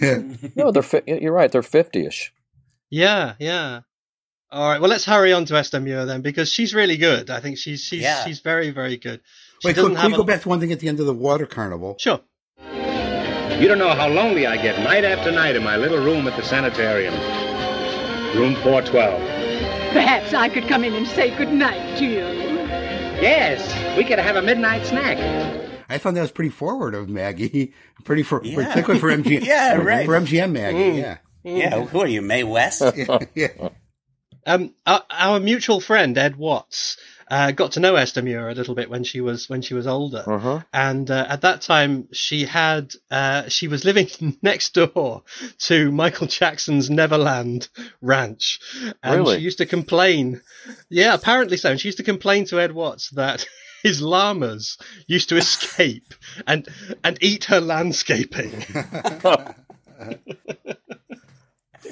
[0.56, 0.82] no, they're.
[0.82, 1.50] Fi- you're right.
[1.50, 2.32] They're fifty-ish.
[2.90, 3.80] Yeah, yeah.
[4.50, 7.28] All right, well let's hurry on to Esther Muir then because she's really good.
[7.28, 8.24] I think she's she's Yeah.
[8.24, 9.20] she's very very good.
[9.60, 10.88] She Wait, doesn't could, could have we a- go back to one thing at the
[10.88, 11.96] end of the water carnival?
[11.98, 12.20] Sure.
[12.64, 16.36] You don't know how lonely I get night after night in my little room at
[16.36, 17.12] the sanitarium.
[18.36, 19.92] Room 412.
[19.92, 22.20] Perhaps I could come in and say good night to you.
[23.20, 23.66] Yes,
[23.98, 25.18] we could have a midnight snack.
[25.88, 27.72] I thought that was pretty forward of Maggie,
[28.04, 28.64] pretty for Yeah.
[28.66, 29.42] particularly for MGM.
[29.46, 30.06] Yeah, for, right.
[30.06, 30.98] For MGM Maggie, Mm.
[30.98, 31.16] yeah.
[31.44, 32.82] Yeah, who are you, Mae West?
[32.96, 33.68] yeah, yeah.
[34.46, 36.96] Um, our, our mutual friend Ed Watts
[37.30, 39.86] uh, got to know Esther Muir a little bit when she was when she was
[39.86, 40.60] older, Uh-huh.
[40.72, 44.08] and uh, at that time she had uh, she was living
[44.42, 45.22] next door
[45.60, 47.68] to Michael Jackson's Neverland
[48.02, 48.58] Ranch,
[49.02, 49.36] and Really?
[49.38, 50.40] she used to complain.
[50.90, 51.70] Yeah, apparently so.
[51.70, 53.46] And she used to complain to Ed Watts that.
[53.88, 54.76] His llamas
[55.06, 56.12] used to escape
[56.46, 56.68] and
[57.02, 58.52] and eat her landscaping.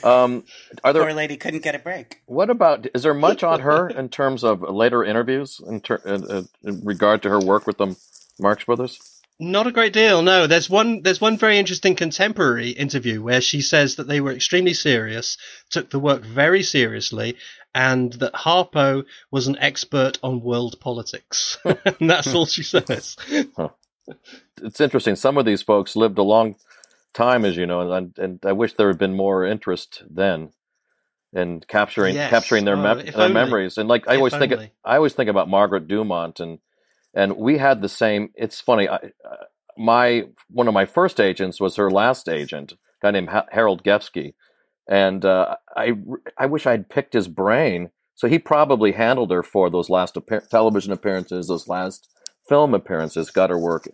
[0.05, 0.45] Um,
[0.85, 2.21] are Poor lady couldn't get a break.
[2.27, 2.87] What about?
[2.95, 6.85] Is there much on her in terms of later interviews in, ter- in, in- in
[6.85, 7.97] regard to her work with the
[8.39, 8.99] Marx Brothers?
[9.39, 10.47] Not a great deal, no.
[10.47, 11.03] There's one.
[11.03, 15.39] There's one very interesting contemporary interview where she says that they were extremely serious,
[15.71, 17.37] took the work very seriously,
[17.77, 21.59] and that Harpo was an expert on world politics.
[21.65, 23.17] and that's all she says.
[24.63, 25.17] It's interesting.
[25.17, 26.55] Some of these folks lived a long
[27.13, 30.51] time, as you know, and and I wish there had been more interest then
[31.33, 32.31] in capturing Yes.
[32.31, 33.79] capturing their, Oh, if their memories.
[33.79, 34.53] And like I If always think.
[34.85, 36.59] I always think about Margaret Dumont and
[37.15, 38.31] and we had the same.
[38.35, 38.89] It's funny.
[38.89, 39.45] I, uh,
[39.77, 43.83] my one of my first agents was her last agent, a guy named ha- Harold
[43.83, 44.35] Gefsky,
[44.89, 45.95] and uh, I
[46.39, 47.91] I wish I'd picked his brain.
[48.15, 52.09] So he probably handled her for those last appear- television appearances, those last
[52.49, 53.89] film appearances, got her work.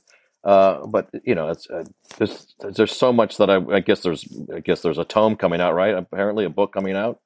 [0.45, 1.85] Uh, but you know, it's uh,
[2.19, 4.25] there's there's so much that I, I guess there's
[4.55, 5.95] I guess there's a tome coming out, right?
[5.95, 7.21] Apparently, a book coming out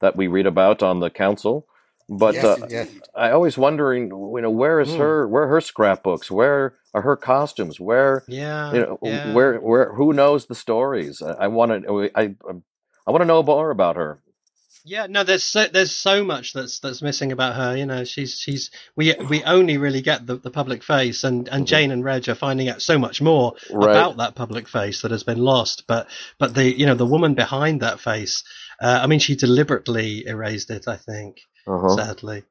[0.00, 1.66] that we read about on the council.
[2.08, 2.88] But Yes, uh, yes.
[3.14, 4.98] I always wondering, you know, where is Hmm.
[4.98, 5.28] her?
[5.28, 6.30] Where are her scrapbooks?
[6.30, 7.80] Where are her costumes?
[7.80, 8.72] Where Yeah.
[8.74, 9.32] you know, yeah.
[9.32, 11.22] where where who knows the stories?
[11.22, 12.54] I, I want to I I
[13.10, 14.18] want to know more about her.
[14.84, 17.76] Yeah, no, there's so, there's so much that's that's missing about her.
[17.76, 21.68] You know, she's she's we we only really get the, the public face, and, and
[21.68, 23.90] Jane and Reg are finding out so much more Right.
[23.90, 25.84] about that public face that has been lost.
[25.86, 28.42] But but the you know the woman behind that face,
[28.80, 30.88] uh, I mean, she deliberately erased it.
[30.88, 31.36] I think,
[31.66, 31.94] Uh-huh.
[31.96, 32.42] sadly.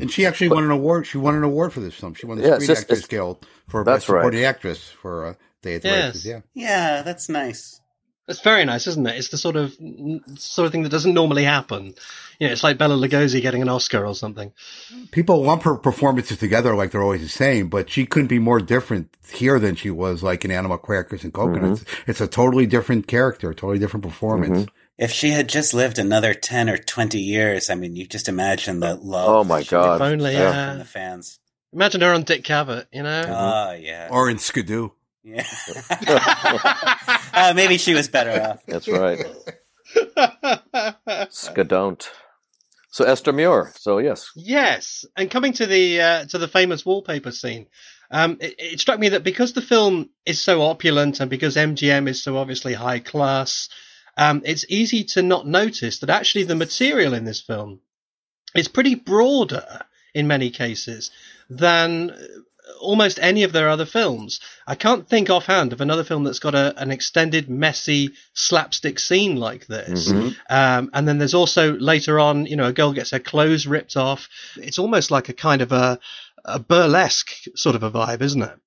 [0.00, 1.06] And she actually won an award.
[1.06, 2.14] She won an award for this film.
[2.14, 4.46] She won the Yeah, Screen just- Actors Guild for That's Best Supporting right.
[4.48, 6.06] Actress for uh, Day at the Yes.
[6.14, 6.26] Races.
[6.26, 6.40] Yeah.
[6.54, 7.80] Yeah, that's nice.
[8.26, 9.16] It's very nice, isn't it?
[9.16, 9.76] It's the sort of
[10.36, 11.94] sort of thing that doesn't normally happen.
[12.38, 14.52] You know, it's like Bela Lugosi getting an Oscar or something.
[15.10, 18.60] People lump her performances together like they're always the same, but she couldn't be more
[18.60, 21.84] different here than she was like in Animal Crackers and Cocoanuts.
[21.84, 22.10] Mm-hmm.
[22.10, 24.66] It's a totally different character, totally different performance.
[24.96, 28.80] If she had just lived another 10 or 20 years, I mean, you just imagine
[28.80, 29.28] the love.
[29.28, 29.96] Oh my God.
[29.96, 30.70] If only, yeah.
[30.70, 31.40] From the fans.
[31.72, 33.24] Imagine her on Dick Cavett, you know?
[33.26, 34.08] Oh, yeah.
[34.10, 34.90] Or in Skidoo.
[35.24, 35.46] Yeah.
[37.32, 38.64] uh, maybe she was better off.
[38.66, 39.24] That's right.
[41.30, 42.08] Skadon't.
[42.90, 43.72] So Esther Muir.
[43.76, 44.30] So yes.
[44.36, 47.66] Yes, and coming to the uh, to the famous wallpaper scene,
[48.10, 52.08] um, it, it struck me that because the film is so opulent and because MGM
[52.08, 53.68] is so obviously high class,
[54.16, 57.80] um, it's easy to not notice that actually the material in this film
[58.54, 59.82] is pretty broader
[60.14, 61.10] in many cases
[61.50, 62.12] than
[62.80, 64.40] almost any of their other films.
[64.66, 69.36] I can't think offhand of another film that's got a, an extended, messy slapstick scene
[69.36, 70.10] like this.
[70.10, 70.36] Mhm.
[70.48, 73.96] Um, and then there's also later on, you know, a girl gets her clothes ripped
[73.96, 74.28] off.
[74.56, 75.98] It's almost like a kind of a,
[76.44, 78.58] a burlesque sort of a vibe, isn't it?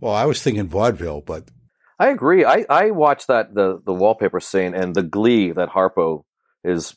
[0.00, 1.44] Well, I was thinking vaudeville, but
[1.98, 2.44] I agree.
[2.44, 6.24] I, I watched that the the wallpaper scene and the glee that Harpo
[6.64, 6.94] is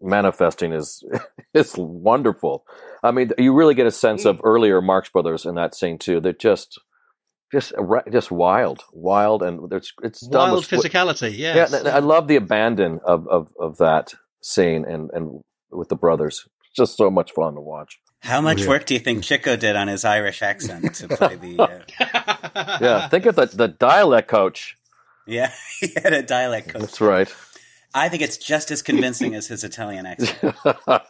[0.00, 1.02] manifesting is
[1.54, 2.64] is wonderful.
[3.02, 6.20] I mean, you really get a sense of earlier Marx Brothers in that scene too.
[6.20, 6.80] They're just
[7.52, 7.72] just
[8.10, 11.72] just wild, wild, and it's it's done Wild with- physicality, yes.
[11.72, 16.46] Yeah, I love the abandon of, of, of that scene and, and with the brothers.
[16.64, 17.98] It's just so much fun to watch.
[18.20, 18.68] How much Yeah.
[18.68, 21.58] work do you think Chico did on his Irish accent to play the.
[21.62, 24.76] Uh, Yeah, think of the, the dialect coach.
[25.26, 26.80] yeah, he had a dialect coach.
[26.82, 27.32] That's right.
[27.96, 30.54] I think it's just as convincing as his Italian accent.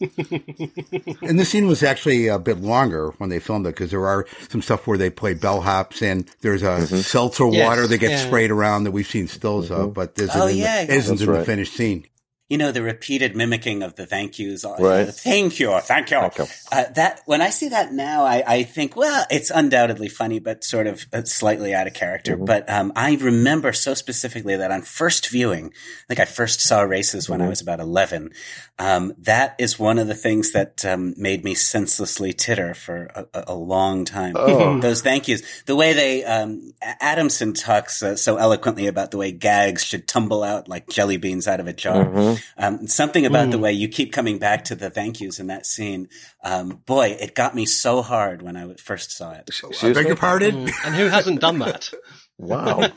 [0.00, 4.26] and the scene was actually a bit longer when they filmed it because there are
[4.48, 6.96] some stuff where they play bellhops and there's a mm-hmm.
[6.96, 8.26] seltzer Yes, water that gets yeah.
[8.26, 9.92] sprayed around that we've seen stills of, mm-hmm.
[9.92, 10.80] but oh, isn't, Oh, in, the, yeah.
[10.82, 12.06] isn't That's in the finished scene.
[12.50, 15.08] You know the repeated mimicking of the thank yous uh, Right.
[15.08, 16.46] thank you thank you, Thank you.
[16.72, 20.64] Uh, that when i see that now I, I think well it's undoubtedly funny but
[20.64, 22.44] sort of uh, slightly out of character Mm-hmm.
[22.44, 26.82] but um, i remember so specifically that on first viewing i think i first saw
[26.82, 27.50] races when i Mm-hmm.
[27.50, 28.32] was about 11
[28.78, 33.26] um, that is one of the things that um, made me senselessly titter for a,
[33.48, 34.80] a- long time Oh.
[34.86, 39.30] those thank yous the way they um, adamson talks uh, so eloquently about the way
[39.32, 42.39] gags should tumble out like jelly beans out of a jar Mhm.
[42.56, 45.66] Um, something about the way you keep coming back to the thank yous in that
[45.66, 46.08] scene.
[46.42, 49.50] Um, boy, it got me so hard when I first saw it.
[49.62, 50.66] I Excuse beg your pardon?
[50.66, 51.90] Mm, and who hasn't done that?
[52.40, 52.88] Wow.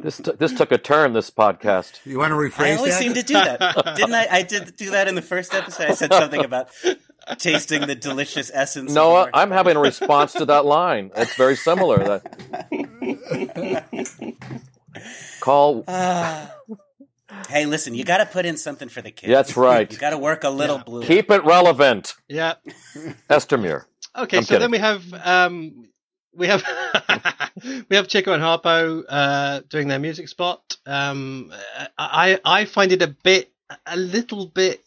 [0.00, 2.00] this, t- this took a turn, this podcast.
[2.04, 3.00] You want to rephrase I always that?
[3.00, 3.94] seem to do that.
[3.96, 4.26] Didn't I?
[4.28, 5.86] I did do that in the first episode.
[5.86, 6.70] I said something about
[7.38, 8.90] tasting the delicious essence.
[8.90, 11.12] of Noah, Marx I'm having a response to that line.
[11.14, 12.20] It's very similar.
[12.20, 12.26] That
[15.40, 15.84] Call.
[15.86, 16.50] Ah.
[17.48, 19.30] Hey, listen, you got to put in something for the kids.
[19.32, 19.90] That's right.
[19.90, 21.02] You got to work a little blue.
[21.02, 22.14] Keep it relevant.
[22.28, 22.54] Yeah.
[23.30, 23.86] Esther Muir.
[24.16, 24.60] Okay, I'm so kidding.
[24.60, 25.88] then we have um,
[26.34, 26.62] we have
[27.88, 30.76] we have Chico and Harpo uh, doing their music spot.
[30.86, 31.52] Um,
[31.98, 33.52] I I find it a bit
[33.86, 34.80] a little bit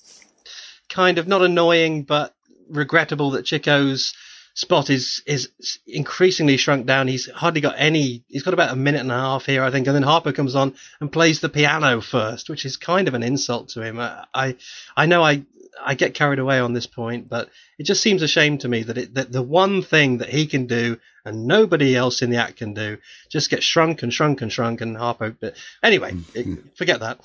[0.88, 2.34] kind of not annoying but
[2.70, 4.14] regrettable that Chico's
[4.54, 5.50] spot is is
[5.88, 7.08] increasingly shrunk down.
[7.08, 8.24] He's hardly got any.
[8.28, 10.56] He's got about a minute and a half here, I think, and then Harpo comes
[10.56, 14.00] on and plays the piano first, which is kind of an insult to him.
[14.00, 14.56] I I,
[14.96, 15.44] I know I
[15.84, 18.84] I get carried away on this point, but it just seems a shame to me
[18.84, 22.38] that it, that the one thing that he can do and nobody else in the
[22.38, 22.98] act can do
[23.30, 25.36] just gets shrunk and shrunk and shrunk and Harpo.
[25.40, 27.24] But anyway, it, forget that.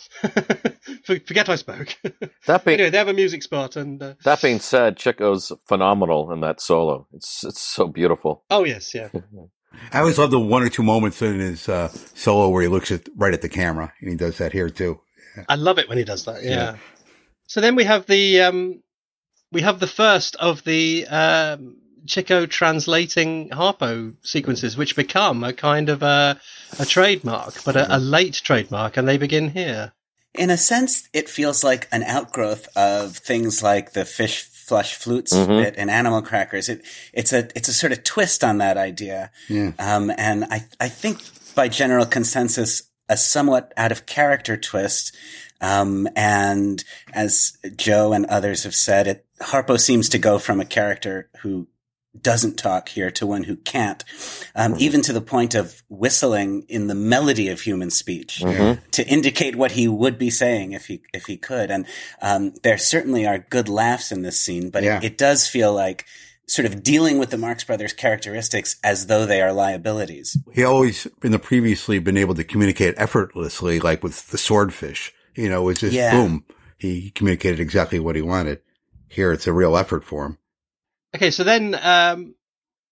[1.05, 1.97] forget I spoke.
[2.47, 6.31] That being anyway, they have a music spot, and uh, that being said, Chico's phenomenal
[6.31, 7.07] in that solo.
[7.15, 8.45] It's it's so beautiful.
[8.51, 9.09] oh yes, yeah.
[9.93, 12.93] I always love the one or two moments in his uh, solo where he looks
[12.93, 15.01] at right at the camera, and he does that here too.
[15.49, 16.45] I love it when he does that.
[16.45, 16.77] Yeah.
[17.55, 18.83] So then we have the um,
[19.53, 25.89] we have the first of the um, Chico translating Harpo sequences, which become a kind
[25.89, 26.41] of a,
[26.81, 29.93] a trademark, but a, a late trademark, and they begin here.
[30.35, 35.33] In a sense, it feels like an outgrowth of things like the fish flush flutes
[35.33, 35.63] Mhm.
[35.63, 36.69] bit in Animal Crackers.
[36.69, 39.71] It, it's a it's a sort of twist on that idea, Yeah.
[39.79, 41.21] um, and I I think
[41.55, 45.15] by general consensus, a somewhat out of character twist.
[45.65, 46.85] Um, and
[47.15, 51.69] as Joe and others have said, it Harpo seems to go from a character who
[52.21, 54.05] doesn't talk here to one who can't,
[54.55, 58.79] um, even to the point of whistling in the melody of human speech Mhm.
[58.93, 61.71] to indicate what he would be saying if he if he could.
[61.73, 61.87] And
[62.23, 64.99] um, there certainly are good laughs in this scene, but Yeah.
[64.99, 66.05] it, it does feel like
[66.47, 70.37] sort of dealing with the Marx Brothers characteristics as though they are liabilities.
[70.53, 75.13] He always in the previously been able to communicate effortlessly, like with the swordfish.
[75.35, 76.13] You know, it was just Yeah.
[76.13, 76.45] boom.
[76.79, 78.61] He communicated exactly what he wanted.
[79.09, 80.39] Here, it's a real effort for him.
[81.15, 82.35] Okay, so then um,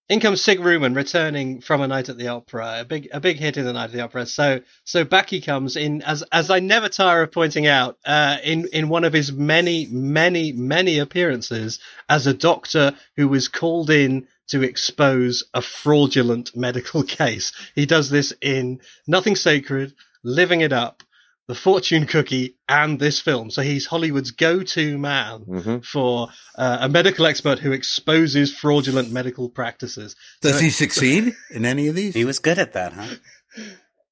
[0.09, 3.38] in comes Sig Ruman returning from a night at the opera, a big a big
[3.38, 4.26] hit in the night at the opera.
[4.26, 8.36] So so back he comes in as as I never tire of pointing out uh,
[8.45, 13.90] in in one of his many many many appearances as a doctor who was called
[13.90, 17.53] in to expose a fraudulent medical case.
[17.74, 21.03] He does this in Nothing Sacred, Living It Up.
[21.49, 23.51] The Fortune Cookie and this film.
[23.51, 25.84] So he's Hollywood's go-to man Mhm.
[25.84, 30.14] for uh, a medical expert who exposes fraudulent medical practices.
[30.40, 32.14] Does So- he succeed in any of these?
[32.14, 33.14] He was good at that, huh?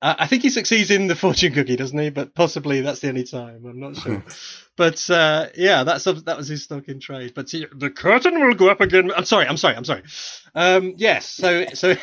[0.03, 2.11] I think he succeeds in the fortune cookie, doesn't he?
[2.11, 3.65] But possibly that's the only time.
[3.67, 4.25] I'm not sure.
[4.77, 7.33] but uh, yeah, that's that was his stock in trade.
[7.35, 9.11] But he- the curtain will go up again.
[9.15, 9.47] I'm sorry.
[9.47, 9.77] I'm sorry.
[9.77, 10.03] I'm sorry.
[10.55, 11.27] Um, yes.
[11.27, 11.95] So so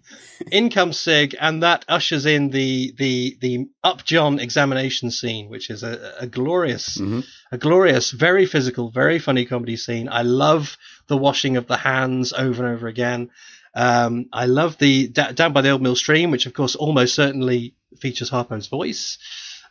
[0.50, 5.82] in comes Sig, and that ushers in the the the Upjohn examination scene, which is
[5.82, 7.24] a, a glorious Mhm.
[7.52, 10.08] a glorious, very physical, very funny comedy scene.
[10.10, 10.76] I love
[11.06, 13.30] the washing of the hands over and over again.
[13.74, 17.14] Um, I love the da- down by the old mill stream, which of course almost
[17.14, 19.18] certainly features Harpo's voice.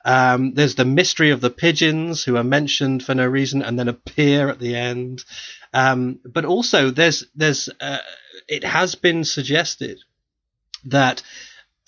[0.06, 3.88] Um, there's the mystery of the pigeons who are mentioned for no reason and then
[3.88, 5.24] appear at the end.
[5.74, 8.00] Um, but also there's there's uh,
[8.48, 10.00] it has been suggested
[10.86, 11.24] that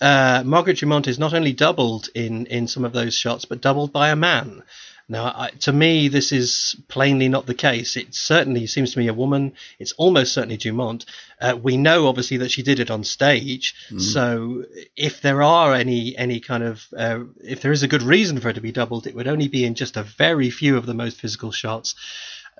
[0.00, 3.92] uh, Margaret Dumont is not only doubled in in some of those shots, but doubled
[3.92, 4.62] by a man.
[5.08, 7.96] Now, I, to me, this is plainly not the case.
[7.96, 9.52] It certainly seems to me a woman.
[9.78, 11.04] It's almost certainly Dumont.
[11.40, 13.74] Uh, we know, obviously, that she did it on stage.
[13.98, 14.64] So,
[14.96, 18.48] if there are any any kind of uh, if there is a good reason for
[18.48, 20.94] it to be doubled, it would only be in just a very few of the
[20.94, 21.94] most physical shots.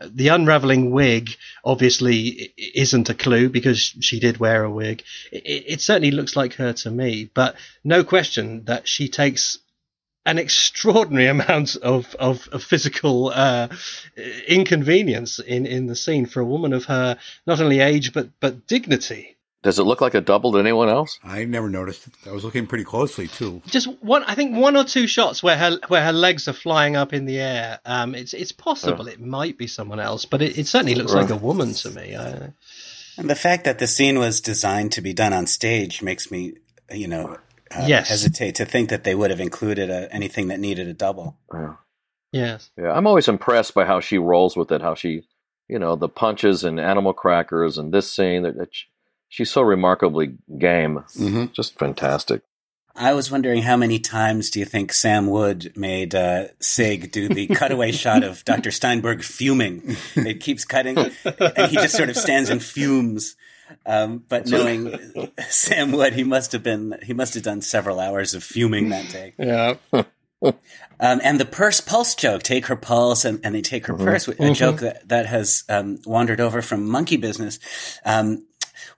[0.01, 1.31] Uh, The unraveling wig
[1.65, 5.03] obviously isn't a clue because she did wear a wig.
[5.33, 9.59] It, it certainly looks like her to me, but no question that she takes
[10.27, 13.69] an extraordinary amount of, of, of physical uh,
[14.47, 17.17] inconvenience in, in the scene for a woman of her
[17.47, 19.37] not only age but but dignity.
[19.63, 21.19] Does it look like a double to anyone else?
[21.25, 22.07] I never noticed.
[22.07, 22.15] it.
[22.29, 23.63] I was looking pretty closely too.
[23.67, 26.95] Just one, I think one or two shots where her where her legs are flying
[26.95, 27.81] up in the air.
[27.85, 31.31] Um, it's it's possible it might be someone else, but it, it certainly looks like
[31.31, 32.15] a woman to me.
[32.15, 32.53] I,
[33.19, 36.55] And the fact that the scene was designed to be done on stage makes me,
[36.93, 37.37] you know,
[37.75, 38.09] uh, Yes.
[38.09, 41.37] hesitate to think that they would have included a, anything that needed a double.
[41.53, 41.75] Yeah.
[42.33, 42.71] yes.
[42.77, 44.83] Yeah, I'm always impressed by how she rolls with it.
[44.83, 45.23] How she,
[45.69, 48.43] you know, the punches and animal crackers and this scene.
[48.43, 48.87] That, that she-
[49.29, 51.05] she's so remarkably game.
[51.17, 51.53] Mhm.
[51.53, 52.43] Just fantastic.
[52.99, 57.29] I was wondering how many times do you think Sam Wood made uh, Sig do
[57.29, 58.71] the cutaway shot of Dr.
[58.71, 59.97] Steinberg fuming?
[60.15, 63.37] It keeps cutting, and he just sort of stands and fumes.
[63.85, 64.99] Um, but knowing
[65.49, 69.09] Sam Wood, he must have been he must have done several hours of fuming that
[69.11, 69.35] day.
[69.39, 69.77] Yeah.
[70.99, 74.29] Um, and the purse pulse joke, take her pulse and, and they take her purse,
[74.29, 77.59] a joke that, that has um, wandered over from monkey business,
[78.05, 78.47] um,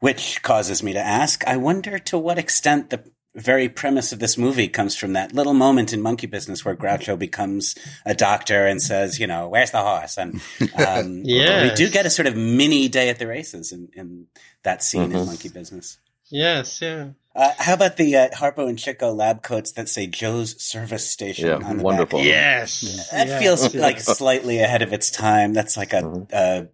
[0.00, 3.02] which causes me to ask, I wonder to what extent the
[3.34, 7.16] very premise of this movie comes from that little moment in monkey business where Groucho
[7.18, 7.74] becomes
[8.04, 10.16] a doctor and says, you know, where's the horse?
[10.18, 10.40] And
[10.86, 11.70] um, Yes.
[11.70, 14.26] we do get a sort of mini day at the races in, in
[14.64, 15.98] that scene in monkey business.
[16.30, 16.80] Yes.
[16.82, 17.10] Yeah.
[17.34, 21.46] Uh, how about the uh, Harpo and Chico lab coats that say Joe's Service Station
[21.46, 22.18] Yeah, on the wonderful.
[22.18, 22.26] back?
[22.26, 22.80] Yes.
[23.12, 23.40] That Yes.
[23.42, 25.52] feels like slightly ahead of its time.
[25.52, 26.26] That's like a Mhm.
[26.32, 26.64] uh,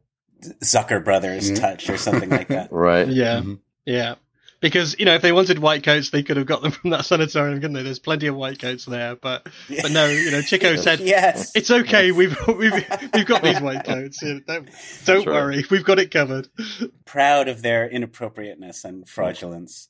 [0.63, 2.69] Zucker Brothers touch or something like that.
[2.73, 3.07] Right.
[3.09, 3.41] Yeah.
[3.41, 3.59] Mhm.
[3.85, 4.15] Yeah.
[4.65, 7.05] Because, you know, if they wanted white coats, they could have got them from that
[7.05, 7.83] sanitarium, couldn't they?
[7.83, 9.15] There's plenty of white coats there.
[9.15, 11.53] But, but no, you know, Chico said, yes.
[11.55, 12.12] it's okay.
[12.12, 12.73] We've, we've,
[13.12, 14.21] we've got these white coats.
[14.21, 15.27] Don't, don't right.
[15.27, 15.65] worry.
[15.71, 16.49] We've got it covered.
[17.05, 19.89] Proud of their inappropriateness and fraudulence.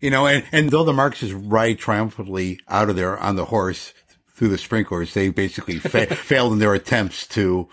[0.00, 3.92] You know, and, and though the Marxists ride triumphantly out of there on the horse
[4.36, 7.68] through the sprinklers, they basically fa- failed in their attempts to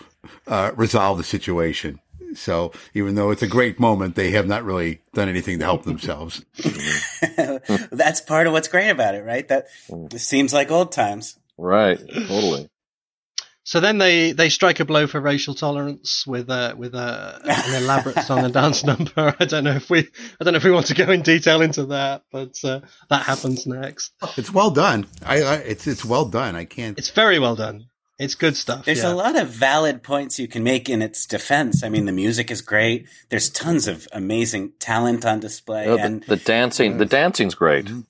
[0.48, 2.00] uh, resolve the situation.
[2.34, 5.84] So even though it's a great moment, they have not really done anything to help
[5.84, 6.44] themselves.
[7.90, 9.46] That's part of what's great about it, right?
[9.48, 11.38] That it seems like old times.
[11.56, 11.98] Right.
[11.98, 12.68] Totally.
[13.62, 17.82] So then they, they strike a blow for racial tolerance with a with a, an
[17.82, 19.34] elaborate song and dance number.
[19.38, 20.08] I don't know if we
[20.40, 23.22] I don't know if we want to go in detail into that, but uh, that
[23.22, 24.12] happens next.
[24.36, 25.06] It's well done.
[25.24, 26.56] I, I it's it's well done.
[26.56, 26.98] I can't.
[26.98, 27.89] It's very well done.
[28.20, 28.84] It's good stuff.
[28.84, 29.12] There's yeah.
[29.12, 31.82] a lot of valid points you can make in its defense.
[31.82, 33.08] I mean, the music is great.
[33.30, 37.10] There's tons of amazing talent on display, Oh, and the dancing, the mm-hmm.
[37.10, 37.86] dancing's great.
[37.86, 38.00] Mm-hmm.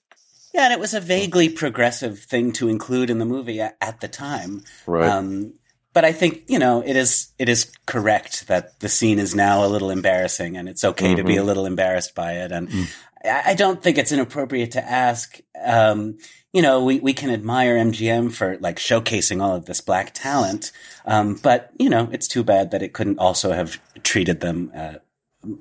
[0.52, 4.00] yeah, and it was a vaguely progressive thing to include in the movie at, at
[4.00, 4.64] the time.
[4.84, 5.08] Right.
[5.08, 5.54] Um,
[5.92, 9.64] but I think you know it is it is correct that the scene is now
[9.64, 11.42] a little embarrassing, and it's okay to be mm-hmm.
[11.42, 12.50] a little embarrassed by it.
[12.50, 12.90] And mm.
[13.24, 15.38] I, I don't think it's inappropriate to ask.
[15.64, 16.18] Um,
[16.52, 20.72] you know, we, we can admire MGM for like showcasing all of this black talent,
[21.04, 24.94] um, but you know, it's too bad that it couldn't also have treated them uh,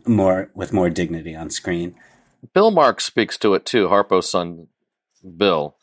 [0.07, 1.95] more with more dignity on screen.
[2.53, 3.87] Bill Marx speaks to it too.
[3.87, 4.67] Harpo's son,
[5.37, 5.75] Bill,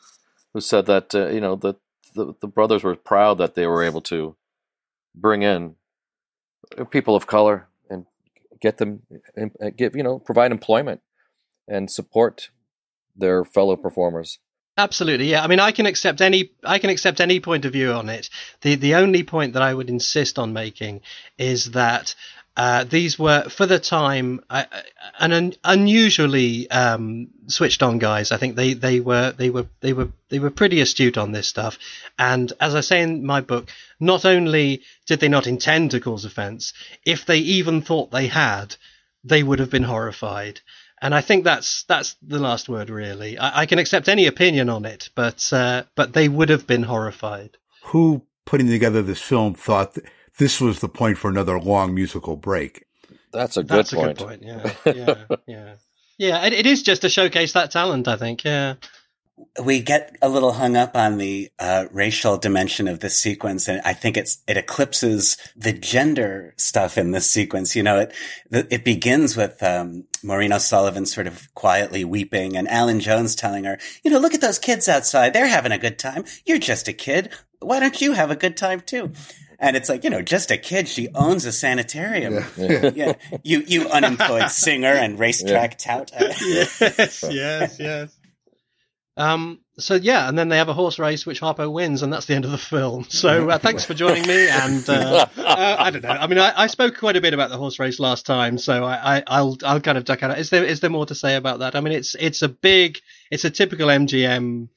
[0.52, 1.74] who said that uh, you know the,
[2.14, 4.36] the the brothers were proud that they were able to
[5.14, 5.76] bring in
[6.90, 8.06] people of color and
[8.60, 9.02] get them
[9.76, 11.00] give you know provide employment
[11.68, 12.50] and support
[13.16, 14.38] their fellow performers.
[14.78, 15.42] Absolutely, yeah.
[15.42, 18.28] I mean, I can accept any I can accept any point of view on it.
[18.60, 21.00] the The only point that I would insist on making
[21.38, 22.14] is that
[22.56, 24.64] uh, these were, for the time, uh,
[25.18, 28.32] an un- unusually um, switched on guys.
[28.32, 31.48] I think they, they were they were they were they were pretty astute on this
[31.48, 31.78] stuff.
[32.18, 33.68] And as I say in my book,
[34.00, 36.72] not only did they not intend to cause offence,
[37.04, 38.76] if they even thought they had,
[39.22, 40.60] they would have been horrified.
[41.02, 43.36] And I think that's that's the last word, really.
[43.38, 46.84] I, I can accept any opinion on it, but uh, but they would have been
[46.84, 47.58] horrified.
[47.84, 50.04] Who putting together this film thought that
[50.38, 52.86] this was the point for another long musical break?
[53.32, 54.20] That's a good That's point.
[54.20, 54.42] a good point.
[54.42, 55.74] Yeah, yeah, yeah.
[56.18, 58.08] Yeah, it, it is just to showcase that talent.
[58.08, 58.42] I think.
[58.42, 58.76] Yeah.
[59.62, 63.82] We get a little hung up on the uh, racial dimension of this sequence, and
[63.84, 67.76] I think it's it eclipses the gender stuff in this sequence.
[67.76, 68.14] You know, it
[68.50, 73.78] it begins with um, Maureen O'Sullivan sort of quietly weeping, and Allan Jones telling her,
[74.02, 76.24] "You know, look at those kids outside; they're having a good time.
[76.46, 77.30] You're just a kid.
[77.60, 79.12] Why don't you have a good time too?"
[79.58, 80.88] And it's like, you know, just a kid.
[80.88, 82.44] She owns a sanitarium.
[82.58, 83.14] Yeah.
[83.42, 86.10] You, you unemployed singer and racetrack tout.
[86.18, 88.16] yes, yes, yes.
[89.16, 89.60] Um.
[89.78, 92.34] So yeah, and then they have a horse race which Harpo wins, and that's the
[92.34, 93.04] end of the film.
[93.10, 94.48] So uh, thanks for joining me.
[94.48, 96.08] And uh, uh, I don't know.
[96.10, 98.84] I mean, I, I spoke quite a bit about the horse race last time, so
[98.84, 100.38] I, I, I'll I'll kind of duck out.
[100.38, 101.76] Is there is there more to say about that?
[101.76, 102.98] I mean, it's it's a big,
[103.30, 104.68] it's a typical MGM.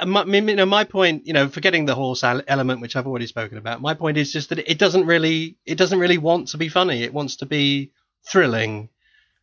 [0.00, 3.26] uh, My, you know, my point, you know, forgetting the horse element, which I've already
[3.26, 3.80] spoken about.
[3.82, 7.02] My point is just that it doesn't really, it doesn't really want to be funny.
[7.02, 7.92] It wants to be
[8.26, 8.88] thrilling,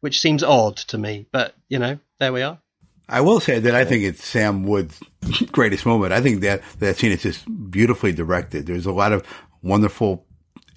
[0.01, 1.27] which seems odd to me.
[1.31, 2.59] But you know, there we are.
[3.09, 4.99] I will say that I think it's Sam Wood's
[5.51, 6.13] greatest moment.
[6.13, 8.65] I think that that scene is just beautifully directed.
[8.65, 9.25] There's a lot of
[9.61, 10.25] wonderful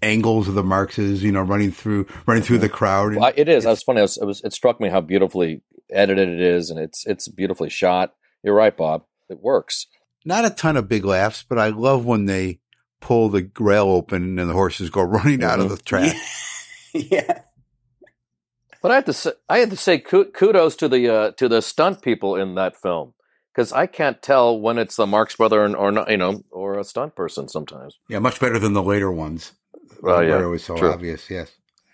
[0.02, 3.16] angles of the Marxes, you know, running through running through the crowd.
[3.16, 3.64] Well, it is.
[3.64, 3.98] That's funny.
[3.98, 7.28] It, was, it, was, it struck me how beautifully edited it is, and it's it's
[7.28, 8.14] beautifully shot.
[8.42, 9.04] You're right, Bob.
[9.28, 9.86] It works.
[10.24, 12.60] Not a ton of big laughs, but I love when they
[13.00, 15.74] pull the rail open and the horses go running out of mm-hmm.
[15.74, 16.16] the track.
[16.94, 17.42] yeah.
[18.82, 21.60] But I have to say, I have to say kudos to the uh, to the
[21.62, 23.12] stunt people in that film
[23.52, 26.78] because I can't tell when it's the Marx brother or, or not, you know, or
[26.78, 27.98] a stunt person sometimes.
[28.08, 29.52] Yeah, much better than the later ones.
[30.02, 30.36] Oh, yeah.
[30.36, 30.92] Where it was so True.
[30.92, 31.50] obvious, yes.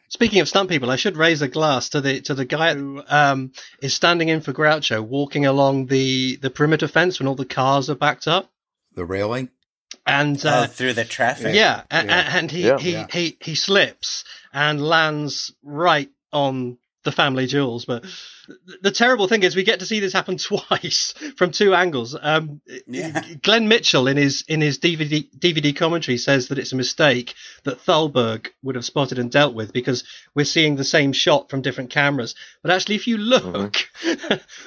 [0.08, 3.02] Speaking of stunt people, I should raise a glass to the to the guy who
[3.08, 3.50] um,
[3.82, 7.90] is standing in for Groucho, walking along the the perimeter fence when all the cars
[7.90, 8.48] are backed up,
[8.94, 9.48] The railing.
[10.06, 11.52] and Oh, uh, through the traffic.
[11.56, 12.02] yeah, Yeah.
[12.02, 12.78] a- and he Yeah.
[12.78, 14.22] he, he he slips
[14.52, 17.84] and lands right on the family jewels.
[17.84, 18.04] But
[18.48, 22.16] The, the terrible thing is we get to see this happen twice from two angles.
[22.20, 23.22] Um, Yeah.
[23.42, 27.34] Glenn Mitchell in his in his DVD DVD commentary says that it's a mistake
[27.64, 31.62] that Thalberg would have spotted and dealt with because we're seeing the same shot from
[31.62, 32.34] different cameras.
[32.62, 33.88] But actually, if you look,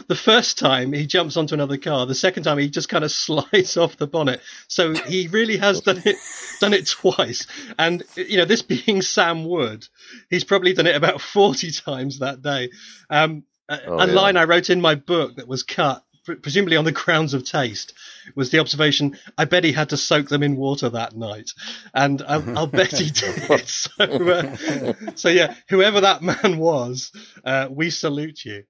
[0.08, 3.12] the first time he jumps onto another car, the second time he just kind of
[3.20, 4.42] slides off the bonnet.
[4.68, 6.18] So he really has done it
[6.60, 7.48] done it twice.
[7.78, 9.88] And you know, this being Sam Wood,
[10.30, 12.70] he's probably done it about forty times that day.
[13.10, 14.14] Um, a, Oh, a yeah.
[14.14, 16.04] line I wrote in my book that was cut,
[16.42, 17.94] presumably on the grounds of taste,
[18.36, 21.52] was the observation: I bet he had to soak them in water that night,
[21.94, 23.68] and I'll, I'll bet he did.
[23.68, 27.12] So, uh, so yeah, whoever that man was,
[27.46, 28.64] uh, we salute you.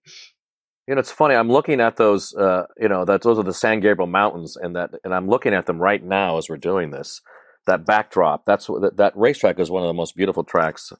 [0.87, 1.35] You know, it's funny.
[1.35, 2.33] I'm looking at those.
[2.33, 5.53] Uh, you know, that those are the San Gabriel Mountains, and that, and I'm looking
[5.53, 7.21] at them right now as we're doing this.
[7.67, 8.45] That backdrop.
[8.45, 10.91] That's what that, that racetrack is one of the most beautiful tracks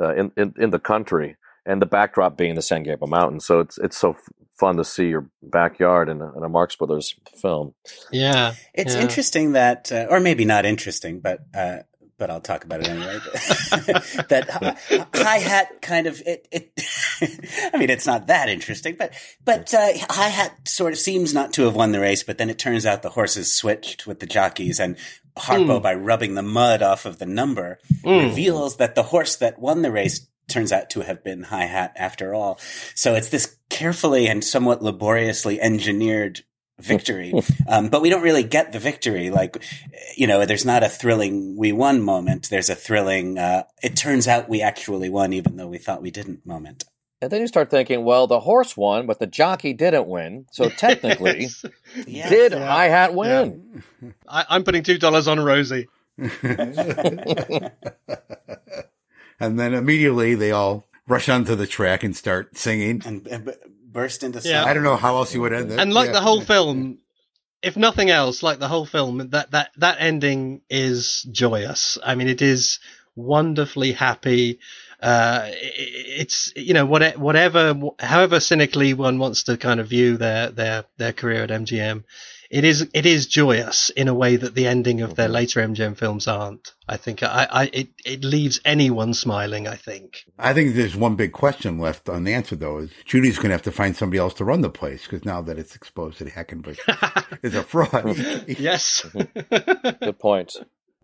[0.00, 1.36] uh, in, in in the country,
[1.66, 3.46] and the backdrop being the San Gabriel Mountains.
[3.46, 4.18] So it's it's so f-
[4.58, 7.74] fun to see your backyard in a, in a Marx Brothers film.
[8.12, 9.00] Yeah, It's yeah.
[9.02, 11.78] interesting that, uh, or maybe not interesting, but uh,
[12.18, 13.18] but I'll talk about it anyway.
[14.28, 16.46] that hi hat kind of it.
[16.52, 16.72] it
[17.74, 21.52] I mean, it's not that interesting, but but uh, hi hat sort of seems not
[21.54, 24.26] to have won the race, but then it turns out the horses switched with the
[24.26, 24.96] jockeys, and
[25.38, 25.82] Harpo, Mm.
[25.82, 28.24] by rubbing the mud off of the number, Mm.
[28.28, 31.92] reveals that the horse that won the race turns out to have been Hi Hat
[31.96, 32.58] after all.
[32.94, 36.42] So it's this carefully and somewhat laboriously engineered
[36.78, 37.32] victory.
[37.68, 39.30] um, but we don't really get the victory.
[39.30, 39.62] Like,
[40.16, 42.48] you know, there's not a thrilling we won moment.
[42.50, 46.10] There's a thrilling, uh, it turns out we actually won even though we thought we
[46.10, 46.84] didn't moment.
[47.22, 50.46] And then you start thinking, well, the horse won, but the jockey didn't win.
[50.52, 51.48] So technically,
[52.06, 52.30] Yes.
[52.30, 52.66] did Yeah.
[52.66, 53.82] Hi Hat win?
[54.26, 55.86] I, I'm putting two dollars on Rosie.
[59.40, 63.02] and then immediately they all rush onto the track and start singing.
[63.04, 63.52] And, and b-
[63.84, 64.60] burst into Yeah.
[64.60, 64.68] song.
[64.70, 65.80] I don't know how else you would end it.
[65.80, 66.12] and like Yeah.
[66.12, 66.98] the whole film
[67.62, 72.26] if nothing else like the whole film that that that ending is joyous i mean
[72.28, 72.78] it is
[73.16, 74.58] wonderfully happy
[75.02, 75.52] uh i- i-
[76.22, 80.84] it's you know what, whatever however cynically one wants to kind of view their their
[80.96, 82.04] their career at mgm
[82.50, 85.34] it is it is joyous in a way that the ending of their mm-hmm.
[85.34, 90.24] later mgm films aren't i think i i it, it leaves anyone smiling i think
[90.38, 92.78] I think there's one big question left unanswered though.
[92.78, 95.40] Is Judy's going to have to find somebody else to run the place because now
[95.42, 96.78] that it's exposed that Hackenbush
[97.42, 98.16] is a fraud.
[98.58, 100.04] yes mm-hmm.
[100.04, 100.56] Good point.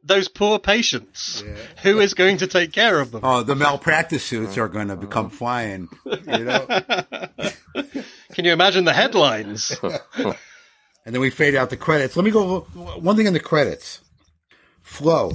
[0.02, 1.44] those poor patients
[1.82, 4.96] who is going to take care of them oh, the malpractice suits are going to
[4.96, 5.88] become flying.
[6.04, 6.66] You know.
[8.32, 9.76] Can you imagine the headlines?
[11.06, 12.16] And then we fade out the credits.
[12.16, 14.00] Let me go one thing in the credits.
[14.82, 15.32] Flo.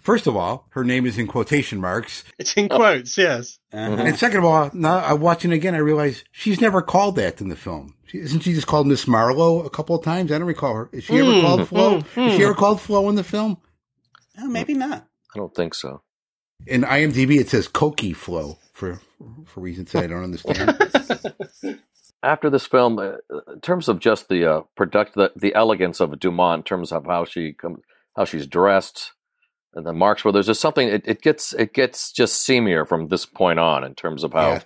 [0.00, 2.24] First of all, her name is in quotation marks.
[2.38, 3.58] It's in quotes, yes.
[3.72, 7.48] And second of all, now I'm watching again, I realize she's never called that in
[7.48, 7.94] the film.
[8.06, 10.30] She, isn't she just called Miss Marlowe a couple of times?
[10.32, 10.88] I don't recall her.
[10.92, 11.98] Is she ever Mm, called Flo?
[11.98, 12.44] mm, Is she mm.
[12.44, 13.58] ever called Flo in the film?
[14.38, 15.06] Oh, maybe not.
[15.34, 16.02] I don't think so.
[16.66, 19.00] In IMDb, it says Cokie Flo for
[19.46, 20.76] for reasons that I don't understand.
[22.24, 23.14] after this film, uh,
[23.52, 27.06] in terms of just the uh, product, the, the elegance of Dumont, in terms of
[27.06, 27.78] how she come,
[28.16, 29.12] how she's dressed,
[29.74, 30.88] and the Marx Brothers, there's just something.
[30.88, 34.52] It, it gets it gets just seamier from this point on in terms of how
[34.52, 34.62] Yeah.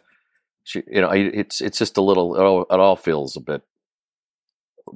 [0.65, 2.37] she, you know, it- it's it's just a little.
[2.37, 3.63] It all, it all feels a bit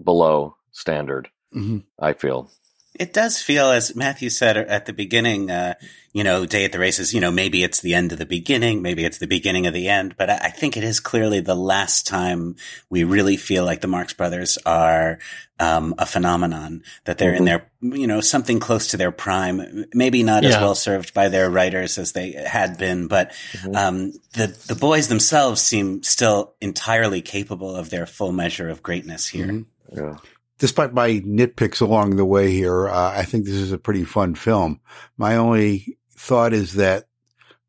[0.05, 1.29] below standard.
[1.55, 1.85] Mhm.
[1.99, 2.51] I feel.
[2.95, 5.74] It does feel, as Matthew said at the beginning, uh,
[6.12, 8.82] you know, Day at the Races, you know, maybe it's the end of the beginning,
[8.82, 11.55] maybe it's the beginning of the end, but I, I think it is clearly the
[11.55, 12.57] last time
[12.90, 15.18] we really feel like the Marx Brothers are
[15.59, 20.22] um, a phenomenon, that they're in their, you know, something close to their prime, maybe
[20.22, 23.32] not as well served by their writers as they had been, but
[23.74, 29.28] um, the, the boys themselves seem still entirely capable of their full measure of greatness
[29.28, 29.47] here.
[29.47, 29.64] Mhm.
[29.95, 30.16] Yeah.
[30.63, 34.37] Despite my nitpicks along the way here, uh, I think this is a pretty fun
[34.37, 34.79] film.
[35.17, 37.09] My only thought is that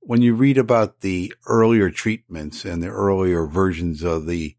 [0.01, 4.55] when you read about the earlier treatments and the earlier versions of the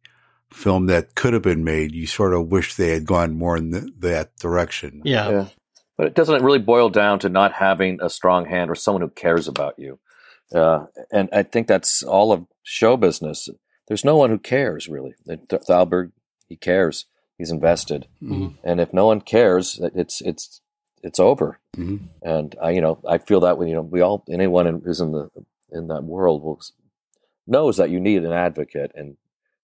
[0.53, 3.71] film that could have been made, you sort of wish they had gone more in
[3.71, 5.03] th that direction.
[5.05, 5.31] Yeah.
[5.31, 5.47] Yeah.
[5.97, 9.11] But it doesn't really boil down to not having a strong hand or someone who
[9.11, 10.01] cares about you.
[10.53, 13.49] Uh, and I think that's all of show business.
[13.87, 15.15] There's no one who cares really.
[15.25, 16.11] Th- Thalberg,
[16.49, 17.07] he cares.
[17.39, 18.07] He's invested.
[18.23, 18.55] Mhm.
[18.63, 20.61] And if no one cares, it's it's
[21.03, 21.59] it's over.
[21.77, 22.01] Mhm.
[22.23, 25.01] And I, you know, I feel that when you know we all anyone in, who's
[25.01, 25.29] in the
[25.71, 26.61] in that world will,
[27.47, 28.93] knows that you need an advocate.
[28.95, 29.17] And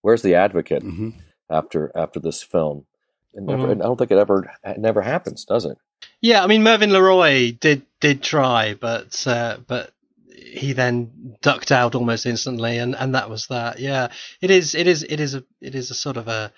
[0.03, 1.14] where's the advocate Mhm.
[1.49, 2.87] after after this film?
[3.33, 3.81] It never, Mhm.
[3.81, 5.79] I don't think it ever it never happens, does it?
[6.21, 9.93] Yeah, I mean Mervyn LeRoy did did try, but uh, but
[10.35, 13.79] he then ducked out almost instantly, and, and that was that.
[13.79, 14.09] Yeah,
[14.41, 14.75] it is.
[14.75, 15.03] It is.
[15.05, 15.45] It is a.
[15.61, 16.51] It is a sort of a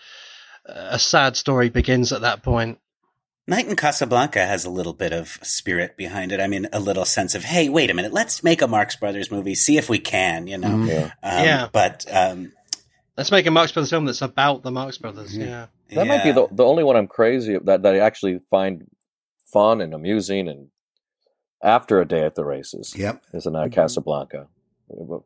[0.67, 2.79] a sad story begins at that point.
[3.49, 6.39] Night in Casablanca has a little bit of spirit behind it.
[6.41, 9.33] I mean, a little sense of, hey, wait a minute, let's make a Marx Brothers
[9.33, 10.69] movie, see if we can, you know.
[10.69, 10.89] Mm-hmm.
[10.89, 11.11] Yeah.
[11.25, 11.69] Um, Yeah.
[11.73, 12.53] But um,
[13.17, 15.33] Let's make a Marx Brothers film that's about the Marx Brothers.
[15.33, 15.43] Mm-hmm.
[15.43, 15.67] Yeah.
[15.91, 18.89] That might be the the only one I'm crazy that that I actually find
[19.53, 20.69] fun and amusing and
[21.63, 22.95] after a day at the races.
[22.97, 23.23] Yep.
[23.35, 24.47] is the night Casablanca.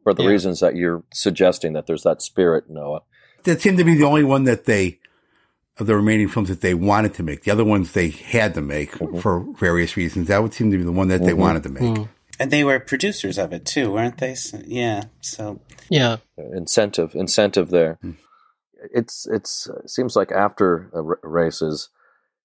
[0.02, 0.28] For the Yeah.
[0.30, 3.02] reasons that you're suggesting that there's that spirit, Noah.
[3.44, 4.98] That seemed to be the only one that they,
[5.78, 7.42] of the remaining films that they wanted to make.
[7.42, 9.18] The other ones they had to make Mm-hmm.
[9.18, 10.28] for various reasons.
[10.28, 11.96] That would seem to be the one that they wanted to make.
[11.96, 12.04] Hmm.
[12.38, 14.34] And they were producers of it too, weren't they?
[14.34, 15.04] So, yeah.
[15.20, 16.16] So Yeah.
[16.36, 17.98] Incentive, incentive there.
[18.94, 21.88] It's it's it seems like after uh, r- races.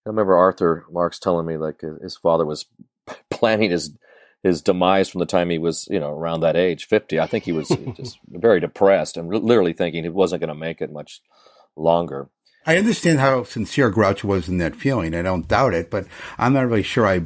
[0.06, 2.66] I remember Arthur Marx telling me like uh, his father was
[3.30, 3.96] planning his
[4.42, 7.20] his demise from the time he was you know around that age, fifty.
[7.20, 10.82] I think he was just very depressed and literally thinking he wasn't going to make
[10.82, 11.22] it much
[11.76, 12.30] longer.
[12.66, 15.16] I understand how sincere Groucho was in that feeling.
[15.16, 16.06] I don't doubt it, but
[16.38, 17.24] I'm not really sure I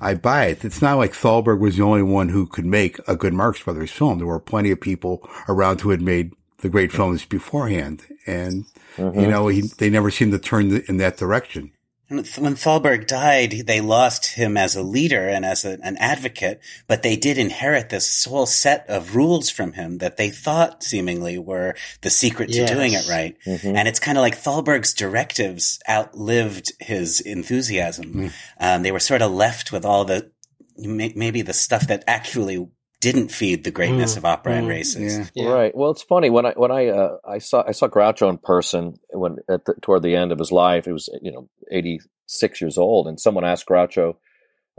[0.00, 0.64] I buy it.
[0.64, 3.90] It's not like Thalberg was the only one who could make a good Marx Brothers
[3.90, 4.18] film.
[4.18, 8.64] There were plenty of people around who had made the great films beforehand, and
[8.98, 9.30] you mm-hmm.
[9.30, 11.72] know he, they never seemed to turn in that direction.
[12.08, 17.02] When Thalberg died, they lost him as a leader and as a, an advocate, but
[17.02, 21.74] they did inherit this whole set of rules from him that they thought seemingly were
[22.02, 23.36] the secret to doing it right.
[23.76, 28.12] And it's kind of like Thalberg's directives outlived his enthusiasm.
[28.60, 30.30] Um, they were sort of left with all the
[30.76, 32.68] maybe the stuff that actually
[33.12, 35.30] didn't feed the greatness of opera and races.
[35.34, 35.48] Yeah.
[35.48, 35.76] Right.
[35.76, 38.98] Well, it's funny when I when I uh, I saw I saw Groucho in person
[39.10, 40.86] when at the, toward the end of his life.
[40.86, 44.16] He was you know eighty six years old, and someone asked Groucho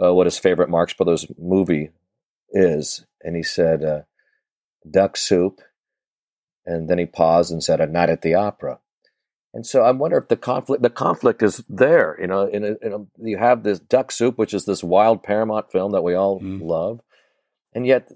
[0.02, 1.92] uh, what his favorite Marx Brothers movie
[2.52, 4.02] is, and he said uh,
[4.90, 5.62] Duck Soup,
[6.66, 8.80] and then he paused and said A Night at the Opera.
[9.54, 12.18] And so I wonder if the conflict the conflict is there.
[12.20, 15.24] You know, in a, in a, you have this Duck Soup, which is this wild
[15.24, 17.00] Paramount film that we all love,
[17.76, 18.10] and yet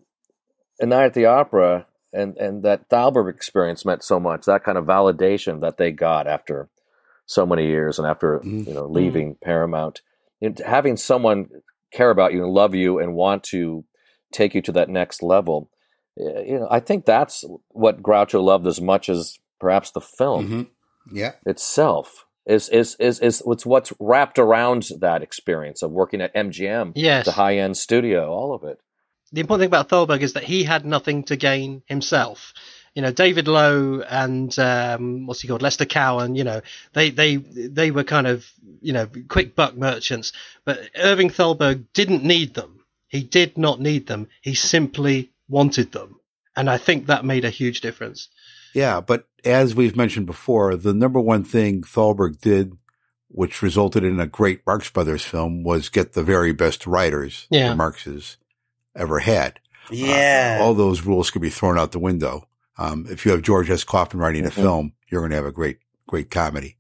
[0.80, 4.45] a night at the opera and and that Thalberg experience meant so much.
[4.45, 6.70] That kind of validation that they got after
[7.28, 10.01] so many years and after you know leaving Paramount,
[10.41, 11.49] You know, having someone
[11.91, 13.84] care about you and love you and want to
[14.32, 15.70] take you to that next level.
[16.18, 21.16] You know, I think that's what Groucho loved as much as perhaps the film Mm-hmm.
[21.16, 21.32] Yeah.
[21.45, 22.26] itself.
[22.45, 27.26] Is, is is is what's what's wrapped around that experience of working at MGM, Yes.
[27.26, 28.80] the high end studio, all of it.
[29.32, 32.54] The important thing about Thalberg is that he had nothing to gain himself.
[32.96, 36.36] You know, David Loew and um, what's he called, Lester Cowan.
[36.36, 36.62] You know,
[36.94, 38.52] they they they were kind of
[38.82, 40.34] you know quick buck merchants,
[40.66, 42.84] but Irving Thalberg didn't need them.
[43.08, 44.28] He did not need them.
[44.42, 46.20] He simply wanted them,
[46.56, 48.30] and I think that made a huge difference.
[48.74, 52.78] Yeah, but as we've mentioned before, the number one thing Thalberg did,
[53.30, 57.70] which resulted in a great Marx Brothers film, was get the very best writers Yeah.
[57.70, 58.38] the Marxes
[59.00, 59.60] ever had.
[59.91, 60.58] Yeah.
[60.60, 62.47] Uh, all those rules could be thrown out the window.
[62.78, 63.84] Um, if you have George S.
[63.84, 64.54] Kaufman writing a Mhm.
[64.54, 66.78] film, you're going to have a great, great comedy.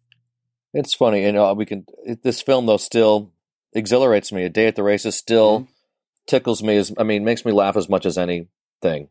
[0.73, 1.51] It's funny, you know.
[1.53, 1.85] We can.
[2.05, 3.31] It, this film though still
[3.73, 4.43] exhilarates me.
[4.43, 5.67] A Day at the Races still
[6.27, 6.77] tickles me.
[6.77, 9.09] As I mean, makes me laugh as much as anything.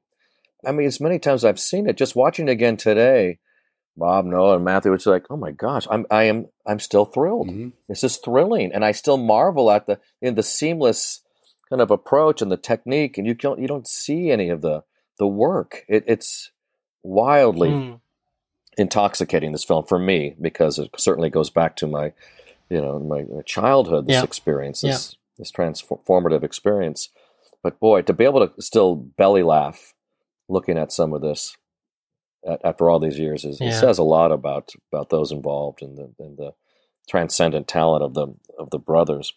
[0.64, 1.96] I mean, as many times I've seen it.
[1.96, 3.38] Just watching it again today,
[3.96, 4.92] Bob, Noah, and Matthew.
[4.92, 7.50] It's like, oh my gosh, I'm I am I'm still thrilled.
[7.88, 11.22] This is thrilling, and I still marvel at the in the seamless
[11.70, 13.18] kind of approach and the technique.
[13.18, 14.84] And you don't you don't see any of the
[15.18, 15.84] the work.
[15.88, 16.52] It, it's
[17.04, 18.00] wildly Mm.
[18.78, 22.12] intoxicating this film for me because it certainly goes back to my
[22.70, 24.24] you know my childhood this Yeah.
[24.24, 27.10] experience this this transformative experience
[27.62, 29.94] but boy to be able to still belly laugh
[30.48, 31.56] looking at some of this
[32.46, 35.98] at, after all these years is, it says a lot about about those involved and
[35.98, 36.52] the and the
[37.08, 39.34] transcendent talent of the of the brothers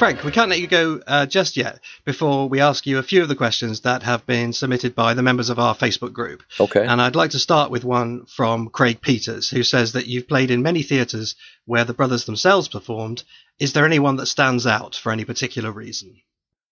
[0.00, 3.20] Frank, we can't let you go uh, just yet before we ask you a few
[3.20, 6.42] of the questions that have been submitted by the members of our Facebook group.
[6.58, 10.26] okay And I'd like to start with one from Craig Peters, who says that you've
[10.26, 11.36] played in many theatres
[11.66, 13.22] where the brothers themselves performed.
[13.58, 16.22] Is there anyone that stands out for any particular reason?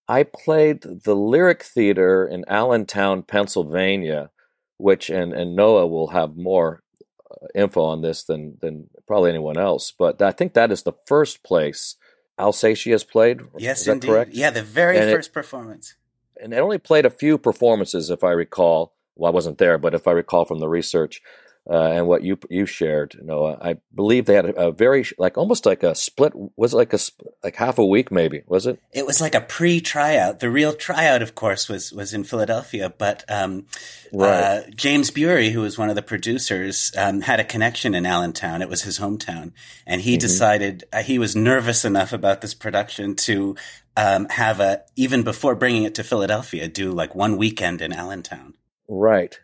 [0.08, 4.30] I played the Lyric Theater in Allentown, Pennsylvania,
[4.78, 6.82] which and and Noah will have more
[7.30, 9.92] uh, info on this than than probably anyone else.
[9.96, 11.96] But I think that is the first place
[12.38, 13.40] I'll Say She Is has played.
[13.58, 14.08] Yes, indeed.
[14.08, 14.32] correct?
[14.34, 15.94] Yeah, the very And it- first performance.
[16.40, 18.94] and it only played a few performances, if I recall.
[19.16, 21.20] Well, I wasn't there, but if I recall from the research,
[21.70, 23.58] uh, and what you you shared, Noah.
[23.60, 26.32] I believe they had a, a, very like almost like a split.
[26.56, 26.98] Was it like a
[27.44, 28.42] like half a week maybe?
[28.46, 28.80] Was it?
[28.92, 30.40] It was like a pre tryout.
[30.40, 32.92] The real tryout, of course, was was in Philadelphia.
[32.96, 33.66] But um,
[34.14, 34.28] right.
[34.28, 38.62] uh, James Beury, who was one of the producers, um, had a connection in Allentown.
[38.62, 39.52] It was his hometown,
[39.86, 40.20] and he mm-hmm.
[40.20, 43.56] decided uh, he was nervous enough about this production to
[43.94, 48.54] um, have a even before bringing it to Philadelphia, do like one weekend in Allentown.
[48.88, 49.38] Right.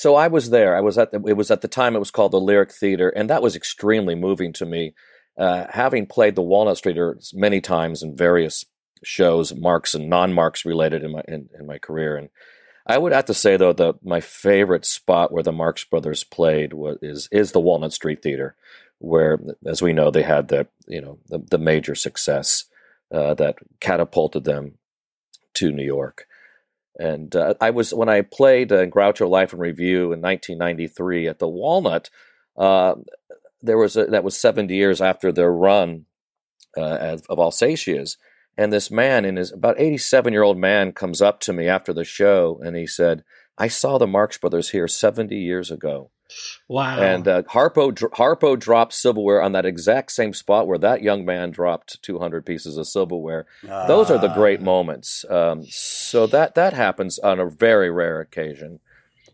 [0.00, 0.74] So I was there.
[0.74, 3.10] I was at the, it was at the time it was called the Lyric Theater,
[3.10, 4.94] and that was extremely moving to me.
[5.36, 8.64] Uh, having played the Walnut Streeter many times in various
[9.04, 12.30] shows, Marx and non-Marx related in my in, in, my career, and
[12.86, 16.72] I would have to say though that my favorite spot where the Marx Brothers played
[16.72, 18.56] was is is the Walnut Street Theater,
[19.00, 22.64] where, as we know, they had the you know the, the major success
[23.12, 24.78] uh, that catapulted them
[25.56, 26.26] to New York.
[27.00, 31.38] And uh, I was when I played uh, Groucho Life and Revue in 1993 at
[31.38, 32.10] the Walnut.
[32.58, 32.96] Uh,
[33.62, 36.04] there was a, that was 70 years after their run
[36.76, 38.18] uh, of I'll Say She Is,
[38.58, 41.94] and this man, in his about 87 year old man, comes up to me after
[41.94, 43.24] the show and he said,
[43.56, 46.10] "I saw the Marx Brothers here 70 years ago."
[46.68, 47.00] Wow.
[47.00, 51.50] And uh, Harpo Harpo dropped silverware on that exact same spot where that young man
[51.50, 53.46] dropped 200 pieces of silverware.
[53.68, 55.24] Uh, Those are the great moments.
[55.28, 58.80] Um, so that that happens on a very rare occasion.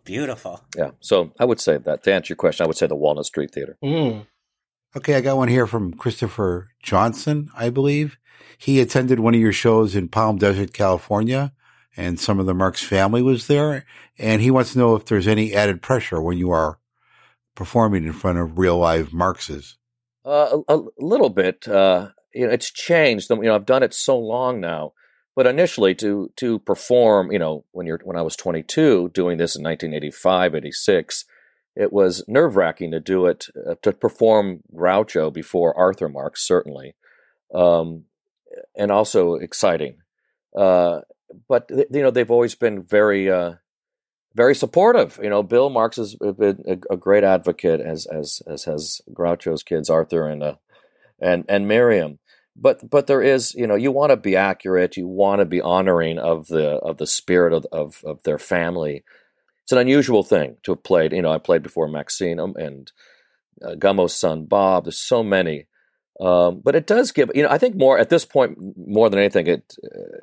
[0.04, 0.62] Beautiful.
[0.76, 0.92] Yeah.
[1.00, 3.50] So I would say that to answer your question, I would say the Walnut Street
[3.50, 3.76] Theater.
[3.82, 4.26] Mm.
[4.96, 8.16] Okay, I got one here from Christopher Johnson, I believe.
[8.56, 11.52] He attended one of your shows in Palm Desert, California,
[11.96, 13.84] and some of the Marx family was there.
[14.18, 16.78] And he wants to know if there's any added pressure when you are
[17.56, 19.76] performing in front of real live Marxes?
[20.24, 21.66] Uh, a, a, little bit.
[21.66, 23.28] Uh, you know, it's changed.
[23.30, 24.92] You know, I've done it so long now.
[25.34, 29.54] But initially, to to perform, you know, when you're when I was 22, doing this
[29.54, 31.24] in 1985, 86,
[31.74, 36.94] it was nerve wracking to do it uh, to perform Groucho before Arthur Marx, certainly,
[37.54, 38.04] um,
[38.74, 39.98] and also exciting.
[40.56, 41.00] Uh,
[41.48, 43.54] but you know, they've always been very uh,
[44.36, 45.18] very supportive.
[45.22, 49.62] You know, Bill Marx has been a, a, great advocate, as as as has Groucho's
[49.62, 50.56] kids, Arthur and uh,
[51.18, 52.18] and and Miriam.
[52.54, 54.96] But but there is, you know, you want to be accurate.
[54.96, 59.04] You want to be honoring of the of the spirit of, of of their family.
[59.64, 61.12] It's an unusual thing to have played.
[61.12, 62.92] You know, I played before Maxine and
[63.64, 64.84] uh, Gummo's son Bob.
[64.84, 65.66] There's so many.
[66.18, 69.18] Um, but it does give, you know, I think more at this point, more than
[69.18, 69.74] anything, it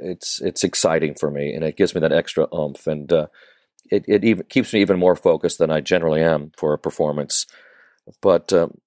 [0.01, 2.87] it's it's exciting for me, and it gives me that extra oomph.
[2.87, 3.27] And uh,
[3.93, 7.45] it, it even keeps me even more focused than I generally am for a performance.
[8.21, 8.79] But um,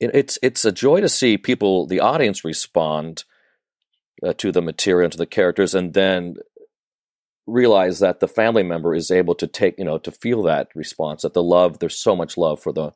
[0.00, 3.24] it, it's it's a joy to see people, the audience, respond
[4.24, 6.36] uh, to the material, to the characters, and then
[7.46, 11.22] realize that the family member is able to take, you know, to feel that response.
[11.22, 12.92] That the love, there's so much love for the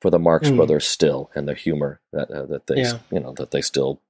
[0.00, 0.56] for the Marx mm.
[0.56, 2.98] brothers still, and the humor that uh, that they, yeah.
[3.10, 4.00] you know, that they still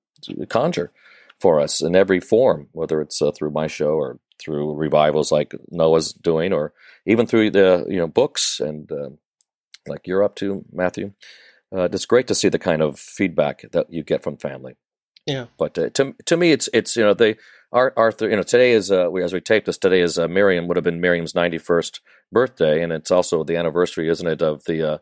[0.48, 0.92] conjure
[1.40, 5.54] for us in every form, whether it's uh, through my show or through revivals like
[5.70, 6.72] Noah's doing, or
[7.06, 9.10] even through the you know books and uh,
[9.86, 11.12] like you're up to, Matthew.
[11.74, 14.76] Uh, it's great to see the kind of feedback that you get from family.
[15.26, 15.46] Yeah.
[15.58, 17.36] But uh, to to me, it's it's you know they
[17.72, 18.28] Arthur.
[18.28, 20.84] You know today is uh, as we tape this today is uh, Miriam would have
[20.84, 22.00] been Miriam's ninety first
[22.32, 24.98] birthday, and it's also the anniversary, isn't it, of the uh,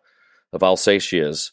[0.52, 1.52] of I'll Say She Is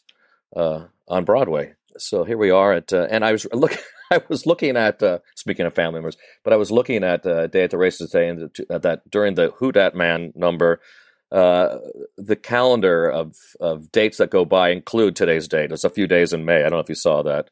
[0.54, 1.74] uh, on Broadway.
[1.98, 3.78] So here we are at, uh, and I was looking.
[4.10, 7.46] I was looking at uh, speaking of family members, but I was looking at uh,
[7.46, 10.80] Day at the Races today, and uh, that during the Who Dat Man number,
[11.32, 11.78] uh,
[12.16, 15.68] the calendar of of dates that go by include today's date.
[15.68, 16.60] There's a few days in May.
[16.60, 17.50] I don't know if you saw that,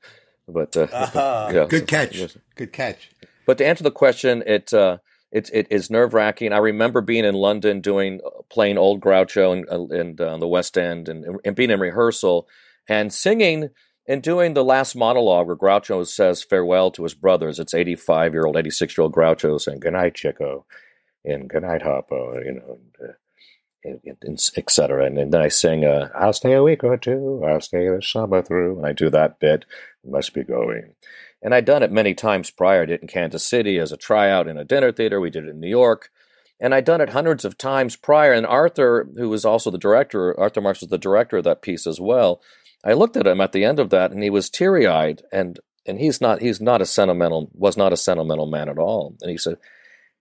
[0.49, 1.51] but uh, uh-huh.
[1.53, 2.37] yeah, good so, catch.
[2.55, 3.11] Good catch.
[3.47, 4.99] But to answer the question, it uh,
[5.35, 6.53] it, it is nerve wracking.
[6.53, 11.09] I remember being in London doing playing old Groucho and, and on the West End
[11.09, 12.49] and, and being in rehearsal
[12.89, 13.71] and singing
[14.07, 18.47] in doing the last monologue where Groucho says farewell to his brothers, it's 85 year
[18.47, 20.67] old, 86 year old Groucho saying, Good night, Chico,
[21.25, 23.13] and good night, you know, and, uh,
[24.23, 25.07] and, etc.
[25.07, 28.03] And, and, then I sing, uh, I'll stay a week or two, I'll stay the
[28.03, 28.79] summer through.
[28.79, 29.65] And I do that bit,
[30.05, 30.95] must be going.
[31.43, 32.83] And I'd done it many times prior.
[32.83, 35.21] I did it in Kansas City as a tryout in a dinner theater.
[35.21, 36.11] We did it in New York.
[36.61, 38.33] And I'd done it hundreds of times prior.
[38.33, 41.87] And Arthur, who was also the director, Arthur Marx was the director of that piece
[41.87, 42.41] as well
[42.85, 45.59] I looked at him at the end of that, and he was teary eyed, and
[45.87, 49.17] and he's not he's not a sentimental was not a sentimental man at all.
[49.23, 49.59] And he said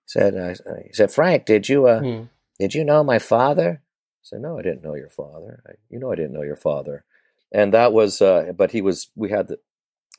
[0.06, 0.53] said uh,
[0.85, 2.23] he said Frank, did you uh, hmm.
[2.60, 3.81] did you know my father?
[3.81, 5.64] I said no, I didn't know your father.
[5.68, 7.06] I, you know I didn't know your father.
[7.53, 9.10] And that was, uh, but he was.
[9.15, 9.60] We had the,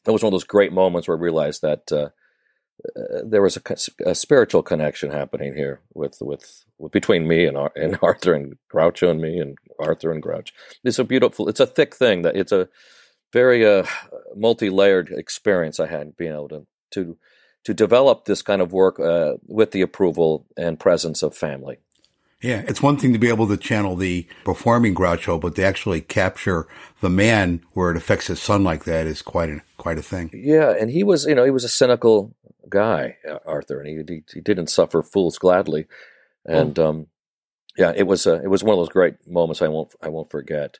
[0.05, 2.11] that was one of those great moments where I realized that uh,
[2.97, 7.57] uh, there was a, a, spiritual connection happening here with, with, with between me and,
[7.75, 10.55] and Arthur and Groucho and me and Arthur and Grouch.
[10.83, 11.49] It's a beautiful.
[11.49, 12.23] It's a thick thing.
[12.23, 12.69] That it's a
[13.33, 13.85] very uh,
[14.37, 17.17] multi-layered experience I had being able to to
[17.65, 21.79] to develop this kind of work uh, with the approval and presence of family.
[22.41, 26.03] Yeah, it's one thing to be able to channel the performing Groucho, but to actually
[26.03, 26.67] capture
[27.01, 30.31] the man where it affects his son like that is quite a quite a thing.
[30.35, 32.35] Yeah, and he was, you know, he was a cynical
[32.69, 35.87] guy, Arthur, and he he, he didn't suffer fools gladly,
[36.45, 36.89] and oh.
[36.89, 37.07] um,
[37.77, 40.31] yeah, it was a, it was one of those great moments I won't I won't
[40.31, 40.79] forget.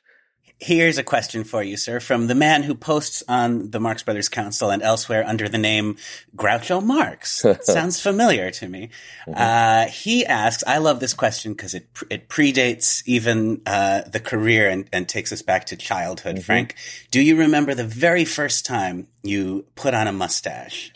[0.57, 4.29] Here's a question for you, sir, from the man who posts on the Marx Brothers
[4.29, 5.97] Council and elsewhere under the name
[6.33, 7.45] Groucho Marx.
[7.61, 8.89] Sounds familiar to me.
[9.27, 9.33] Mm-hmm.
[9.35, 14.69] Uh, he asks, I love this question because it it predates even uh, the career
[14.69, 16.35] and, and takes us back to childhood.
[16.35, 16.43] Mm-hmm.
[16.43, 16.75] Frank,
[17.11, 20.93] do you remember the very first time you put on a mustache?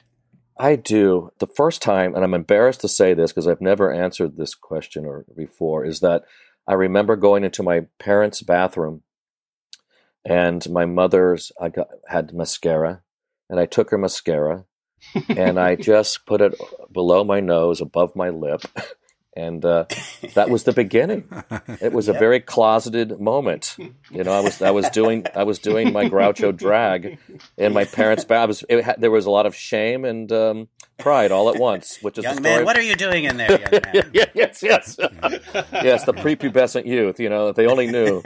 [0.60, 1.31] I do.
[1.40, 5.06] The first time, and I'm embarrassed to say this because I've never answered this question
[5.06, 6.23] or before, is that
[6.68, 9.03] I remember going into my parents' bathroom
[10.26, 13.02] and my mother's I got had mascara,
[13.49, 14.65] and I took her mascara,
[15.30, 16.60] and I just put it
[16.91, 18.61] below my nose, above my lip,
[19.39, 19.85] and uh,
[20.33, 21.27] that was the beginning.
[21.81, 23.75] It was a very closeted moment.
[24.11, 27.17] You know, I was I was doing I was doing my Groucho drag
[27.57, 28.63] in my parents' bath.
[28.69, 30.67] It, there was a lot of shame and um,
[30.97, 31.97] pride all at once.
[32.01, 34.11] Which is young man, what are you doing in there, young man?
[34.13, 36.05] yeah, yes, yes, yes.
[36.05, 37.19] The prepubescent youth.
[37.19, 38.21] You know, if they only knew.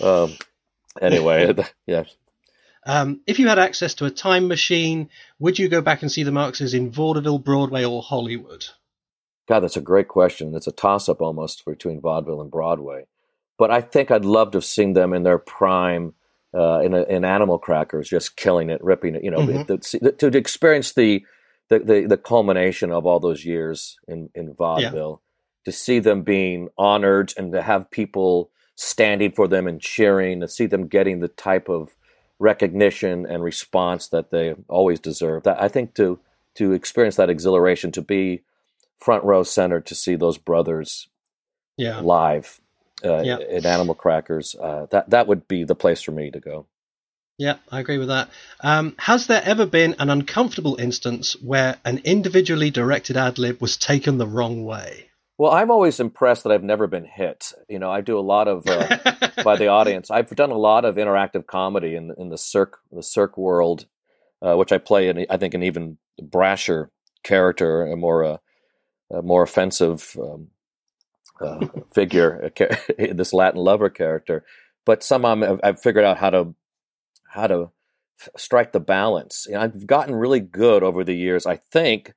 [0.00, 0.36] Um,
[1.00, 1.54] anyway,
[1.86, 2.14] yes.
[2.86, 6.22] Um, if you had access to a time machine, would you go back and see
[6.22, 8.66] the Marxes in vaudeville, Broadway, or Hollywood?
[9.48, 10.54] God, that's a great question.
[10.54, 13.06] It's a toss up almost between vaudeville and Broadway.
[13.56, 16.14] But I think I'd love to have seen them in their prime
[16.54, 19.62] uh, in, a, in Animal Crackers, just killing it, ripping it, you know, mm-hmm.
[19.64, 21.24] the, the, to, experience the,
[21.68, 25.70] the, the, the, culmination of all those years in, in vaudeville, yeah.
[25.70, 30.48] to see them being honored and to have people standing for them and cheering, to
[30.48, 31.94] see them getting the type of
[32.38, 35.42] recognition and response that they always deserve.
[35.42, 36.18] That I think to
[36.54, 38.42] to experience that exhilaration, to be
[38.98, 41.08] front row center, to see those brothers
[41.76, 42.00] yeah.
[42.00, 42.60] live
[43.04, 43.38] uh, yeah.
[43.38, 46.66] in Animal Crackers, uh, that that would be the place for me to go.
[47.38, 48.30] Yeah, I agree with that.
[48.60, 53.76] Um, has there ever been an uncomfortable instance where an individually directed ad lib was
[53.76, 55.08] taken the wrong way?
[55.38, 57.52] Well, I'm always impressed that I've never been hit.
[57.68, 58.98] You know, I do a lot of uh,
[59.44, 60.10] by the audience.
[60.10, 63.86] I've done a lot of interactive comedy in in the circ the circ world,
[64.42, 65.24] uh, which I play in.
[65.30, 66.88] I think an even brasher
[67.22, 68.36] character, a more uh,
[69.10, 70.48] a more offensive um,
[71.40, 72.50] uh, figure,
[72.98, 74.44] this Latin lover character.
[74.84, 76.54] But somehow I've, I've figured out how to
[77.30, 77.70] how to
[78.36, 79.46] strike the balance.
[79.48, 81.46] You know, I've gotten really good over the years.
[81.46, 82.14] I think.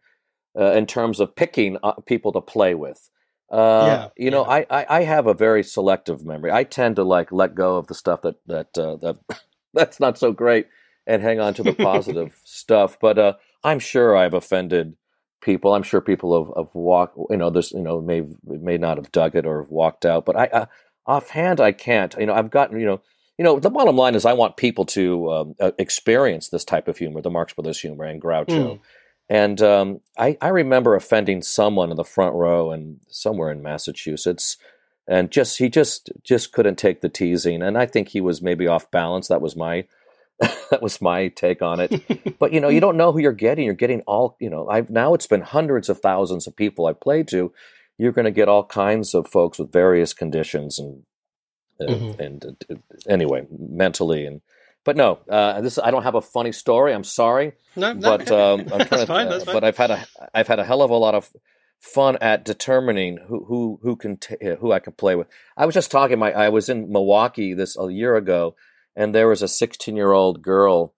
[0.54, 3.10] Uh, in terms of picking uh, people to play with.
[3.50, 4.66] Uh, yeah, you know, yeah.
[4.70, 6.52] I, I, have a very selective memory.
[6.52, 9.18] I tend to like let go of the stuff that that uh, that
[9.74, 10.68] that's not so great
[11.08, 12.98] and hang on to the positive stuff.
[13.00, 14.96] But uh, I'm sure I've offended
[15.42, 15.74] people.
[15.74, 17.18] I'm sure people have, have walked.
[17.30, 20.26] You know, there's you know may may not have dug it or have walked out.
[20.26, 20.66] But I uh,
[21.06, 22.16] offhand I can't.
[22.20, 23.02] You know, I've gotten you know.
[23.38, 26.88] You know, the bottom line is I want people to um, uh, experience this type
[26.88, 28.46] of humor, the Marx Brothers humor and Groucho.
[28.48, 28.80] Mm
[29.32, 34.58] and um, I, I, remember offending someone in the front row and somewhere in Massachusetts,
[35.08, 38.68] and just he just just couldn't take the teasing, and I think he was maybe
[38.68, 39.30] off balance.
[39.30, 39.86] That was my
[40.70, 42.40] that was my take on it.
[42.40, 43.66] but you know, you don't know who you're getting.
[43.66, 44.68] You're getting all you know.
[44.68, 47.54] I've now it's been hundreds of thousands of people I've played to.
[47.98, 51.04] You're going to get all kinds of folks with various conditions and
[51.80, 52.20] mm-hmm.
[52.20, 52.58] and,
[53.08, 54.42] anyway, mentally and
[54.84, 56.94] but no, uh, this I don't have a funny story.
[56.94, 57.54] I'm sorry.
[57.76, 58.18] No, no.
[58.18, 59.54] But um, I'm that's fine, that's fine.
[59.54, 61.32] But I've had a I've had a hell of a lot of
[61.80, 65.28] fun at determining who who who can t- who I can play with.
[65.56, 66.18] I was just talking.
[66.18, 68.56] My I was in Milwaukee this a year ago,
[68.96, 70.94] and there was a 16 year old girl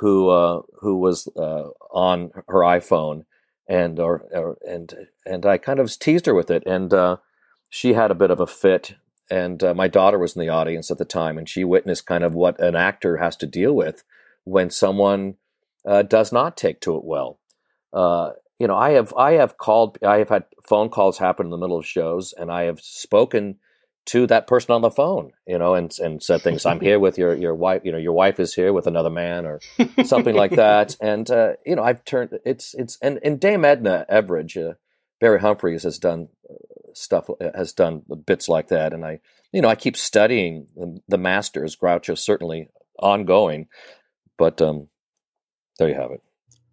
[0.00, 3.24] who uh, who was uh, on her iPhone,
[3.68, 4.94] and or, or, and
[5.26, 7.16] and I kind of teased her with it, and uh,
[7.68, 8.94] she had a bit of a fit
[9.32, 12.22] and uh, my daughter was in the audience at the time, and she witnessed kind
[12.22, 14.04] of what an actor has to deal with
[14.44, 15.36] when someone
[15.86, 17.38] uh, does not take to it well.
[17.94, 21.50] Uh, you know, I have I have called, I have had phone calls happen in
[21.50, 23.56] the middle of shows, and I have spoken
[24.04, 26.66] to that person on the phone, you know, and and said things.
[26.66, 27.82] I'm here with your your wife.
[27.84, 29.60] You know, your wife is here with another man, or
[30.04, 30.96] something like that.
[31.00, 34.74] And uh, you know, I've turned it's it's and and Dame Edna Everage, uh,
[35.20, 36.28] Barry Humphries has done
[36.94, 39.20] stuff uh, has done bits like that, and I,
[39.52, 40.66] you know, I keep studying
[41.08, 41.76] the, masters.
[41.76, 42.68] Groucho certainly
[42.98, 43.68] ongoing,
[44.36, 44.88] but um,
[45.78, 46.22] there you have it.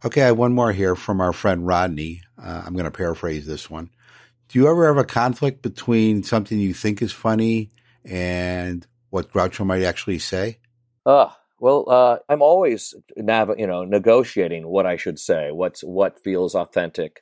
[0.06, 2.22] Okay, I have one more here from our friend Rodney.
[2.42, 3.90] Uh, I'm going to paraphrase this one.
[4.50, 7.70] Do you ever have a conflict between something you think is funny
[8.04, 10.58] and what Groucho might actually say?
[11.06, 16.24] Uh, well, uh, I'm always nav- you know negotiating what I should say, what's what
[16.24, 17.22] feels authentic,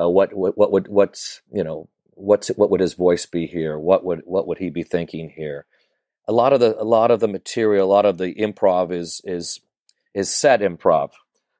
[0.00, 3.76] uh, what what what would what's you know what's what would his voice be here,
[3.76, 5.66] what would what would he be thinking here.
[6.28, 9.20] A lot of the a lot of the material, a lot of the improv is
[9.24, 9.58] is
[10.14, 11.10] is set improv,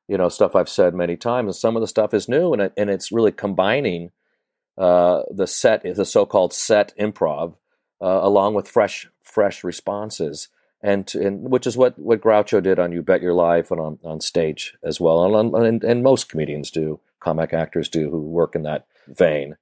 [0.07, 2.71] you know stuff I've said many times, and some of the stuff is new, and
[2.77, 4.13] and it's really combining
[4.79, 7.55] uh, the set, the so-called set improv,
[8.01, 10.49] uh, along with fresh fresh responses
[10.83, 13.99] and, and which is what, what Groucho did on You Bet Your Life and on,
[14.05, 18.55] on stage as well, and, and, and most comedians do, comic actors do, who work
[18.55, 19.57] in that vein.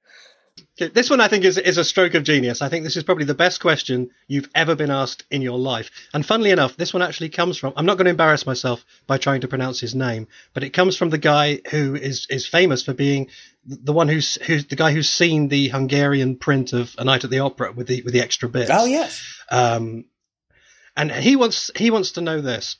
[0.77, 2.61] This one, I think, is is a stroke of genius.
[2.61, 5.89] I think this is probably the best question you've ever been asked in your life.
[6.13, 7.73] And funnily enough, this one actually comes from.
[7.75, 10.95] I'm not going to embarrass myself by trying to pronounce his name, but it comes
[10.95, 13.29] from the guy who is is famous for being
[13.65, 17.29] the one who's who's the guy who's seen the Hungarian print of A Night at
[17.29, 18.69] the Opera with the with the extra bits.
[18.71, 19.21] Oh yes.
[19.49, 20.05] Um,
[20.95, 22.77] and he wants he wants to know this.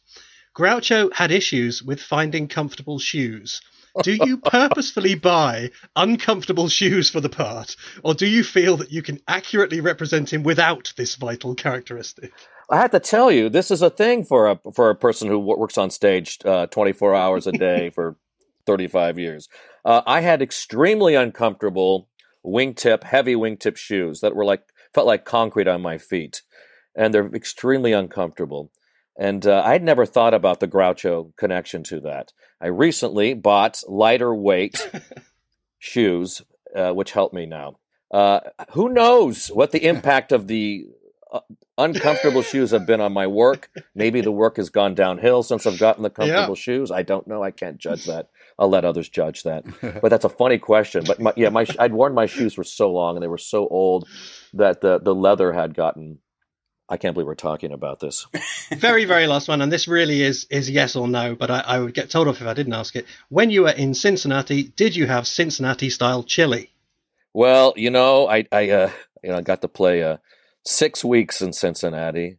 [0.55, 3.61] Groucho had issues with finding comfortable shoes.
[4.03, 9.01] Do you purposefully buy uncomfortable shoes for the part, or do you feel that you
[9.01, 12.31] can accurately represent him without this vital characteristic?
[12.69, 15.39] I have to tell you, this is a thing for a for a person who
[15.39, 18.17] works on stage uh, twenty four hours a day for
[18.65, 19.49] thirty five years.
[19.85, 22.09] Uh, I had extremely uncomfortable
[22.45, 24.63] wingtip, heavy wingtip shoes that were like
[24.93, 26.41] felt like concrete on my feet
[26.97, 28.71] and they're extremely uncomfortable.
[29.17, 32.33] And uh, I'd never thought about the Groucho connection to that.
[32.61, 34.89] I recently bought lighter weight
[35.79, 36.43] shoes,
[36.75, 37.77] uh, which help me now.
[38.11, 38.41] Uh,
[38.71, 40.85] who knows what the impact of the
[41.31, 41.39] uh,
[41.77, 43.69] uncomfortable shoes have been on my work?
[43.95, 46.61] Maybe the work has gone downhill since I've gotten the comfortable yeah.
[46.61, 46.91] shoes.
[46.91, 47.43] I don't know.
[47.43, 48.29] I can't judge that.
[48.59, 49.65] I'll let others judge that.
[49.81, 51.03] But that's a funny question.
[51.05, 53.67] But my, yeah, my I'd worn my shoes for so long and they were so
[53.67, 54.07] old
[54.53, 56.19] that the the leather had gotten
[56.89, 58.27] I can't believe we're talking about this.
[58.71, 61.79] very, very last one, and this really is is yes or no, but I, I,
[61.79, 63.05] would get told off if I didn't ask it.
[63.29, 66.71] When you were in Cincinnati, did you have Cincinnati style chili?
[67.33, 68.91] Well, you know, I I uh,
[69.21, 70.17] you know I got to play uh,
[70.65, 72.37] six weeks in Cincinnati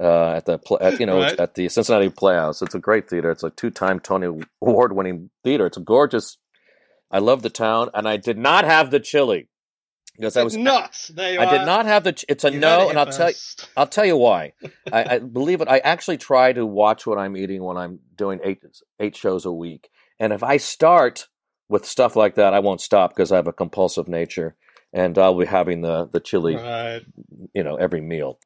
[0.00, 1.38] uh, at the at, you know right.
[1.38, 2.62] at the Cincinnati Playhouse.
[2.62, 3.30] It's a great theater.
[3.30, 5.66] It's a two time Tony Award winning theater.
[5.66, 6.36] It's a gorgeous.
[7.10, 9.48] I love the town, and I did not have the chili
[10.16, 11.08] because I was nuts.
[11.08, 12.24] There I did not have the.
[12.28, 13.36] It's a no, and I'll tell you.
[13.76, 14.52] I'll tell you why.
[14.92, 15.68] I, I, believe it.
[15.68, 18.62] I actually try to watch what I'm eating when I'm doing eight
[19.00, 21.28] eight shows a week, and if I start
[21.68, 24.56] with stuff like that, I won't stop because I have a compulsive nature,
[24.92, 27.02] and I'll be having the the chili, right.
[27.52, 28.38] you know, every meal.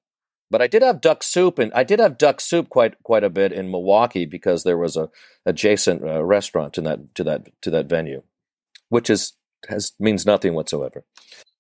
[0.50, 3.30] But I did have duck soup, and I did have duck soup quite quite a
[3.30, 5.10] bit in Milwaukee because there was a
[5.44, 8.22] adjacent uh, restaurant to that to that to that venue,
[8.88, 9.34] which is
[9.68, 11.04] has means nothing whatsoever.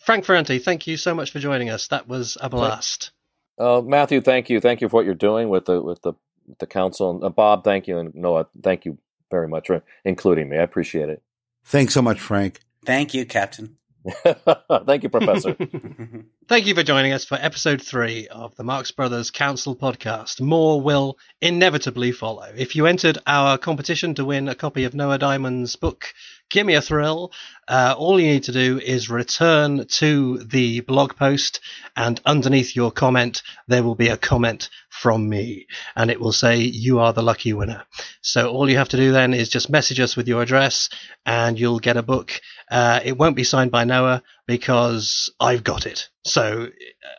[0.00, 1.88] Frank Ferrante, thank you so much for joining us.
[1.88, 3.10] That was a blast.
[3.58, 4.60] Uh, Matthew, thank you.
[4.60, 6.12] Thank you for what you're doing with the with the
[6.46, 7.10] with the council.
[7.10, 8.98] And uh, Bob, thank you, and Noah, thank you
[9.30, 10.58] very much for including me.
[10.58, 11.22] I appreciate it.
[11.64, 12.60] Thanks so much, Frank.
[12.84, 13.76] Thank you, Captain.
[14.86, 15.56] Thank you, Professor.
[16.48, 20.42] Thank you for joining us for episode three of the Marx Brothers Council podcast.
[20.42, 22.46] More will inevitably follow.
[22.54, 26.12] If you entered our competition to win a copy of Noah Diamond's book,
[26.50, 27.32] Give Me a Thrill,
[27.66, 31.60] uh, all you need to do is return to the blog post,
[31.96, 34.68] and underneath your comment, there will be a comment
[35.00, 35.66] from me,
[35.96, 37.84] and it will say you are the lucky winner.
[38.22, 40.88] So all you have to do then is just message us with your address,
[41.26, 42.40] and you'll get a book.
[42.70, 46.08] Uh, it won't be signed by Noah because I've got it.
[46.24, 46.68] So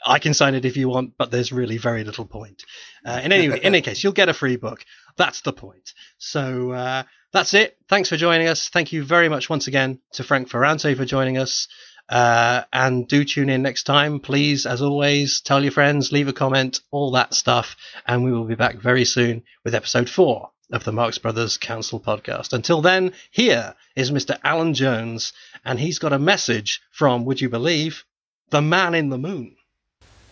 [0.06, 2.64] I can sign it if you want, but there's really very little point.
[3.06, 4.86] Uh, in any in any case, you'll get a free book.
[5.18, 5.94] That's the point.
[6.18, 7.04] So uh,
[7.34, 7.78] that's it.
[7.90, 8.70] Thanks for joining us.
[8.70, 11.68] Thank you very much once again to Frank Ferrante for joining us.
[12.08, 14.20] Uh, and do tune in next time.
[14.20, 17.76] Please, as always, tell your friends, leave a comment, all that stuff.
[18.06, 22.00] And we will be back very soon with episode four of the Marx Brothers Council
[22.00, 22.54] podcast.
[22.54, 24.38] Until then, here is Mr.
[24.44, 25.34] Allan Jones,
[25.64, 28.04] and he's got a message from, would you believe,
[28.50, 29.56] the man in the moon.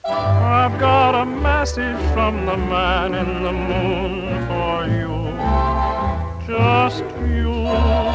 [0.05, 8.12] I've got a message from the man in the moon for you, just you.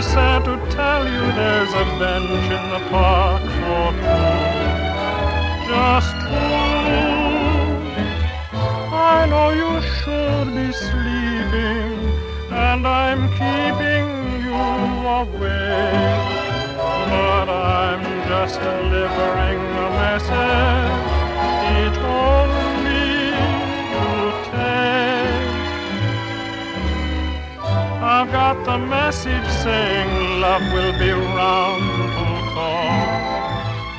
[0.00, 4.40] He said to tell you there's a bench in the park for two,
[5.68, 7.10] just two.
[8.96, 11.98] I know you should be sleeping,
[12.50, 14.06] and I'm keeping
[14.46, 14.62] you
[15.20, 16.16] awake.
[17.12, 21.10] But I'm just delivering a message
[21.68, 22.69] he told
[28.02, 32.88] I've got the message saying love will be round full call.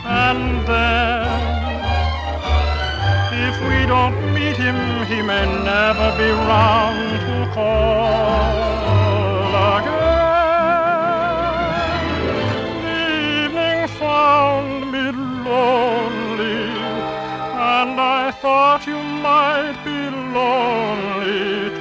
[0.03, 1.30] And then,
[3.48, 8.57] if we don't meet him, he may never be round to call
[9.78, 10.02] again.
[12.82, 13.02] The
[13.45, 15.11] evening found me
[15.45, 16.73] lonely,
[17.78, 21.80] and I thought you might be lonely